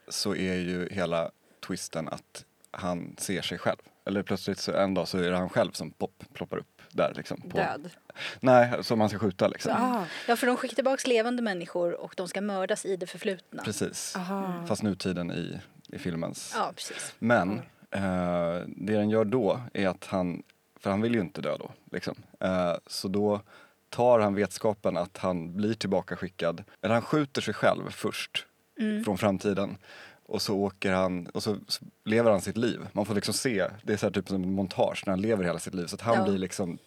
så 0.08 0.34
är 0.34 0.54
ju 0.54 0.88
hela 0.90 1.30
twisten 1.66 2.08
att 2.08 2.44
han 2.70 3.14
ser 3.18 3.42
sig 3.42 3.58
själv. 3.58 3.78
Eller 4.04 4.22
plötsligt 4.22 4.58
så 4.58 4.72
en 4.72 4.94
dag 4.94 5.08
så 5.08 5.18
är 5.18 5.30
det 5.30 5.36
han 5.36 5.48
själv 5.48 5.72
som 5.72 5.90
pop, 5.90 6.24
ploppar 6.32 6.56
upp 6.58 6.82
där 6.90 7.12
liksom. 7.16 7.40
På, 7.40 7.56
Död. 7.56 7.90
Nej, 8.40 8.84
som 8.84 9.00
han 9.00 9.08
ska 9.08 9.18
skjuta 9.18 9.48
liksom. 9.48 9.72
Ah, 9.76 10.04
Ja, 10.28 10.36
för 10.36 10.46
de 10.46 10.56
skickar 10.56 10.74
tillbaka 10.74 11.08
levande 11.08 11.42
människor 11.42 11.92
och 12.00 12.14
de 12.16 12.28
ska 12.28 12.40
mördas 12.40 12.84
i 12.86 12.96
det 12.96 13.06
förflutna. 13.06 13.62
Precis. 13.62 14.16
aha. 14.16 14.66
Fast 14.68 14.82
nutiden 14.82 15.30
i, 15.32 15.60
i 15.88 15.98
filmens. 15.98 16.52
Ja, 16.56 16.72
precis. 16.76 17.14
Men 17.18 17.58
eh, 17.90 18.60
det 18.66 18.92
den 18.92 19.10
gör 19.10 19.24
då 19.24 19.60
är 19.72 19.88
att 19.88 20.04
han, 20.06 20.42
för 20.80 20.90
han 20.90 21.00
vill 21.02 21.14
ju 21.14 21.20
inte 21.20 21.40
dö 21.40 21.56
då, 21.58 21.70
liksom. 21.92 22.14
Eh, 22.40 22.74
så 22.86 23.08
då 23.08 23.40
tar 23.88 24.20
han 24.20 24.34
vetskapen 24.34 24.96
att 24.96 25.16
han 25.18 25.56
blir 25.56 25.74
tillbaka 25.74 26.16
skickad, 26.16 26.64
eller 26.82 26.94
han 26.94 27.02
skjuter 27.02 27.42
sig 27.42 27.54
själv 27.54 27.90
först 27.90 28.46
Mm. 28.80 29.04
från 29.04 29.18
framtiden. 29.18 29.76
Och 30.28 30.42
så 30.42 30.56
åker 30.56 30.92
han, 30.92 31.26
och 31.26 31.42
så 31.42 31.56
lever 32.04 32.30
han 32.30 32.40
sitt 32.40 32.56
liv. 32.56 32.80
Man 32.92 33.06
får 33.06 33.14
liksom 33.14 33.34
se, 33.34 33.66
det 33.82 33.92
är 33.92 33.96
så 33.96 34.06
här 34.06 34.12
typ 34.12 34.28
som 34.28 34.42
en 34.44 34.52
montage 34.52 35.02
när 35.06 35.12
han 35.12 35.20
lever 35.20 35.44
hela 35.44 35.58
sitt 35.58 35.74
liv. 35.74 35.86
Så 35.86 35.94
att 35.94 36.00
han 36.00 36.14
Ja. 36.18 36.24
blir 36.24 36.38
liksom, 36.38 36.78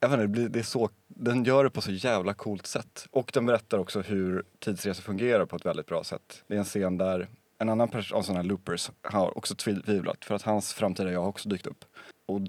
jag 0.00 0.08
vet 0.08 0.14
inte, 0.14 0.22
det 0.24 0.28
blir, 0.28 0.48
det 0.48 0.58
är 0.58 0.62
så, 0.62 0.90
den 1.08 1.44
gör 1.44 1.64
det 1.64 1.70
på 1.70 1.80
så 1.80 1.90
jävla 1.92 2.34
coolt 2.34 2.66
sätt. 2.66 3.06
Och 3.10 3.30
den 3.34 3.46
berättar 3.46 3.78
också 3.78 4.00
hur 4.00 4.44
tidsresor 4.58 5.02
fungerar 5.02 5.46
på 5.46 5.56
ett 5.56 5.66
väldigt 5.66 5.86
bra 5.86 6.04
sätt. 6.04 6.42
Det 6.46 6.54
är 6.54 6.58
en 6.58 6.64
scen 6.64 6.98
där 6.98 7.28
en 7.58 7.68
annan 7.68 7.88
person, 7.88 8.18
av 8.18 8.22
sådana 8.22 8.40
här 8.40 8.48
loopers, 8.48 8.90
har 9.02 9.38
också 9.38 9.54
tvivlat 9.54 10.24
för 10.24 10.34
att 10.34 10.42
hans 10.42 10.72
framtida 10.72 11.12
jag 11.12 11.20
har 11.20 11.28
också 11.28 11.48
dykt 11.48 11.66
upp 11.66 11.84
och 12.26 12.40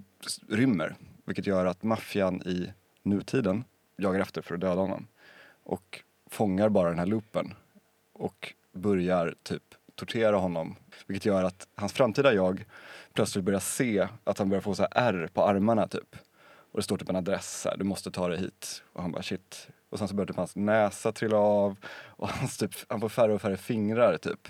rymmer. 0.49 0.95
Vilket 1.25 1.47
gör 1.47 1.65
att 1.65 1.83
maffian 1.83 2.41
i 2.41 2.73
nutiden 3.03 3.63
jagar 3.97 4.19
efter 4.19 4.41
för 4.41 4.55
att 4.55 4.61
döda 4.61 4.81
honom. 4.81 5.07
Och 5.63 6.03
fångar 6.29 6.69
bara 6.69 6.89
den 6.89 6.99
här 6.99 7.05
loopen 7.05 7.53
och 8.13 8.53
börjar 8.73 9.35
typ 9.43 9.63
tortera 9.97 10.35
honom. 10.37 10.75
Vilket 11.07 11.25
gör 11.25 11.43
att 11.43 11.67
hans 11.75 11.93
framtida 11.93 12.33
jag 12.33 12.65
plötsligt 13.13 13.43
börjar 13.45 13.59
se 13.59 14.07
att 14.23 14.37
han 14.39 14.49
börjar 14.49 14.61
få 14.61 14.75
så 14.75 14.81
här 14.81 14.91
ärr 14.95 15.27
på 15.33 15.43
armarna 15.43 15.87
typ. 15.87 16.15
Och 16.71 16.79
det 16.79 16.83
står 16.83 16.97
typ 16.97 17.09
en 17.09 17.15
adress 17.15 17.65
här, 17.69 17.77
du 17.77 17.83
måste 17.83 18.11
ta 18.11 18.27
dig 18.27 18.37
hit. 18.39 18.83
Och 18.93 19.01
han 19.01 19.11
bara 19.11 19.23
shit. 19.23 19.67
Och 19.89 19.99
sen 19.99 20.07
så 20.07 20.15
börjar 20.15 20.27
typ 20.27 20.37
hans 20.37 20.55
näsa 20.55 21.11
trilla 21.11 21.37
av 21.37 21.77
och 22.05 22.29
hans 22.39 22.57
typ, 22.57 22.71
han 22.89 22.99
får 23.01 23.09
färre 23.09 23.33
och 23.33 23.41
färre 23.41 23.57
fingrar 23.57 24.17
typ. 24.17 24.47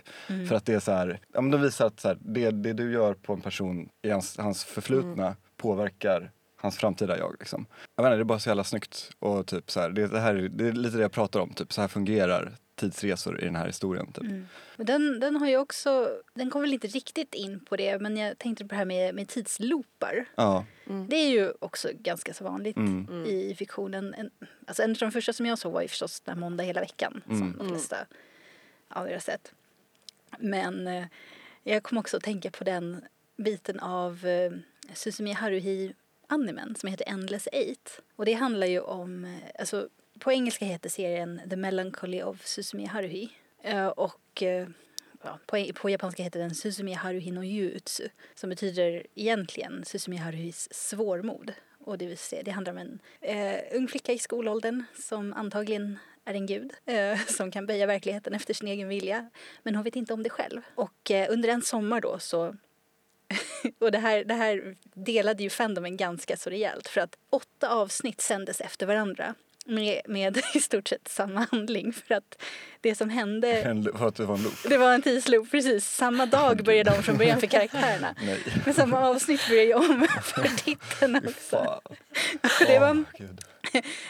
För 0.47 0.55
att 0.55 0.65
det 0.65 0.73
är 0.73 0.79
så 0.79 0.91
här, 0.91 1.19
ja 1.33 1.41
men 1.41 1.51
de 1.51 1.61
visar 1.61 1.85
att 1.87 1.99
så 1.99 2.07
här, 2.07 2.17
det, 2.21 2.51
det 2.51 2.73
du 2.73 2.91
gör 2.91 3.13
på 3.13 3.33
en 3.33 3.41
person 3.41 3.89
i 4.01 4.09
hans, 4.09 4.37
hans 4.37 4.63
förflutna 4.63 5.35
påverkar 5.57 6.31
hans 6.61 6.77
framtida 6.77 7.17
jag. 7.17 7.35
Liksom. 7.39 7.65
Jag 7.95 8.05
inte, 8.05 8.15
det 8.15 8.21
är 8.21 8.23
bara 8.23 8.39
så 8.39 8.49
jävla 8.49 8.63
snyggt. 8.63 9.09
Och 9.19 9.47
typ 9.47 9.71
så 9.71 9.79
här, 9.79 9.89
det, 9.89 10.07
det, 10.07 10.19
här, 10.19 10.35
är- 10.35 10.49
det 10.49 10.67
är 10.67 10.71
lite 10.71 10.95
det 10.97 11.01
jag 11.01 11.11
pratar 11.11 11.39
om, 11.39 11.49
typ 11.53 11.73
så 11.73 11.81
här 11.81 11.87
fungerar 11.87 12.51
tidsresor 12.77 13.41
i 13.41 13.45
den 13.45 13.55
här 13.55 13.67
historien. 13.67 14.11
Typ. 14.11 14.23
Men 14.75 14.85
Den, 14.85 15.19
den 15.19 15.35
har 15.35 15.47
ju 15.47 15.57
också, 15.57 16.09
den 16.33 16.49
kom 16.49 16.61
väl 16.61 16.73
inte 16.73 16.87
riktigt 16.87 17.33
in 17.35 17.59
på 17.59 17.75
det 17.75 17.99
men 18.01 18.17
jag 18.17 18.37
tänkte 18.37 18.63
på 18.65 18.67
det 18.69 18.75
här 18.75 18.85
med, 18.85 19.15
med 19.15 19.27
tidsloopar. 19.27 20.25
Ja, 20.35 20.65
Det 21.09 21.15
är 21.15 21.29
ju 21.29 21.53
också 21.59 21.89
ganska 21.93 22.33
så 22.33 22.43
vanligt 22.43 22.77
Mm. 22.77 23.25
i 23.25 23.55
fiktionen. 23.57 24.13
En, 24.13 24.29
alltså 24.67 24.83
en 24.83 24.91
av 24.91 24.97
de 24.97 25.11
första 25.11 25.33
som 25.33 25.45
jag 25.45 25.57
såg 25.59 25.73
var 25.73 25.81
ju 25.81 25.87
förstås 25.87 26.19
den 26.21 26.33
här 26.35 26.39
Måndag 26.41 26.63
hela 26.63 26.81
veckan 26.81 27.23
Mm. 27.29 27.39
som 27.39 27.57
de 27.57 27.69
flesta 27.69 27.97
av 28.89 29.07
er 29.07 29.13
har 29.13 29.19
sett. 29.19 29.51
Men 30.39 30.87
eh, 30.87 31.05
jag 31.63 31.83
kom 31.83 31.97
också 31.97 32.17
att 32.17 32.23
tänka 32.23 32.51
på 32.51 32.63
den 32.63 33.01
biten 33.37 33.79
av 33.79 34.25
eh, 34.25 34.51
Susumiya 34.93 35.35
Haruhi-animen 35.35 36.75
som 36.75 36.89
heter 36.89 37.09
Endless 37.09 37.47
Eight. 37.51 38.01
Och 38.15 38.25
det 38.25 38.33
handlar 38.33 38.67
ju 38.67 38.79
om, 38.79 39.25
eh, 39.25 39.31
alltså 39.59 39.89
på 40.19 40.31
engelska 40.31 40.65
heter 40.65 40.89
serien 40.89 41.41
The 41.49 41.55
Melancholy 41.55 42.21
of 42.21 42.45
Susumi 42.45 42.85
Haruhi. 42.85 43.29
Eh, 43.63 43.87
och 43.87 44.43
eh, 44.43 44.67
ja, 45.23 45.39
på, 45.45 45.65
på 45.75 45.89
japanska 45.89 46.23
heter 46.23 46.39
den 46.39 46.55
Susumi 46.55 46.93
Haruhi 46.93 47.31
no 47.31 47.43
Jutsu 47.43 48.09
som 48.35 48.49
betyder 48.49 49.03
egentligen 49.15 49.85
Susumi 49.85 50.17
Haruhis 50.17 50.73
svårmod. 50.73 51.53
Och 51.79 51.97
det, 51.97 52.07
vill 52.07 52.17
säga, 52.17 52.43
det 52.43 52.51
handlar 52.51 52.73
om 52.73 52.77
en 52.77 52.99
eh, 53.21 53.59
ung 53.71 53.87
flicka 53.87 54.13
i 54.13 54.19
skolåldern 54.19 54.83
som 54.99 55.33
antagligen 55.33 55.99
är 56.25 56.33
en 56.33 56.45
gud 56.45 56.73
eh, 56.85 57.19
som 57.27 57.51
kan 57.51 57.65
böja 57.65 57.85
verkligheten 57.85 58.33
efter 58.33 58.53
sin 58.53 58.67
egen 58.67 58.87
vilja. 58.87 59.29
Men 59.63 59.75
hon 59.75 59.83
vet 59.83 59.95
inte 59.95 60.13
om 60.13 60.23
det 60.23 60.29
själv. 60.29 60.61
Och 60.75 61.11
eh, 61.11 61.31
under 61.31 61.49
en 61.49 61.61
sommar 61.61 62.01
då 62.01 62.19
så 62.19 62.55
och 63.79 63.91
det 63.91 63.97
här, 63.97 64.23
det 64.23 64.33
här 64.33 64.75
delade 64.93 65.43
ju 65.43 65.49
fandomen 65.49 65.97
ganska 65.97 66.37
så 66.37 66.49
rejält 66.49 66.87
för 66.87 67.01
att 67.01 67.17
åtta 67.29 67.69
avsnitt 67.69 68.21
sändes 68.21 68.61
efter 68.61 68.85
varandra 68.85 69.35
med, 69.67 70.01
med 70.05 70.41
i 70.53 70.59
stort 70.59 70.87
sett 70.87 71.07
samma 71.07 71.47
handling 71.51 71.93
för 71.93 72.15
att 72.15 72.41
det 72.81 72.95
som 72.95 73.09
hände 73.09 73.61
en, 73.61 73.83
för 73.97 74.07
att 74.07 74.15
det 74.15 74.25
var 74.25 74.35
en 74.35 74.43
loop. 74.43 74.53
det 74.69 74.77
var 74.77 74.93
en 74.93 75.01
tidsloop, 75.01 75.51
precis. 75.51 75.85
Samma 75.85 76.25
dag 76.37 76.63
började 76.63 76.91
de 76.91 77.03
från 77.03 77.17
början 77.17 77.39
för 77.39 77.47
karaktärerna. 77.47 78.15
Nej. 78.21 78.43
Men 78.65 78.73
samma 78.73 79.09
avsnitt 79.09 79.49
började 79.49 79.73
om 79.73 80.07
för 80.23 80.63
titeln 80.63 81.15
också. 81.15 81.81
Det, 82.67 82.79
var, 82.79 83.03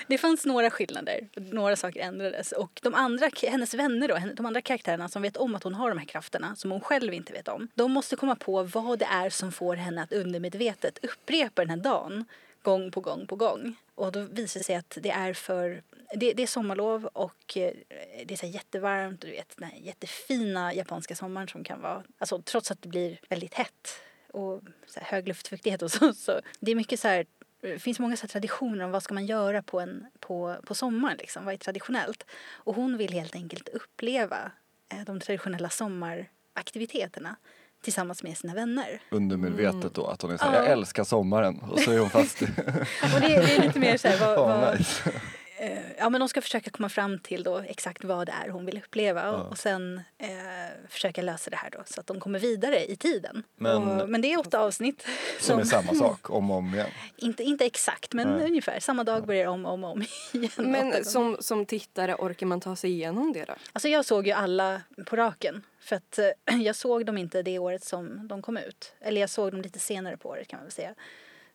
det 0.07 0.17
fanns 0.17 0.45
några 0.45 0.69
skillnader, 0.69 1.27
några 1.35 1.75
saker 1.75 1.99
ändrades. 1.99 2.51
Och 2.51 2.79
de 2.83 2.93
andra, 2.93 3.29
hennes 3.41 3.73
vänner 3.73 4.07
då, 4.07 4.19
de 4.33 4.45
andra 4.45 4.61
karaktärerna 4.61 5.09
som 5.09 5.21
vet 5.21 5.37
om 5.37 5.55
att 5.55 5.63
hon 5.63 5.73
har 5.73 5.89
de 5.89 5.97
här 5.97 6.05
krafterna, 6.05 6.55
som 6.55 6.71
hon 6.71 6.81
själv 6.81 7.13
inte 7.13 7.33
vet 7.33 7.47
om. 7.47 7.67
De 7.75 7.91
måste 7.91 8.15
komma 8.15 8.35
på 8.35 8.63
vad 8.63 8.99
det 8.99 9.07
är 9.11 9.29
som 9.29 9.51
får 9.51 9.75
henne 9.75 10.03
att 10.03 10.11
undermedvetet 10.11 10.99
upprepa 11.01 11.61
den 11.61 11.69
här 11.69 11.77
dagen 11.77 12.25
gång 12.67 12.91
på 12.91 13.01
gång 13.01 13.27
på 13.27 13.35
gång. 13.35 13.75
Och 13.95 14.11
då 14.11 14.21
visar 14.21 14.59
det 14.59 14.63
sig 14.63 14.75
att 14.75 14.97
det 15.01 15.09
är 15.09 15.33
för 15.33 15.83
det, 16.15 16.33
det 16.33 16.43
är 16.43 16.47
sommarlov 16.47 17.05
och 17.05 17.57
eh, 17.57 17.73
det 18.25 18.33
är 18.33 18.37
så 18.37 18.45
jättevarmt 18.45 19.23
och 19.23 19.29
du 19.29 19.35
vet 19.35 19.57
den 19.57 19.69
här 19.69 19.77
jättefina 19.77 20.73
japanska 20.73 21.15
sommaren 21.15 21.47
som 21.47 21.63
kan 21.63 21.81
vara, 21.81 22.03
alltså 22.17 22.41
trots 22.41 22.71
att 22.71 22.81
det 22.81 22.89
blir 22.89 23.19
väldigt 23.29 23.53
hett 23.53 23.87
och 24.31 24.61
så 24.87 24.99
här 24.99 25.07
hög 25.07 25.27
luftfuktighet 25.27 25.81
och 25.81 25.91
så, 25.91 26.13
så 26.25 26.41
det 26.59 26.71
är 26.71 26.75
mycket 26.75 26.99
så 26.99 27.07
här 27.07 27.25
det 27.61 27.79
finns 27.79 27.99
många 27.99 28.17
så 28.17 28.21
här 28.21 28.29
traditioner 28.29 28.85
om 28.85 28.91
vad 28.91 29.03
ska 29.03 29.13
man 29.13 29.25
göra 29.25 29.61
på, 29.61 29.79
en, 29.79 30.07
på, 30.19 30.55
på 30.65 30.75
sommaren. 30.75 31.17
Liksom. 31.17 31.45
Vad 31.45 31.53
är 31.53 31.57
traditionellt? 31.57 32.25
Och 32.51 32.75
hon 32.75 32.97
vill 32.97 33.13
helt 33.13 33.35
enkelt 33.35 33.69
uppleva 33.69 34.51
eh, 34.89 35.03
de 35.05 35.19
traditionella 35.19 35.69
sommaraktiviteterna 35.69 37.35
tillsammans 37.83 38.23
med 38.23 38.37
sina 38.37 38.53
vänner. 38.53 39.01
Undermedvetet 39.11 39.93
då, 39.93 40.07
att 40.07 40.21
hon 40.21 40.31
är 40.31 40.37
såhär, 40.37 40.53
Ja. 40.53 40.59
jag 40.63 40.71
älskar 40.71 41.03
sommaren. 41.03 41.59
Och 41.59 41.79
så 41.79 41.91
är 41.91 41.99
hon 41.99 42.09
fast 42.09 42.41
i... 42.41 42.45
Och 43.15 43.21
det, 43.21 43.27
det 43.27 43.55
är 43.55 43.61
lite 43.61 43.79
mer 43.79 43.97
så 43.97 44.07
här, 44.07 44.19
vad, 44.35 44.37
vad, 44.61 44.77
nice. 44.79 45.11
Eh, 45.59 45.91
ja, 45.97 46.09
men 46.09 46.19
de 46.19 46.29
ska 46.29 46.41
försöka 46.41 46.69
komma 46.69 46.89
fram 46.89 47.19
till 47.19 47.43
då 47.43 47.57
exakt 47.57 48.03
vad 48.03 48.27
det 48.27 48.33
är 48.45 48.49
hon 48.49 48.65
vill 48.65 48.77
uppleva 48.77 49.31
och, 49.31 49.51
och 49.51 49.57
sen 49.57 50.01
eh, 50.17 50.27
försöka 50.89 51.21
lösa 51.21 51.49
det 51.49 51.57
här 51.57 51.69
då 51.69 51.79
så 51.85 51.99
att 51.99 52.07
de 52.07 52.19
kommer 52.19 52.39
vidare 52.39 52.85
i 52.91 52.95
tiden. 52.95 53.43
Men- 53.55 54.01
och, 54.01 54.09
men 54.09 54.21
det 54.21 54.33
är 54.33 54.39
åtta 54.39 54.59
avsnitt. 54.59 55.07
Som 55.39 55.59
är 55.59 55.63
samma 55.63 55.93
sak 55.93 56.29
om 56.29 56.51
och 56.51 56.57
om 56.57 56.73
igen. 56.73 56.89
Inte, 57.17 57.43
inte 57.43 57.65
exakt 57.65 58.13
men 58.13 58.27
Nej. 58.27 58.45
ungefär. 58.45 58.79
Samma 58.79 59.03
dag 59.03 59.25
börjar 59.25 59.47
om 59.47 59.65
och 59.65 59.73
om, 59.73 59.83
om 59.83 60.01
igen. 60.31 60.51
Men 60.57 61.05
som, 61.05 61.37
som 61.39 61.65
tittare, 61.65 62.15
orkar 62.15 62.45
man 62.45 62.61
ta 62.61 62.75
sig 62.75 62.91
igenom 62.91 63.33
det 63.33 63.45
då? 63.45 63.53
Alltså 63.73 63.87
jag 63.87 64.05
såg 64.05 64.27
ju 64.27 64.33
alla 64.33 64.81
på 65.05 65.15
raken. 65.15 65.63
För 65.79 65.95
att 65.95 66.19
eh, 66.19 66.61
jag 66.61 66.75
såg 66.75 67.05
dem 67.05 67.17
inte 67.17 67.41
det 67.41 67.59
året 67.59 67.83
som 67.83 68.27
de 68.27 68.41
kom 68.41 68.57
ut. 68.57 68.93
Eller 68.99 69.21
jag 69.21 69.29
såg 69.29 69.51
dem 69.51 69.61
lite 69.61 69.79
senare 69.79 70.17
på 70.17 70.29
året 70.29 70.47
kan 70.47 70.57
man 70.57 70.65
väl 70.65 70.71
säga. 70.71 70.93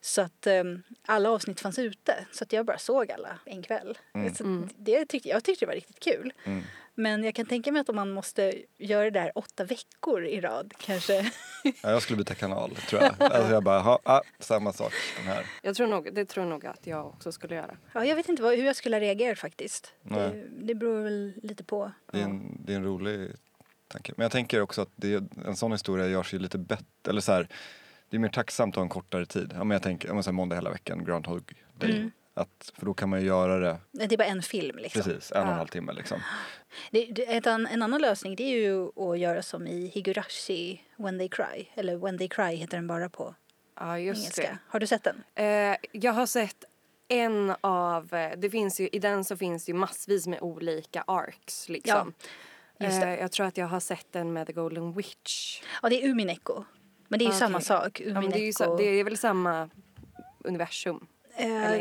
Så 0.05 0.21
att 0.21 0.47
eh, 0.47 0.63
alla 1.05 1.29
avsnitt 1.29 1.59
fanns 1.59 1.79
ute. 1.79 2.25
Så 2.31 2.43
att 2.43 2.53
jag 2.53 2.65
bara 2.65 2.77
såg 2.77 3.11
alla 3.11 3.39
en 3.45 3.63
kväll. 3.63 3.97
Så 4.37 4.67
det 4.77 5.05
tyckte, 5.05 5.29
jag 5.29 5.43
tyckte 5.43 5.65
det 5.65 5.67
var 5.67 5.75
riktigt 5.75 5.99
kul. 5.99 6.33
Men 6.95 7.23
jag 7.23 7.35
kan 7.35 7.45
tänka 7.45 7.71
mig 7.71 7.79
att 7.79 7.89
om 7.89 7.95
man 7.95 8.11
måste 8.11 8.53
göra 8.77 9.03
det 9.03 9.09
där 9.09 9.31
åtta 9.35 9.63
veckor 9.63 10.25
i 10.25 10.41
rad 10.41 10.73
kanske. 10.77 11.31
Ja, 11.63 11.91
jag 11.91 12.01
skulle 12.01 12.17
byta 12.17 12.35
kanal 12.35 12.75
tror 12.75 13.01
jag. 13.01 13.15
Alltså 13.19 13.53
jag 13.53 13.63
bara, 13.63 13.79
ha, 13.79 13.99
ah, 14.03 14.21
samma 14.39 14.73
sak. 14.73 14.93
Den 15.17 15.25
här. 15.25 15.45
Jag 15.61 15.75
tror 15.75 15.87
nog, 15.87 16.13
det 16.13 16.25
tror 16.25 16.45
nog 16.45 16.65
att 16.65 16.87
jag 16.87 17.07
också 17.07 17.31
skulle 17.31 17.55
göra. 17.55 17.77
ja, 17.93 18.05
jag 18.05 18.15
vet 18.15 18.29
inte 18.29 18.43
vad, 18.43 18.55
hur 18.55 18.65
jag 18.65 18.75
skulle 18.75 18.95
ha 18.95 19.01
reagerat 19.01 19.39
faktiskt. 19.39 19.93
Det, 20.01 20.43
det 20.49 20.75
beror 20.75 21.03
väl 21.03 21.33
lite 21.43 21.63
på. 21.63 21.91
Det 22.11 22.19
är, 22.19 22.23
en, 22.23 22.65
det 22.65 22.73
är 22.73 22.77
en 22.77 22.85
rolig 22.85 23.31
tanke. 23.87 24.13
Men 24.17 24.23
jag 24.23 24.31
tänker 24.31 24.61
också 24.61 24.81
att 24.81 24.89
det, 24.95 25.23
en 25.45 25.55
sån 25.55 25.71
historia 25.71 26.07
görs 26.07 26.33
ju 26.33 26.39
lite 26.39 26.57
bättre, 26.57 26.85
eller 27.09 27.21
så 27.21 27.31
här, 27.31 27.47
det 28.13 28.17
är 28.17 28.19
mer 28.19 28.29
tacksamt 28.29 28.73
att 28.73 28.75
ha 28.75 28.83
en 28.83 28.89
kortare 28.89 29.25
tid. 29.25 29.51
Ja, 29.53 29.63
men 29.63 29.75
jag 29.75 29.83
tänker, 29.83 30.09
om 30.09 30.15
man 30.15 30.23
säger 30.23 30.33
måndag 30.33 30.55
hela 30.55 30.69
veckan, 30.69 31.03
Groundhog 31.05 31.53
Day. 31.77 32.09
Att, 32.33 32.71
för 32.77 32.85
då 32.85 32.93
kan 32.93 33.09
man 33.09 33.19
ju 33.21 33.25
göra 33.25 33.59
det 33.59 33.77
Det 33.91 34.13
är 34.13 34.17
bara 34.17 34.27
en 34.27 34.41
film 34.41 34.77
liksom. 34.77 35.01
precis 35.03 35.31
en 35.31 35.43
och 35.43 35.47
en 35.47 35.57
halv 35.57 35.67
timme 35.67 35.93
liksom. 35.93 36.19
Det, 36.91 37.05
det, 37.05 37.45
en 37.47 37.81
annan 37.81 38.01
lösning 38.01 38.35
det 38.35 38.43
är 38.43 38.57
ju 38.57 39.01
att 39.11 39.19
göra 39.19 39.41
som 39.41 39.67
i 39.67 39.87
Higurashi 39.87 40.81
When 40.95 41.17
They 41.19 41.29
Cry. 41.29 41.65
Eller 41.75 41.95
When 41.95 42.17
They 42.17 42.27
Cry 42.27 42.55
heter 42.55 42.77
den 42.77 42.87
bara 42.87 43.09
på 43.09 43.35
Ja, 43.79 43.99
just 43.99 44.21
engelska. 44.21 44.57
Har 44.67 44.79
du 44.79 44.87
sett 44.87 45.03
den? 45.03 45.23
det. 45.33 45.43
Eh, 45.43 45.77
jag 45.91 46.13
har 46.13 46.25
sett 46.25 46.63
en 47.07 47.55
av, 47.61 48.13
eh, 48.13 48.31
det 48.37 48.49
finns 48.49 48.79
ju, 48.79 48.87
i 48.87 48.99
den 48.99 49.23
så 49.23 49.37
finns 49.37 49.65
det 49.65 49.71
ju 49.71 49.77
massvis 49.77 50.27
med 50.27 50.41
olika 50.41 51.03
arcs 51.07 51.69
liksom. 51.69 52.13
just 52.79 53.01
det. 53.01 53.07
Eh, 53.07 53.19
jag 53.19 53.31
tror 53.31 53.45
att 53.45 53.57
jag 53.57 53.67
har 53.67 53.79
sett 53.79 54.07
den 54.11 54.33
med 54.33 54.47
The 54.47 54.53
Golden 54.53 54.93
Witch. 54.93 55.61
Ja, 55.81 55.89
det 55.89 56.03
är 56.03 56.09
Umineko. 56.09 56.63
Men 57.13 57.19
det 57.19 57.23
är 57.23 57.25
ju 57.25 57.29
Okej. 57.29 57.39
samma 57.39 57.61
sak. 57.61 58.01
Ja, 58.05 58.21
men 58.21 58.29
det, 58.29 58.39
är 58.39 58.45
ju 58.69 58.77
det 58.77 58.83
är 58.99 59.03
väl 59.03 59.17
samma 59.17 59.69
universum? 60.43 61.07
Är 61.35 61.77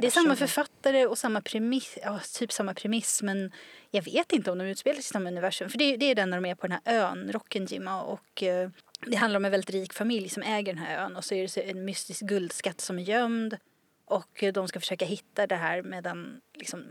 det 0.00 0.06
är 0.06 0.10
samma 0.10 0.36
författare 0.36 1.06
och 1.06 1.18
samma 1.18 1.40
premiss, 1.40 1.98
ja, 2.02 2.20
typ 2.34 2.52
samma 2.52 2.74
premiss 2.74 3.22
men 3.22 3.52
jag 3.90 4.02
vet 4.02 4.32
inte 4.32 4.50
om 4.50 4.58
de 4.58 4.64
utspelar 4.64 4.94
sig 4.94 5.00
i 5.00 5.02
samma 5.02 5.28
universum. 5.28 5.70
För 5.70 5.78
det, 5.78 5.84
är- 5.84 5.96
det 5.96 6.06
är 6.10 6.14
den 6.14 6.30
när 6.30 6.36
de 6.40 6.48
är 6.48 6.54
på 6.54 6.66
den 6.66 6.78
här 6.84 6.94
ön, 6.94 7.32
Rockenjima 7.32 8.02
och 8.02 8.42
eh, 8.42 8.70
det 9.06 9.16
handlar 9.16 9.38
om 9.38 9.44
en 9.44 9.50
väldigt 9.50 9.70
rik 9.70 9.92
familj 9.92 10.28
som 10.28 10.42
äger 10.42 10.72
den 10.74 10.82
här 10.82 11.04
ön 11.04 11.16
och 11.16 11.24
så 11.24 11.34
är 11.34 11.48
det 11.54 11.70
en 11.70 11.84
mystisk 11.84 12.20
guldskatt 12.20 12.80
som 12.80 12.98
är 12.98 13.02
gömd 13.02 13.56
och 14.04 14.42
eh, 14.42 14.52
de 14.52 14.68
ska 14.68 14.80
försöka 14.80 15.04
hitta 15.04 15.46
det 15.46 15.56
här 15.56 15.82
medan 15.82 16.40
liksom 16.54 16.84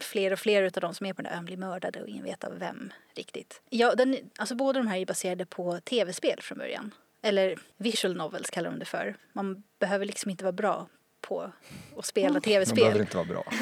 fler 0.00 0.32
och 0.32 0.38
fler 0.38 0.62
av 0.62 0.70
de 0.70 0.94
som 0.94 1.06
är 1.06 1.12
på 1.12 1.22
den 1.22 1.30
där 1.32 1.38
ön 1.38 1.44
blir 1.44 1.56
mördade 1.56 2.02
och 2.02 2.08
ingen 2.08 2.24
vet 2.24 2.44
av 2.44 2.58
vem 2.58 2.92
riktigt. 3.14 3.62
Ja, 3.70 3.94
den, 3.94 4.16
alltså 4.38 4.54
båda 4.54 4.80
de 4.80 4.86
här 4.86 4.98
är 4.98 5.06
baserade 5.06 5.46
på 5.46 5.80
tv-spel 5.80 6.38
från 6.42 6.58
början. 6.58 6.94
Eller 7.22 7.58
visual 7.76 8.16
novels 8.16 8.50
kallar 8.50 8.70
de 8.70 8.78
det 8.78 8.84
för. 8.84 9.16
Man 9.32 9.62
behöver 9.78 10.06
liksom 10.06 10.30
inte 10.30 10.44
vara 10.44 10.52
bra 10.52 10.88
på 11.26 11.52
att 11.98 12.04
spela 12.06 12.32
Man 12.32 12.40
behöver 12.40 12.64
tv-spel. 12.66 13.00
inte 13.00 13.16
vara 13.16 13.26
bra. 13.26 13.44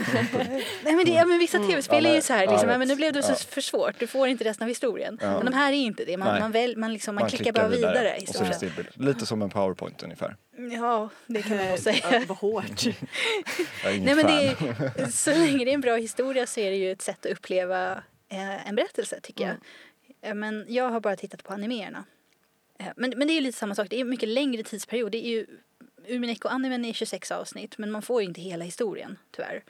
Nej 0.85 0.95
men, 0.97 1.05
det, 1.05 1.11
ja, 1.11 1.25
men 1.25 1.39
vissa 1.39 1.59
tv-spel 1.59 2.05
Ja, 2.05 2.11
är 2.11 2.15
ju 2.15 2.21
så 2.23 2.33
här, 2.33 2.47
liksom, 2.47 2.69
ja, 2.69 2.79
men 2.79 2.89
nu 2.89 2.97
blev 2.97 3.13
det 3.13 3.23
så 3.23 3.33
Ja. 3.33 3.37
för 3.37 3.61
svårt, 3.61 3.99
du 3.99 4.07
får 4.07 4.29
inte 4.29 4.45
resten 4.45 4.65
av 4.65 4.69
historien. 4.69 5.19
Ja. 5.23 5.37
Men 5.37 5.45
de 5.47 5.53
här 5.55 5.73
är 5.73 5.77
inte 5.77 6.05
det, 6.05 6.17
man, 6.17 6.29
Nej. 6.29 6.41
man, 6.41 6.53
väl, 6.53 6.77
man, 6.77 6.93
liksom, 6.93 7.15
man, 7.15 7.29
klickar, 7.29 7.53
bara 7.53 7.69
vidare. 7.69 8.19
det 8.27 8.55
stillbild. 8.55 8.89
Lite 8.95 9.27
som 9.27 9.43
en 9.43 9.51
powerpoint 9.51 10.03
ungefär. 10.03 10.37
Ja, 10.73 11.09
det 11.27 11.43
kan 11.43 11.57
man 11.57 11.67
nog 11.67 11.75
Ja, 11.79 11.83
säga. 11.83 12.23
vad 12.29 12.39
hårt. 12.39 12.85
Nej, 13.85 14.01
men 14.01 14.17
det 14.27 14.47
är, 14.47 15.07
så 15.11 15.31
länge 15.31 15.65
det 15.65 15.71
är 15.71 15.75
en 15.75 15.81
bra 15.81 15.97
historia 15.97 16.47
så 16.47 16.61
är 16.61 16.71
det 16.71 16.77
ju 16.77 16.93
ett 16.93 17.03
sätt 17.03 17.27
att 17.27 17.33
uppleva 17.33 17.93
eh, 18.29 18.69
en 18.69 18.75
berättelse 18.75 19.21
tycker 19.23 19.45
jag. 19.45 19.55
Eh, 20.31 20.35
Men 20.35 20.65
jag 20.69 20.91
har 20.91 21.01
bara 21.01 21.17
tittat 21.17 21.45
på 21.45 21.53
animerna. 21.53 22.05
Eh, 22.79 22.87
men, 22.97 23.11
men 23.17 23.29
det 23.29 23.33
är 23.33 23.35
ju 23.35 23.41
lite 23.41 23.59
samma 23.59 23.75
sak, 23.75 23.87
det 23.91 23.97
är 23.97 24.01
en 24.01 24.11
mycket 24.11 24.29
längre 24.29 24.63
tidsperiod. 24.63 25.13
Det 25.13 25.27
är 25.27 25.31
ju, 25.31 25.47
Umineko-animen 26.09 26.85
är 26.85 26.93
26 26.93 27.31
avsnitt 27.31 27.79
men 27.79 27.91
man 27.91 28.03
får 28.03 28.23
ju 28.23 28.29
inte 28.29 28.41
hela 28.41 28.65
historien 28.65 29.19
tyvärr. 29.31 29.65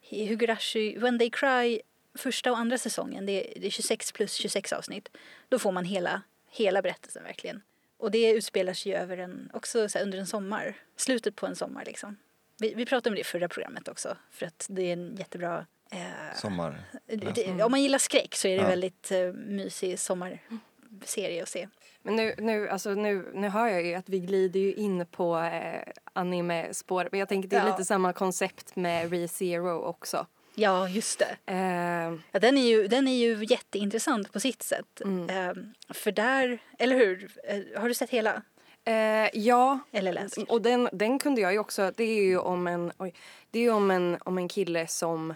Higurashi, 0.00 0.98
When 0.98 1.18
They 1.18 1.30
Cry, 1.30 1.80
första 2.14 2.50
och 2.52 2.58
andra 2.58 2.78
säsongen, 2.78 3.26
det 3.26 3.32
är, 3.56 3.60
det 3.60 3.66
är 3.66 3.70
26 3.70 4.12
plus 4.12 4.34
26 4.34 4.72
avsnitt. 4.72 5.08
Då 5.48 5.58
får 5.58 5.72
man 5.72 5.84
hela, 5.84 6.22
hela 6.50 6.82
berättelsen 6.82 7.22
verkligen. 7.22 7.62
Och 7.98 8.10
det 8.10 8.30
utspelar 8.30 8.72
sig 8.74 8.92
ju 8.92 8.98
över 8.98 9.18
en, 9.18 9.50
också 9.52 9.88
under 10.02 10.18
en 10.18 10.26
sommar, 10.26 10.74
slutet 10.96 11.36
på 11.36 11.46
en 11.46 11.56
sommar 11.56 11.84
liksom. 11.84 12.16
Vi, 12.58 12.74
vi 12.74 12.86
pratade 12.86 13.08
om 13.08 13.14
det 13.14 13.20
i 13.20 13.24
förra 13.24 13.48
programmet 13.48 13.88
också 13.88 14.16
för 14.30 14.46
att 14.46 14.66
det 14.70 14.82
är 14.82 14.92
en 14.92 15.16
jättebra 15.16 15.66
eh, 15.92 16.36
Sommar. 16.36 16.80
det, 17.06 17.62
om 17.62 17.70
man 17.70 17.82
gillar 17.82 17.98
skräck 17.98 18.34
så 18.34 18.48
är 18.48 18.56
det 18.56 18.62
Ja. 18.62 18.68
väldigt 18.68 19.10
eh, 19.10 19.32
mysig 19.32 19.98
sommarserie 19.98 21.42
att 21.42 21.48
se. 21.48 21.68
Men 22.02 22.16
nu, 22.16 22.34
nu, 22.38 22.68
alltså 22.68 22.90
nu, 22.94 23.30
nu 23.34 23.48
hör 23.48 23.66
jag 23.68 23.82
ju 23.86 23.94
att 23.94 24.08
vi 24.08 24.18
glider 24.20 24.60
ju 24.60 24.74
in 24.74 25.06
på 25.06 25.38
eh, 25.38 25.82
anime-spår. 26.12 27.08
Men 27.10 27.20
jag 27.20 27.28
tänker 27.28 27.48
det 27.48 27.56
är 27.56 27.66
Ja. 27.66 27.70
lite 27.70 27.84
samma 27.84 28.12
koncept 28.12 28.76
med 28.76 29.10
ReZero 29.12 29.80
också. 29.82 30.26
Ja, 30.54 30.88
just 30.88 31.18
det. 31.18 31.36
Eh, 31.52 32.18
Ja, 32.32 32.38
den, 32.40 32.56
är 32.58 32.66
ju, 32.68 32.86
den 32.88 33.08
är 33.08 33.14
ju 33.16 33.44
jätteintressant 33.44 34.32
på 34.32 34.40
sitt 34.40 34.62
sätt. 34.62 35.00
Eh, 35.28 35.52
för 35.94 36.12
där, 36.12 36.58
eller 36.78 36.96
hur? 36.96 37.30
Eh, 37.44 37.80
har 37.80 37.88
du 37.88 37.94
sett 37.94 38.10
hela? 38.10 38.42
eh, 38.84 39.28
ja, 39.38 39.78
Eller 39.92 40.12
läst? 40.12 40.38
och 40.38 40.62
den, 40.62 40.88
den 40.92 41.18
kunde 41.18 41.40
jag 41.40 41.52
ju 41.52 41.58
också. 41.58 41.92
Det 41.96 42.04
är 42.04 42.22
ju 42.22 42.38
om 42.38 42.66
en, 42.66 42.92
oj, 42.98 43.14
det 43.50 43.58
är 43.60 43.70
om 43.72 43.90
en, 43.90 44.18
om 44.24 44.38
en 44.38 44.48
kille 44.48 44.86
som 44.86 45.34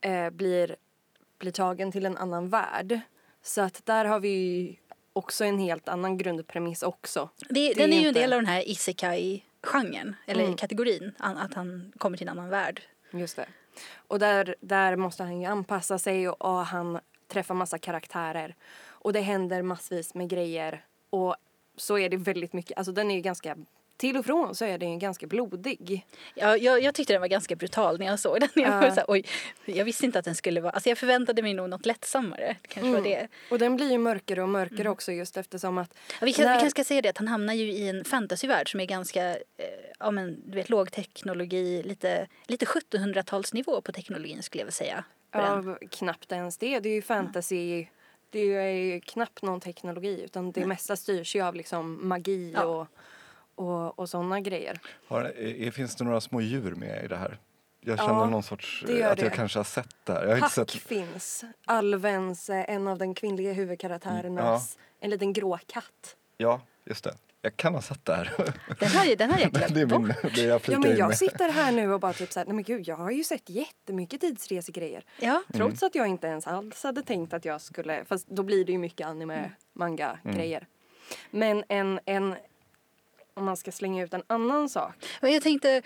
eh, 0.00 0.30
blir, 0.30 0.76
blir 1.38 1.52
tagen 1.52 1.92
till 1.92 2.06
en 2.06 2.16
annan 2.16 2.48
värld. 2.48 3.00
Så 3.42 3.60
att 3.60 3.86
där 3.86 4.04
har 4.04 4.20
vi 4.20 4.78
också 5.16 5.44
en 5.44 5.58
helt 5.58 5.88
annan 5.88 6.16
grundpremiss 6.18 6.82
också. 6.82 7.28
Det, 7.48 7.70
är 7.70 7.74
den 7.74 7.92
är 7.92 7.96
ju 7.96 8.02
en 8.02 8.08
inte- 8.08 8.20
del 8.20 8.32
av 8.32 8.38
den 8.38 8.46
här 8.46 8.68
isekai-genren, 8.68 10.16
eller 10.26 10.56
kategorin, 10.56 11.12
an, 11.18 11.36
att 11.36 11.54
han 11.54 11.92
kommer 11.98 12.16
till 12.18 12.28
en 12.28 12.38
annan 12.38 12.50
värld. 12.50 12.82
Just 13.10 13.36
det. 13.36 13.46
Och 13.96 14.18
där, 14.18 14.54
där 14.60 14.96
måste 14.96 15.22
han 15.22 15.40
ju 15.40 15.46
anpassa 15.46 15.98
sig 15.98 16.28
och, 16.28 16.42
och 16.42 16.66
han 16.66 17.00
träffar 17.28 17.54
massa 17.54 17.78
karaktärer. 17.78 18.54
Och 18.84 19.12
det 19.12 19.20
händer 19.20 19.62
massvis 19.62 20.14
med 20.14 20.28
grejer. 20.28 20.84
Och 21.10 21.36
så 21.76 21.98
är 21.98 22.08
det 22.08 22.16
väldigt 22.16 22.52
mycket, 22.52 22.78
alltså 22.78 22.92
den 22.92 23.10
är 23.10 23.14
ju 23.14 23.20
ganska, 23.20 23.56
till 23.96 24.16
och 24.16 24.24
från 24.24 24.54
så 24.54 24.64
är 24.64 24.78
den 24.78 24.92
ju 24.92 24.98
ganska 24.98 25.26
blodig. 25.26 26.06
Ja, 26.34 26.56
jag, 26.56 26.82
jag 26.82 26.94
tyckte 26.94 27.12
den 27.12 27.20
var 27.20 27.28
ganska 27.28 27.56
brutal 27.56 27.98
när 27.98 28.06
jag 28.06 28.18
såg 28.20 28.40
den. 28.40 28.48
Jag, 28.54 28.66
Ja. 28.72 28.80
var 28.80 28.88
så 28.90 28.94
här, 28.94 29.04
oj, 29.08 29.24
jag 29.64 29.84
visste 29.84 30.06
inte 30.06 30.18
att 30.18 30.24
den 30.24 30.34
skulle 30.34 30.60
vara... 30.60 30.72
Alltså 30.72 30.88
jag 30.88 30.98
förväntade 30.98 31.42
mig 31.42 31.54
nog 31.54 31.70
något 31.70 31.86
lättsammare. 31.86 32.56
Det 32.62 32.68
kanske 32.68 32.92
var 32.92 33.00
det. 33.00 33.28
Och 33.50 33.58
den 33.58 33.76
blir 33.76 33.90
ju 33.90 33.98
mörkare 33.98 34.42
och 34.42 34.48
mörkare 34.48 34.88
också 34.90 35.12
just 35.12 35.36
eftersom 35.36 35.78
att 35.78 35.94
Ja, 36.20 36.24
vi, 36.26 36.32
kan, 36.32 36.44
när- 36.44 36.52
vi 36.54 36.60
kanske 36.60 36.70
ska 36.70 36.84
säga 36.84 37.02
det 37.02 37.08
att 37.08 37.18
han 37.18 37.28
hamnar 37.28 37.54
ju 37.54 37.72
i 37.72 37.88
en 37.88 38.04
fantasyvärld 38.04 38.70
som 38.70 38.80
är 38.80 38.84
ganska, 38.86 39.30
eh, 39.30 39.36
ja 39.98 40.10
men 40.10 40.42
du 40.50 40.56
vet 40.56 40.68
lågteknologi, 40.70 41.82
lite, 41.82 42.26
lite 42.46 42.66
1700-talsnivå 42.66 43.80
på 43.80 43.92
teknologin 43.92 44.42
skulle 44.42 44.60
jag 44.60 44.66
vilja 44.66 44.72
säga. 44.72 45.04
på 45.30 45.38
den. 45.38 45.76
Ja, 45.80 45.88
knappt 45.90 46.32
ens 46.32 46.58
det. 46.58 46.80
Det 46.80 46.88
är 46.88 46.94
ju 46.94 47.02
fantasy. 47.02 47.86
Det 48.30 48.38
är 48.54 48.68
ju 48.68 49.00
knappt 49.00 49.42
någon 49.42 49.60
teknologi 49.60 50.22
utan 50.24 50.52
det 50.52 50.66
mesta 50.66 50.96
styrs 50.96 51.36
ju 51.36 51.42
av 51.42 51.54
liksom 51.54 52.08
magi 52.08 52.52
Ja. 52.54 52.64
och, 52.64 52.86
och, 53.54 53.98
och 53.98 54.08
sådana 54.08 54.40
grejer. 54.40 54.78
Har, 55.08 55.22
är, 55.22 55.70
finns 55.70 55.96
det 55.96 56.04
några 56.04 56.20
små 56.20 56.40
djur 56.40 56.74
med 56.74 57.04
i 57.04 57.08
det 57.08 57.16
här? 57.16 57.38
Jag 57.80 57.98
Ja, 57.98 58.06
känner 58.06 58.26
någon 58.26 58.42
sorts, 58.42 58.84
att 58.84 58.98
jag 58.98 59.16
det. 59.16 59.30
kanske 59.30 59.58
har 59.58 59.64
sett 59.64 59.94
det 60.04 60.12
här. 60.12 60.22
Jag 60.22 60.28
har 60.28 60.34
inte 60.34 60.44
Hack 60.44 60.52
sett, 60.52 60.70
finns. 60.70 61.44
Alvens, 61.64 62.50
eh, 62.50 62.64
en 62.74 62.88
av 62.88 62.98
den 62.98 63.14
kvinnliga 63.14 63.52
huvudkaraktärernas, 63.52 64.78
en 65.00 65.10
liten 65.10 65.32
grå 65.32 65.58
katt. 65.66 66.16
ja, 66.36 66.60
just 66.84 67.04
det. 67.04 67.14
Jag 67.42 67.56
kan 67.56 67.74
ha 67.74 67.82
sett 67.82 68.04
det 68.04 68.14
här. 68.14 68.32
Den 68.78 68.88
här, 68.88 69.16
den 69.16 69.30
här 69.30 69.36
har 69.36 69.42
jag 69.42 69.52
glömt 69.52 69.74
det 69.74 69.80
är 69.80 69.86
min, 69.86 70.06
bort. 70.08 70.34
det 70.34 70.42
jag 70.42 70.60
Ja 70.68 70.78
men 70.78 70.96
jag 70.96 71.16
sitter 71.18 71.48
här 71.52 71.72
nu 71.72 71.92
och 71.92 72.00
bara 72.00 72.12
typ 72.12 72.32
såhär, 72.32 72.46
nej 72.46 72.54
men 72.54 72.64
gud 72.64 72.88
jag 72.88 72.96
har 72.96 73.10
ju 73.10 73.24
sett 73.24 73.50
jättemycket 73.50 74.20
tidsresegrejer. 74.20 75.04
Ja. 75.20 75.42
Trots 75.52 75.82
att 75.82 75.94
jag 75.94 76.06
inte 76.08 76.26
ens 76.26 76.46
alls 76.46 76.82
hade 76.82 77.02
tänkt 77.02 77.32
att 77.34 77.44
jag 77.44 77.60
skulle, 77.60 78.04
fast 78.04 78.26
då 78.28 78.42
blir 78.42 78.64
det 78.64 78.72
ju 78.72 78.78
mycket 78.78 79.06
anime, 79.06 79.34
Mm. 79.38 79.50
manga 79.72 80.18
grejer. 80.22 80.66
Men 81.30 81.64
en, 81.68 82.00
en, 82.04 82.34
om 83.34 83.44
man 83.44 83.56
ska 83.56 83.72
slänga 83.72 84.04
ut 84.04 84.14
en 84.14 84.22
annan 84.26 84.68
sak. 84.68 84.94
Men 85.20 85.32
jag 85.32 85.42
tänkte, 85.42 85.82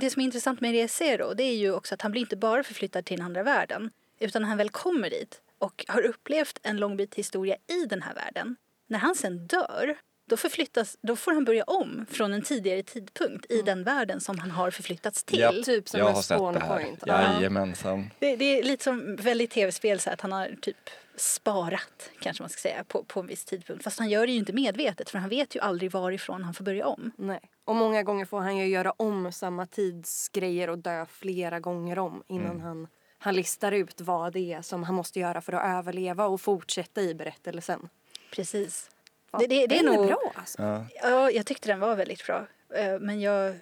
det 0.00 0.10
som 0.10 0.20
är 0.20 0.24
intressant 0.24 0.60
med 0.60 0.72
Resero 0.72 1.34
det 1.34 1.42
är 1.42 1.56
ju 1.56 1.72
också 1.72 1.94
att 1.94 2.02
han 2.02 2.10
blir 2.10 2.20
inte 2.20 2.36
bara 2.36 2.62
förflyttad 2.62 3.04
till 3.04 3.16
den 3.16 3.26
andra 3.26 3.42
världen. 3.42 3.90
Utan 4.20 4.42
när 4.42 4.48
han 4.48 4.58
väl 4.58 4.70
kommer 4.70 5.10
dit 5.10 5.40
och 5.58 5.84
har 5.88 6.02
upplevt 6.02 6.60
en 6.62 6.76
lång 6.76 6.96
bit 6.96 7.14
historia 7.14 7.56
i 7.66 7.86
den 7.86 8.02
här 8.02 8.14
världen. 8.14 8.56
När 8.86 8.98
han 8.98 9.14
sen 9.14 9.46
dör, 9.46 9.96
då, 10.28 10.36
förflyttas, 10.36 10.96
då 11.00 11.16
får 11.16 11.32
han 11.32 11.44
börja 11.44 11.64
om 11.64 12.06
från 12.10 12.32
en 12.32 12.42
tidigare 12.42 12.82
tidpunkt 12.82 13.46
i 13.50 13.62
den 13.62 13.84
världen 13.84 14.20
som 14.20 14.38
han 14.38 14.50
har 14.50 14.70
förflyttats 14.70 15.24
till. 15.24 15.38
Ja, 15.40 15.52
Typ 15.64 15.88
som 15.88 16.00
jag 16.00 16.08
en 16.08 16.14
har 16.14 16.22
sett 16.22 16.38
det 16.38 16.44
här. 16.44 16.52
spawnpoint. 16.52 17.02
Ja. 17.06 17.22
Jajamensan. 17.34 18.10
Det, 18.18 18.36
det 18.36 18.44
är 18.58 18.62
lite 18.62 18.84
som 18.84 19.16
väldigt 19.16 19.50
tv-spel 19.50 20.00
så 20.00 20.10
att 20.10 20.20
han 20.20 20.32
har 20.32 20.56
typ 20.60 20.76
sparat 21.16 22.10
kanske 22.20 22.42
man 22.42 22.50
ska 22.50 22.60
säga 22.60 22.84
på, 22.84 23.04
på 23.04 23.20
en 23.20 23.26
viss 23.26 23.44
tidpunkt. 23.44 23.84
Fast 23.84 23.98
han 23.98 24.08
gör 24.08 24.26
det 24.26 24.32
ju 24.32 24.38
inte 24.38 24.52
medvetet 24.52 25.10
för 25.10 25.18
han 25.18 25.28
vet 25.28 25.56
ju 25.56 25.60
aldrig 25.60 25.90
varifrån 25.90 26.42
han 26.44 26.54
får 26.54 26.64
börja 26.64 26.86
om. 26.86 27.10
Nej. 27.16 27.40
Och 27.64 27.76
många 27.76 28.02
gånger 28.02 28.24
får 28.24 28.40
han 28.40 28.56
ju 28.56 28.66
göra 28.66 28.90
om 28.96 29.32
samma 29.32 29.66
tidsgrejer 29.66 30.70
och 30.70 30.78
dö 30.78 31.06
flera 31.10 31.60
gånger 31.60 31.98
om 31.98 32.22
innan 32.28 32.46
Mm. 32.50 32.60
han, 32.60 32.88
han 33.18 33.34
listar 33.34 33.72
ut 33.72 34.00
vad 34.00 34.32
det 34.32 34.52
är 34.52 34.62
som 34.62 34.82
han 34.82 34.94
måste 34.94 35.20
göra 35.20 35.40
för 35.40 35.52
att 35.52 35.78
överleva 35.78 36.26
och 36.26 36.40
fortsätta 36.40 37.00
i 37.00 37.14
berättelsen. 37.14 37.88
Precis. 38.32 38.90
Det, 39.30 39.46
det, 39.46 39.66
det 39.66 39.78
är 39.78 39.82
nog... 39.82 40.06
bra 40.06 40.32
alltså. 40.34 40.62
Ja. 40.62 40.86
Ja, 41.02 41.30
jag 41.30 41.46
tyckte 41.46 41.68
den 41.68 41.80
var 41.80 41.96
väldigt 41.96 42.26
bra. 42.26 42.46
Eh, 42.74 42.98
Men 42.98 43.20
jag 43.20 43.58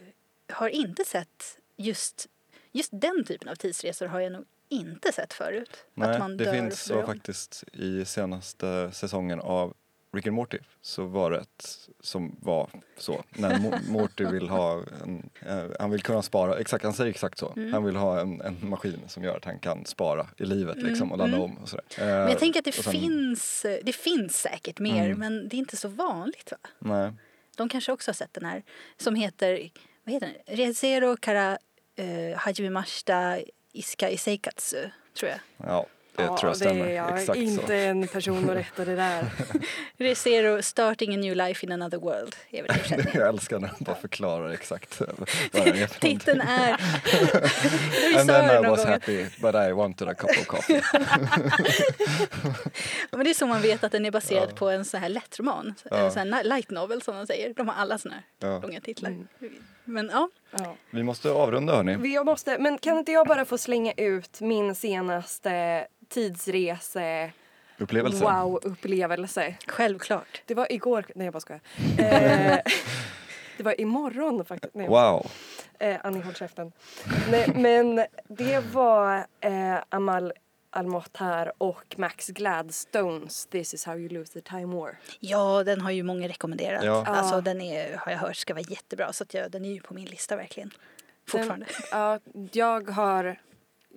har 0.52 0.68
inte 0.68 1.04
sett 1.04 1.58
just, 1.76 2.26
just 2.72 2.90
den 2.92 3.24
typen 3.24 3.48
av 3.48 3.54
tidsresor 3.54 4.06
har 4.06 4.20
jag 4.20 4.32
nog 4.32 4.44
inte 4.68 5.12
sett 5.12 5.32
förut. 5.32 5.70
att 5.70 5.86
Nej, 5.94 6.18
man 6.18 6.36
det 6.36 6.44
dör 6.44 6.52
finns 6.52 6.82
så 6.82 7.06
faktiskt 7.06 7.64
i 7.72 8.04
senaste 8.04 8.90
säsongen 8.92 9.40
av 9.40 9.74
Rick 10.16 10.26
and 10.26 10.36
Morty 10.36 10.58
så 10.82 11.04
var 11.04 11.30
det 11.30 11.38
ett 11.38 11.88
som 12.00 12.36
var 12.40 12.68
så. 12.96 13.24
När 13.30 13.50
Mo- 13.54 13.88
Morty 13.90 14.24
vill 14.24 14.48
ha 14.48 14.82
en, 15.02 15.30
eh, 15.46 15.64
han 15.80 15.90
vill 15.90 16.02
kunna 16.02 16.22
spara, 16.22 16.58
exakt, 16.58 16.84
han 16.84 16.92
säger 16.94 17.10
exakt 17.10 17.38
så. 17.38 17.52
Mm. 17.56 17.72
Han 17.72 17.84
vill 17.84 17.96
ha 17.96 18.20
en, 18.20 18.40
en 18.40 18.56
maskin 18.68 19.00
som 19.08 19.24
gör 19.24 19.36
att 19.36 19.44
han 19.44 19.58
kan 19.58 19.84
spara 19.84 20.26
i 20.36 20.44
livet 20.44 20.82
liksom 20.82 21.12
och 21.12 21.18
ladda 21.18 21.36
mm. 21.36 21.42
om 21.42 21.56
och 21.58 21.68
sådär. 21.68 21.84
Men 21.98 22.08
jag 22.30 22.38
tänker 22.38 22.58
att 22.60 22.64
det 22.64 22.72
sen- 22.72 22.92
finns, 22.92 23.66
det 23.82 23.92
finns 23.94 24.40
säkert 24.40 24.78
mer 24.78 25.06
Mm. 25.06 25.18
men 25.18 25.48
det 25.48 25.56
är 25.56 25.58
inte 25.58 25.76
så 25.76 25.88
vanligt 25.88 26.50
va? 26.50 26.58
Nej. 26.78 27.12
De 27.56 27.68
kanske 27.68 27.92
också 27.92 28.08
har 28.08 28.14
sett 28.14 28.34
den 28.34 28.44
här 28.44 28.62
som 28.96 29.14
heter, 29.14 29.70
vad 30.04 30.12
heter 30.14 30.26
den? 30.46 30.56
Rezero 30.56 31.16
kara 31.16 31.58
uh, 32.00 32.36
hajimemashita 32.36 33.38
iska 33.72 34.10
iseikatsu, 34.10 34.90
tror 35.18 35.30
jag. 35.30 35.40
Ja, 35.56 35.86
det 36.16 36.26
tror 36.26 36.38
jag 36.50 36.56
stämmer. 36.56 36.84
Det 36.84 36.90
är 36.90 36.94
jag 36.96 37.18
exakt 37.20 37.38
inte 37.38 37.66
så. 37.66 37.72
en 37.72 38.08
person 38.08 38.50
att 38.50 38.56
rätta 38.56 38.84
det 38.84 38.96
där. 38.96 39.24
Rezero 39.96 40.62
starting 40.62 41.14
a 41.14 41.16
new 41.16 41.36
life 41.36 41.66
in 41.66 41.72
another 41.72 41.98
world 41.98 42.36
är 42.50 42.62
väl. 42.62 43.06
Jag 43.14 43.28
älskar 43.28 43.58
när 43.58 43.68
han 43.68 43.76
bara 43.80 43.96
förklarar 43.96 44.50
exakt 44.50 45.00
vad 45.00 45.64
den 45.64 45.74
är 45.76 45.86
för 45.86 46.00
Titeln 46.00 46.40
är... 46.40 46.76
Vi 48.10 48.16
And 48.18 48.28
then 48.28 48.64
I 48.64 48.68
was 48.68 48.84
gång. 48.84 48.92
happy 48.92 49.24
but 49.40 49.54
I 49.54 49.72
wanted 49.72 50.08
a 50.08 50.14
cup 50.14 50.30
of 50.30 50.46
coffee. 50.46 50.82
Men 53.10 53.24
det 53.24 53.30
är 53.30 53.34
så 53.34 53.46
man 53.46 53.62
vet 53.62 53.84
att 53.84 53.92
den 53.92 54.06
är 54.06 54.10
baserad 54.10 54.54
på 54.56 54.68
en 54.70 54.84
sån 54.84 55.00
här 55.00 55.08
lättroman. 55.08 55.74
Ja. 55.90 55.96
En 55.96 56.12
sån 56.12 56.32
här 56.32 56.44
light 56.44 56.70
novel 56.70 57.02
som 57.02 57.16
de 57.16 57.26
säger. 57.26 57.54
De 57.54 57.68
har 57.68 57.74
alla 57.74 57.98
såna 57.98 58.14
här 58.14 58.24
Ja. 58.40 58.58
långa 58.60 58.80
titlar. 58.80 59.16
Men 59.84 60.10
ja, 60.12 60.28
Ja. 60.58 60.76
Vi 60.90 61.02
måste 61.02 61.30
avrunda 61.30 61.76
hörni. 61.76 62.14
Jag 62.14 62.26
måste, 62.26 62.58
men 62.58 62.78
kan 62.78 62.98
inte 62.98 63.12
jag 63.12 63.26
bara 63.26 63.44
få 63.44 63.58
slänga 63.58 63.92
ut 63.96 64.40
min 64.40 64.74
senaste 64.74 65.86
tidsrese 66.08 67.32
Upplevelse. 67.78 68.24
wow-upplevelse? 68.24 69.54
självklart. 69.66 70.42
Det 70.46 70.54
var 70.54 70.72
igår, 70.72 71.06
nej 71.14 71.24
jag 71.24 71.32
bara 71.32 71.40
skojar. 71.40 71.60
Eh, 71.98 72.58
det 73.56 73.62
var 73.62 73.80
imorgon 73.80 74.44
faktiskt. 74.44 74.74
Nej, 74.74 74.88
Wow. 74.88 75.30
Eh, 75.78 75.96
Annie, 76.04 76.20
håll 76.22 76.34
käften. 76.34 76.72
Nej, 77.30 77.52
men 77.54 78.04
det 78.28 78.60
var 78.72 79.26
eh, 79.40 79.76
Amal 79.88 80.32
Almohtar 80.70 81.52
och 81.58 81.94
Max 81.98 82.28
Gladstones 82.28 83.46
This 83.46 83.74
is 83.74 83.84
how 83.84 83.98
you 83.98 84.08
lose 84.08 84.32
the 84.32 84.40
time 84.40 84.76
war. 84.76 84.98
Ja, 85.20 85.64
den 85.64 85.80
har 85.80 85.90
ju 85.90 86.02
många 86.02 86.28
rekommenderat. 86.28 86.84
Ja. 86.84 87.04
Alltså 87.06 87.40
den 87.40 87.60
är, 87.60 87.96
har 87.96 88.12
jag 88.12 88.18
hört 88.18 88.36
ska 88.36 88.54
vara 88.54 88.64
jättebra. 88.68 89.12
Så 89.12 89.22
att 89.22 89.34
jag, 89.34 89.50
den 89.50 89.64
är 89.64 89.72
ju 89.72 89.80
på 89.80 89.94
min 89.94 90.06
lista 90.06 90.36
verkligen. 90.36 90.70
Fortfarande. 91.28 91.66
Den, 91.66 92.00
ja, 92.00 92.18
jag 92.52 92.90
har... 92.90 93.36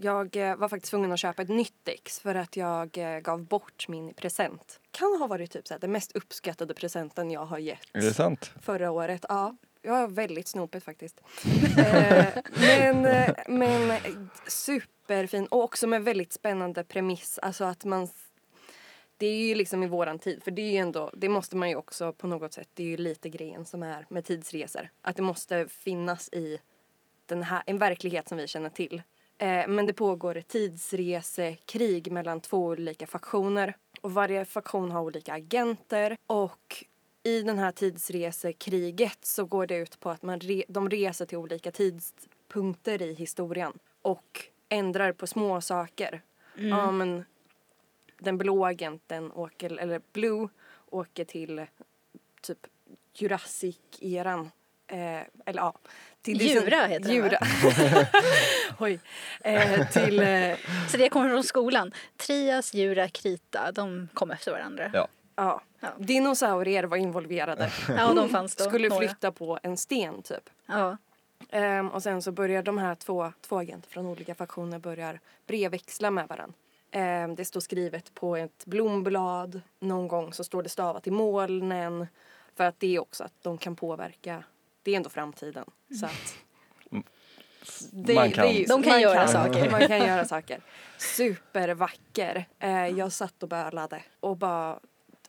Jag 0.01 0.35
eh, 0.35 0.55
var 0.55 0.69
faktiskt 0.69 0.91
tvungen 0.91 1.11
att 1.11 1.19
köpa 1.19 1.41
ett 1.41 1.49
nytt 1.49 1.87
ex 1.87 2.19
för 2.19 2.35
att 2.35 2.57
jag 2.57 2.97
eh, 2.97 3.19
gav 3.19 3.43
bort 3.43 3.87
min 3.87 4.13
present. 4.13 4.79
Kan 4.91 5.17
ha 5.19 5.27
varit 5.27 5.51
typ 5.51 5.67
så 5.67 5.73
här, 5.73 5.81
den 5.81 5.91
mest 5.91 6.11
uppskattade 6.11 6.73
presenten 6.73 7.31
jag 7.31 7.45
har 7.45 7.57
gett 7.57 7.87
Är 7.93 8.01
det 8.01 8.13
sant? 8.13 8.51
förra 8.61 8.91
året. 8.91 9.25
Ja, 9.29 9.55
jag 9.81 9.91
var 9.91 10.07
väldigt 10.07 10.47
snopet 10.47 10.83
faktiskt. 10.83 11.21
eh, 11.77 12.27
men, 12.55 13.01
men 13.47 13.99
superfin 14.47 15.45
och 15.45 15.63
också 15.63 15.87
med 15.87 16.03
väldigt 16.03 16.33
spännande 16.33 16.83
premiss. 16.83 17.39
Alltså 17.41 17.63
att 17.63 17.85
man 17.85 18.07
det 19.17 19.27
är 19.27 19.47
ju 19.47 19.55
liksom 19.55 19.83
i 19.83 19.87
våran 19.87 20.19
tid, 20.19 20.43
för 20.43 20.51
det 20.51 20.61
är 20.61 20.71
ju 20.71 20.77
ändå, 20.77 21.11
det 21.13 21.29
måste 21.29 21.57
man 21.57 21.69
ju 21.69 21.75
också 21.75 22.13
på 22.13 22.27
något 22.27 22.53
sätt, 22.53 22.69
det 22.73 22.83
är 22.83 22.87
ju 22.87 22.97
lite 22.97 23.29
grejen 23.29 23.65
som 23.65 23.83
är 23.83 24.05
med 24.09 24.25
tidsresor. 24.25 24.89
Att 25.01 25.15
det 25.15 25.21
måste 25.21 25.67
finnas 25.67 26.29
i 26.33 26.59
den 27.25 27.43
här, 27.43 27.63
en 27.65 27.77
verklighet 27.77 28.29
som 28.29 28.37
vi 28.37 28.47
känner 28.47 28.69
till. 28.69 29.01
Eh, 29.39 29.67
men 29.67 29.85
det 29.85 29.93
pågår 29.93 30.37
ett 30.37 30.47
tidsresekrig 30.47 32.11
mellan 32.11 32.41
två 32.41 32.65
olika 32.65 33.07
faktioner. 33.07 33.77
Och 34.01 34.13
varje 34.13 34.45
faktion 34.45 34.91
har 34.91 35.01
olika 35.01 35.33
agenter. 35.33 36.17
Och 36.27 36.85
i 37.23 37.41
den 37.41 37.57
här 37.57 37.71
tidsresekriget 37.71 39.25
så 39.25 39.45
går 39.45 39.67
det 39.67 39.77
ut 39.77 39.99
på 39.99 40.09
att 40.09 40.23
man 40.23 40.39
re, 40.39 40.63
de 40.67 40.89
reser 40.89 41.25
till 41.25 41.37
olika 41.37 41.71
punkter 42.47 43.01
i 43.01 43.13
historien 43.13 43.73
och 44.01 44.45
ändrar 44.69 45.11
på 45.11 45.27
små 45.27 45.61
saker. 45.61 46.21
Mm. 46.57 46.69
Ja, 46.69 46.91
men 46.91 47.25
den 48.19 48.37
blå 48.37 48.65
agenten 48.65 49.31
åker, 49.31 49.77
eller 49.77 50.01
Blue 50.13 50.49
åker 50.89 51.25
till 51.25 51.65
typ 52.41 52.67
Jurassic-eran. 53.13 54.49
Eh, 54.89 55.21
eller 55.45 55.61
ja. 55.61 55.73
Till 56.21 56.41
Djura 56.41 56.85
heter 56.85 56.99
den, 57.05 57.13
Djura. 57.13 57.37
Oj. 58.79 58.99
Eh, 59.41 59.87
till... 59.87 60.19
Eh, 60.19 60.57
Så 60.87 60.97
det 60.97 61.09
kommer 61.09 61.29
från 61.29 61.43
skolan. 61.43 61.91
Trias, 62.17 62.73
Jura, 62.73 63.07
Krita, 63.09 63.71
de 63.71 64.09
kom 64.13 64.31
efter 64.31 64.51
varandra. 64.51 64.91
Ja. 64.93 65.07
ja. 65.35 65.61
Dinosaurier 65.97 66.83
var 66.83 66.97
involverade. 66.97 67.71
Ja, 67.97 68.09
och 68.09 68.15
de 68.15 68.29
fanns 68.29 68.55
då. 68.55 68.63
Skulle 68.63 68.89
några. 68.89 69.07
flytta 69.07 69.31
på 69.31 69.59
en 69.63 69.77
sten 69.77 70.21
typ. 70.21 70.49
Ja. 70.65 70.97
Ehm, 71.49 71.89
och 71.89 72.03
sen 72.03 72.21
så 72.21 72.31
börjar 72.31 72.63
de 72.63 72.77
här 72.77 72.95
två, 72.95 73.33
två 73.41 73.57
agenter 73.57 73.89
från 73.89 74.05
olika 74.05 74.35
faktioner 74.35 74.79
börjar 74.79 75.19
brevväxla 75.47 76.11
med 76.11 76.27
varandra. 76.27 76.55
Ehm, 76.91 77.35
det 77.35 77.45
står 77.45 77.59
skrivet 77.59 78.13
på 78.13 78.35
ett 78.35 78.65
blomblad. 78.65 79.61
Någon 79.79 80.07
gång 80.07 80.33
så 80.33 80.43
står 80.43 80.63
det 80.63 80.69
stavat 80.69 81.07
i 81.07 81.11
molnen. 81.11 82.07
För 82.55 82.63
att 82.63 82.79
det 82.79 82.95
är 82.95 82.99
också 82.99 83.23
att 83.23 83.33
de 83.41 83.57
kan 83.57 83.75
påverka. 83.75 84.43
Det 84.89 84.93
är 84.93 84.97
ändå 84.97 85.09
framtiden. 85.09 85.65
Så 85.99 86.05
att 86.05 86.35
det, 87.91 88.13
Man 88.13 88.31
kan. 88.31 88.45
det 88.47 88.65
De 88.67 88.83
kan 88.83 88.91
man 88.91 89.01
göra 89.01 89.27
saker. 89.27 89.69
Man 89.71 89.87
kan 89.87 89.97
göra 90.07 90.25
saker. 90.25 90.61
Supervacker. 90.97 92.45
Eh, 92.59 92.87
jag 92.87 93.11
satt 93.11 93.43
och 93.43 93.49
bölade 93.49 94.01
och 94.19 94.37
bara 94.37 94.79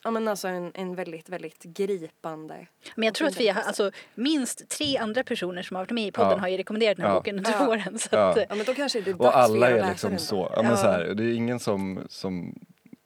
Ja 0.04 0.10
men 0.10 0.28
alltså 0.28 0.48
en, 0.48 0.72
en 0.74 0.94
väldigt, 0.94 1.28
väldigt 1.28 1.62
gripande. 1.62 2.66
Men 2.94 3.06
jag 3.06 3.14
tror 3.14 3.28
att 3.28 3.40
vi 3.40 3.48
har, 3.48 3.62
alltså 3.62 3.90
minst 4.14 4.68
tre 4.68 4.96
andra 4.96 5.24
personer 5.24 5.62
som 5.62 5.76
har 5.76 5.82
varit 5.84 5.90
med 5.90 6.06
i 6.06 6.12
podden 6.12 6.30
Ja. 6.32 6.38
har 6.38 6.48
ju 6.48 6.56
rekommenderat 6.56 6.96
den 6.96 7.06
här 7.06 7.12
Ja. 7.12 7.18
boken 7.18 7.36
under 7.38 7.50
Ja. 7.52 7.68
åren. 7.68 7.98
Så 7.98 8.08
Ja. 8.12 8.30
att, 8.30 8.36
Ja 8.48 8.54
men 8.54 8.64
då 8.66 8.74
kanske 8.74 9.00
det 9.00 9.10
är 9.10 9.14
dags 9.14 9.20
Och 9.24 9.38
alla 9.38 9.70
är 9.70 9.88
liksom 9.88 10.18
så. 10.18 10.52
Ja, 10.56 10.62
men 10.62 10.76
så 10.76 10.86
här, 10.86 11.04
det 11.14 11.24
är 11.24 11.32
ingen 11.34 11.60
som, 11.60 12.06
som 12.08 12.54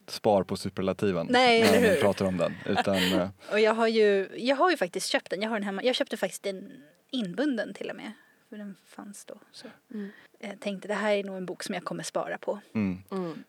spar 0.07 0.43
på 0.43 0.57
superlativen 0.57 1.27
Nej, 1.31 1.63
när 1.63 1.91
man 1.91 2.01
pratar 2.01 2.25
om 2.25 2.37
den. 2.37 2.55
Utan, 2.67 2.97
eh, 3.13 3.29
Och 3.53 3.61
jag 3.61 3.75
har 3.75 3.89
ju, 3.89 4.29
jag 4.37 4.57
har 4.57 4.71
ju 4.71 4.77
faktiskt 4.77 5.09
köpt 5.09 5.31
den. 5.31 5.43
Jag 5.43 5.49
har 5.49 5.57
den 5.57 5.63
hemma. 5.65 5.83
Jag 5.83 5.95
köpte 5.95 6.17
faktiskt 6.17 6.43
den 6.43 6.73
inbunden 7.11 7.75
till 7.75 7.91
och 7.91 7.97
med. 7.97 8.13
För 8.49 8.57
den 8.57 8.77
fanns 8.87 9.25
då. 9.25 9.35
Så. 9.53 9.67
Mm. 9.95 10.09
Jag 10.39 10.61
tänkte 10.61 10.89
det 10.89 10.95
här 10.95 11.13
är 11.13 11.25
nog 11.25 11.37
en 11.37 11.47
bok 11.47 11.63
som 11.63 11.75
jag 11.75 11.85
kommer 11.85 12.03
spara 12.03 12.39
på. 12.39 12.59
mm. 12.75 13.03
Mm. 13.11 13.45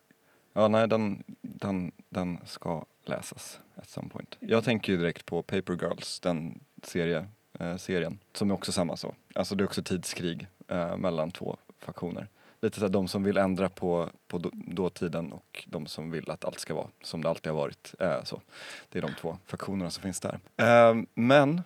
Ja, 0.53 0.67
nej, 0.67 0.87
den, 0.87 1.23
den, 1.41 1.91
den 2.09 2.37
ska 2.45 2.85
läsas 3.05 3.59
at 3.75 3.89
some 3.89 4.09
point. 4.09 4.37
Jag 4.39 4.63
tänker 4.63 4.91
ju 4.93 4.97
direkt 4.97 5.25
på 5.25 5.43
Paper 5.43 5.73
Girls, 5.81 6.19
den 6.19 6.59
serie, 6.83 7.27
eh, 7.59 7.77
serien, 7.77 8.19
som 8.33 8.49
är 8.51 8.53
också 8.55 8.71
samma 8.71 8.97
så. 8.97 9.15
Alltså 9.35 9.55
det 9.55 9.63
är 9.63 9.65
också 9.65 9.83
tidskrig 9.83 10.47
eh, 10.67 10.97
mellan 10.97 11.31
två 11.31 11.57
faktioner. 11.79 12.27
Lite 12.66 12.80
så 12.80 12.86
här, 12.86 12.89
de 12.89 13.07
som 13.07 13.24
vill 13.24 13.38
ändra 13.38 13.70
på, 13.70 14.09
på 14.28 14.38
då- 14.38 14.51
dåtiden 14.53 15.32
och 15.34 15.63
de 15.68 15.86
som 15.88 16.11
vill 16.11 16.30
att 16.32 16.45
allt 16.45 16.59
ska 16.59 16.74
vara 16.74 16.88
som 17.03 17.22
det 17.22 17.30
alltid 17.30 17.51
har 17.51 17.59
varit. 17.59 17.93
Eh, 17.99 18.24
så. 18.24 18.41
Det 18.89 18.97
är 18.99 19.01
de 19.01 19.11
två 19.22 19.38
faktionerna 19.45 19.89
som 19.89 20.01
finns 20.03 20.20
där. 20.20 20.39
Eh, 20.57 20.95
men, 21.13 21.61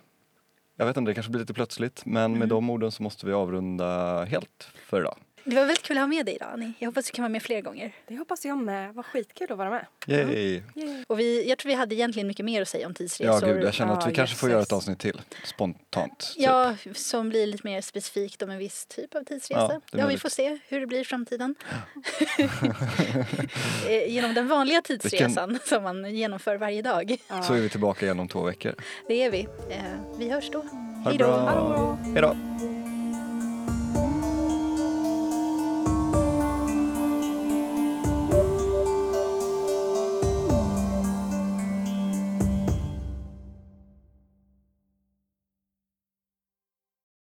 jag 0.76 0.86
vet 0.86 0.96
inte, 0.96 1.10
det 1.10 1.14
kanske 1.14 1.30
blir 1.30 1.40
lite 1.40 1.54
plötsligt, 1.54 2.02
men 2.06 2.38
med 2.38 2.48
de 2.48 2.70
orden 2.70 2.92
så 2.92 3.02
måste 3.02 3.26
vi 3.26 3.32
avrunda 3.32 4.24
helt 4.24 4.68
för 4.86 5.00
idag. 5.00 5.16
Det 5.44 5.54
var 5.56 5.62
väldigt 5.62 5.82
kul 5.82 5.96
att 5.98 6.02
ha 6.02 6.06
med 6.06 6.26
dig 6.26 6.34
idag 6.34 6.48
Annie. 6.52 6.72
Jag 6.78 6.88
hoppas 6.88 7.06
du 7.06 7.12
kan 7.12 7.22
vara 7.22 7.28
med 7.28 7.42
fler 7.42 7.60
gånger. 7.60 7.92
Det 8.08 8.16
hoppas 8.16 8.44
jag 8.44 8.58
med. 8.58 8.94
Vad 8.94 9.06
skitkul 9.06 9.52
att 9.52 9.58
vara 9.58 9.70
med. 9.70 9.86
Yay! 10.06 10.62
Och 11.06 11.18
vi, 11.20 11.48
jag 11.48 11.58
tror 11.58 11.70
vi 11.70 11.74
hade 11.76 11.94
egentligen 11.94 12.26
mycket 12.28 12.44
mer 12.44 12.62
att 12.62 12.68
säga 12.68 12.86
om 12.86 12.90
Ja, 12.92 12.94
tidsresor. 12.98 13.46
gud, 13.46 13.62
jag 13.64 13.74
känner 13.74 13.92
att 13.92 14.06
vi 14.06 14.10
Ja, 14.10 14.14
kanske 14.14 14.36
får 14.36 14.48
jösses. 14.48 14.52
göra 14.54 14.62
ett 14.62 14.72
avsnitt 14.72 14.98
till, 14.98 15.20
spontant. 15.44 16.18
typ. 16.18 16.44
Ja, 16.44 16.74
som 16.94 17.28
blir 17.28 17.46
lite 17.46 17.66
mer 17.66 17.80
specifikt 17.80 18.42
om 18.42 18.50
en 18.50 18.58
viss 18.58 18.86
typ 18.86 19.14
av 19.14 19.24
tidsresa. 19.24 19.80
Ja, 19.92 19.98
Ja, 19.98 20.06
vi 20.06 20.18
får 20.18 20.28
se 20.28 20.58
hur 20.68 20.80
det 20.80 20.86
blir 20.86 21.00
i 21.00 21.04
framtiden. 21.04 21.54
Eh, 23.88 24.08
Genom 24.12 24.34
den 24.34 24.48
vanliga 24.48 24.82
tidsresan 24.82 25.58
som 25.64 25.82
man 25.82 26.14
genomför 26.14 26.56
varje 26.56 26.82
dag. 26.82 27.16
Ja. 27.28 27.42
Så 27.42 27.54
är 27.54 27.60
vi 27.60 27.68
tillbaka 27.68 28.04
igen 28.06 28.20
om 28.20 28.28
två 28.28 28.42
veckor. 28.42 28.74
Det 29.08 29.22
är 29.24 29.30
vi. 29.30 29.40
Eh, 29.70 29.76
Vi 30.18 30.30
hörs 30.30 30.50
då. 30.50 30.58
Ha 30.58 30.68
det 31.04 31.08
Hej 31.10 31.18
då. 31.18 31.24
bra! 31.26 31.98
Hej 32.14 32.22
då! 32.22 32.36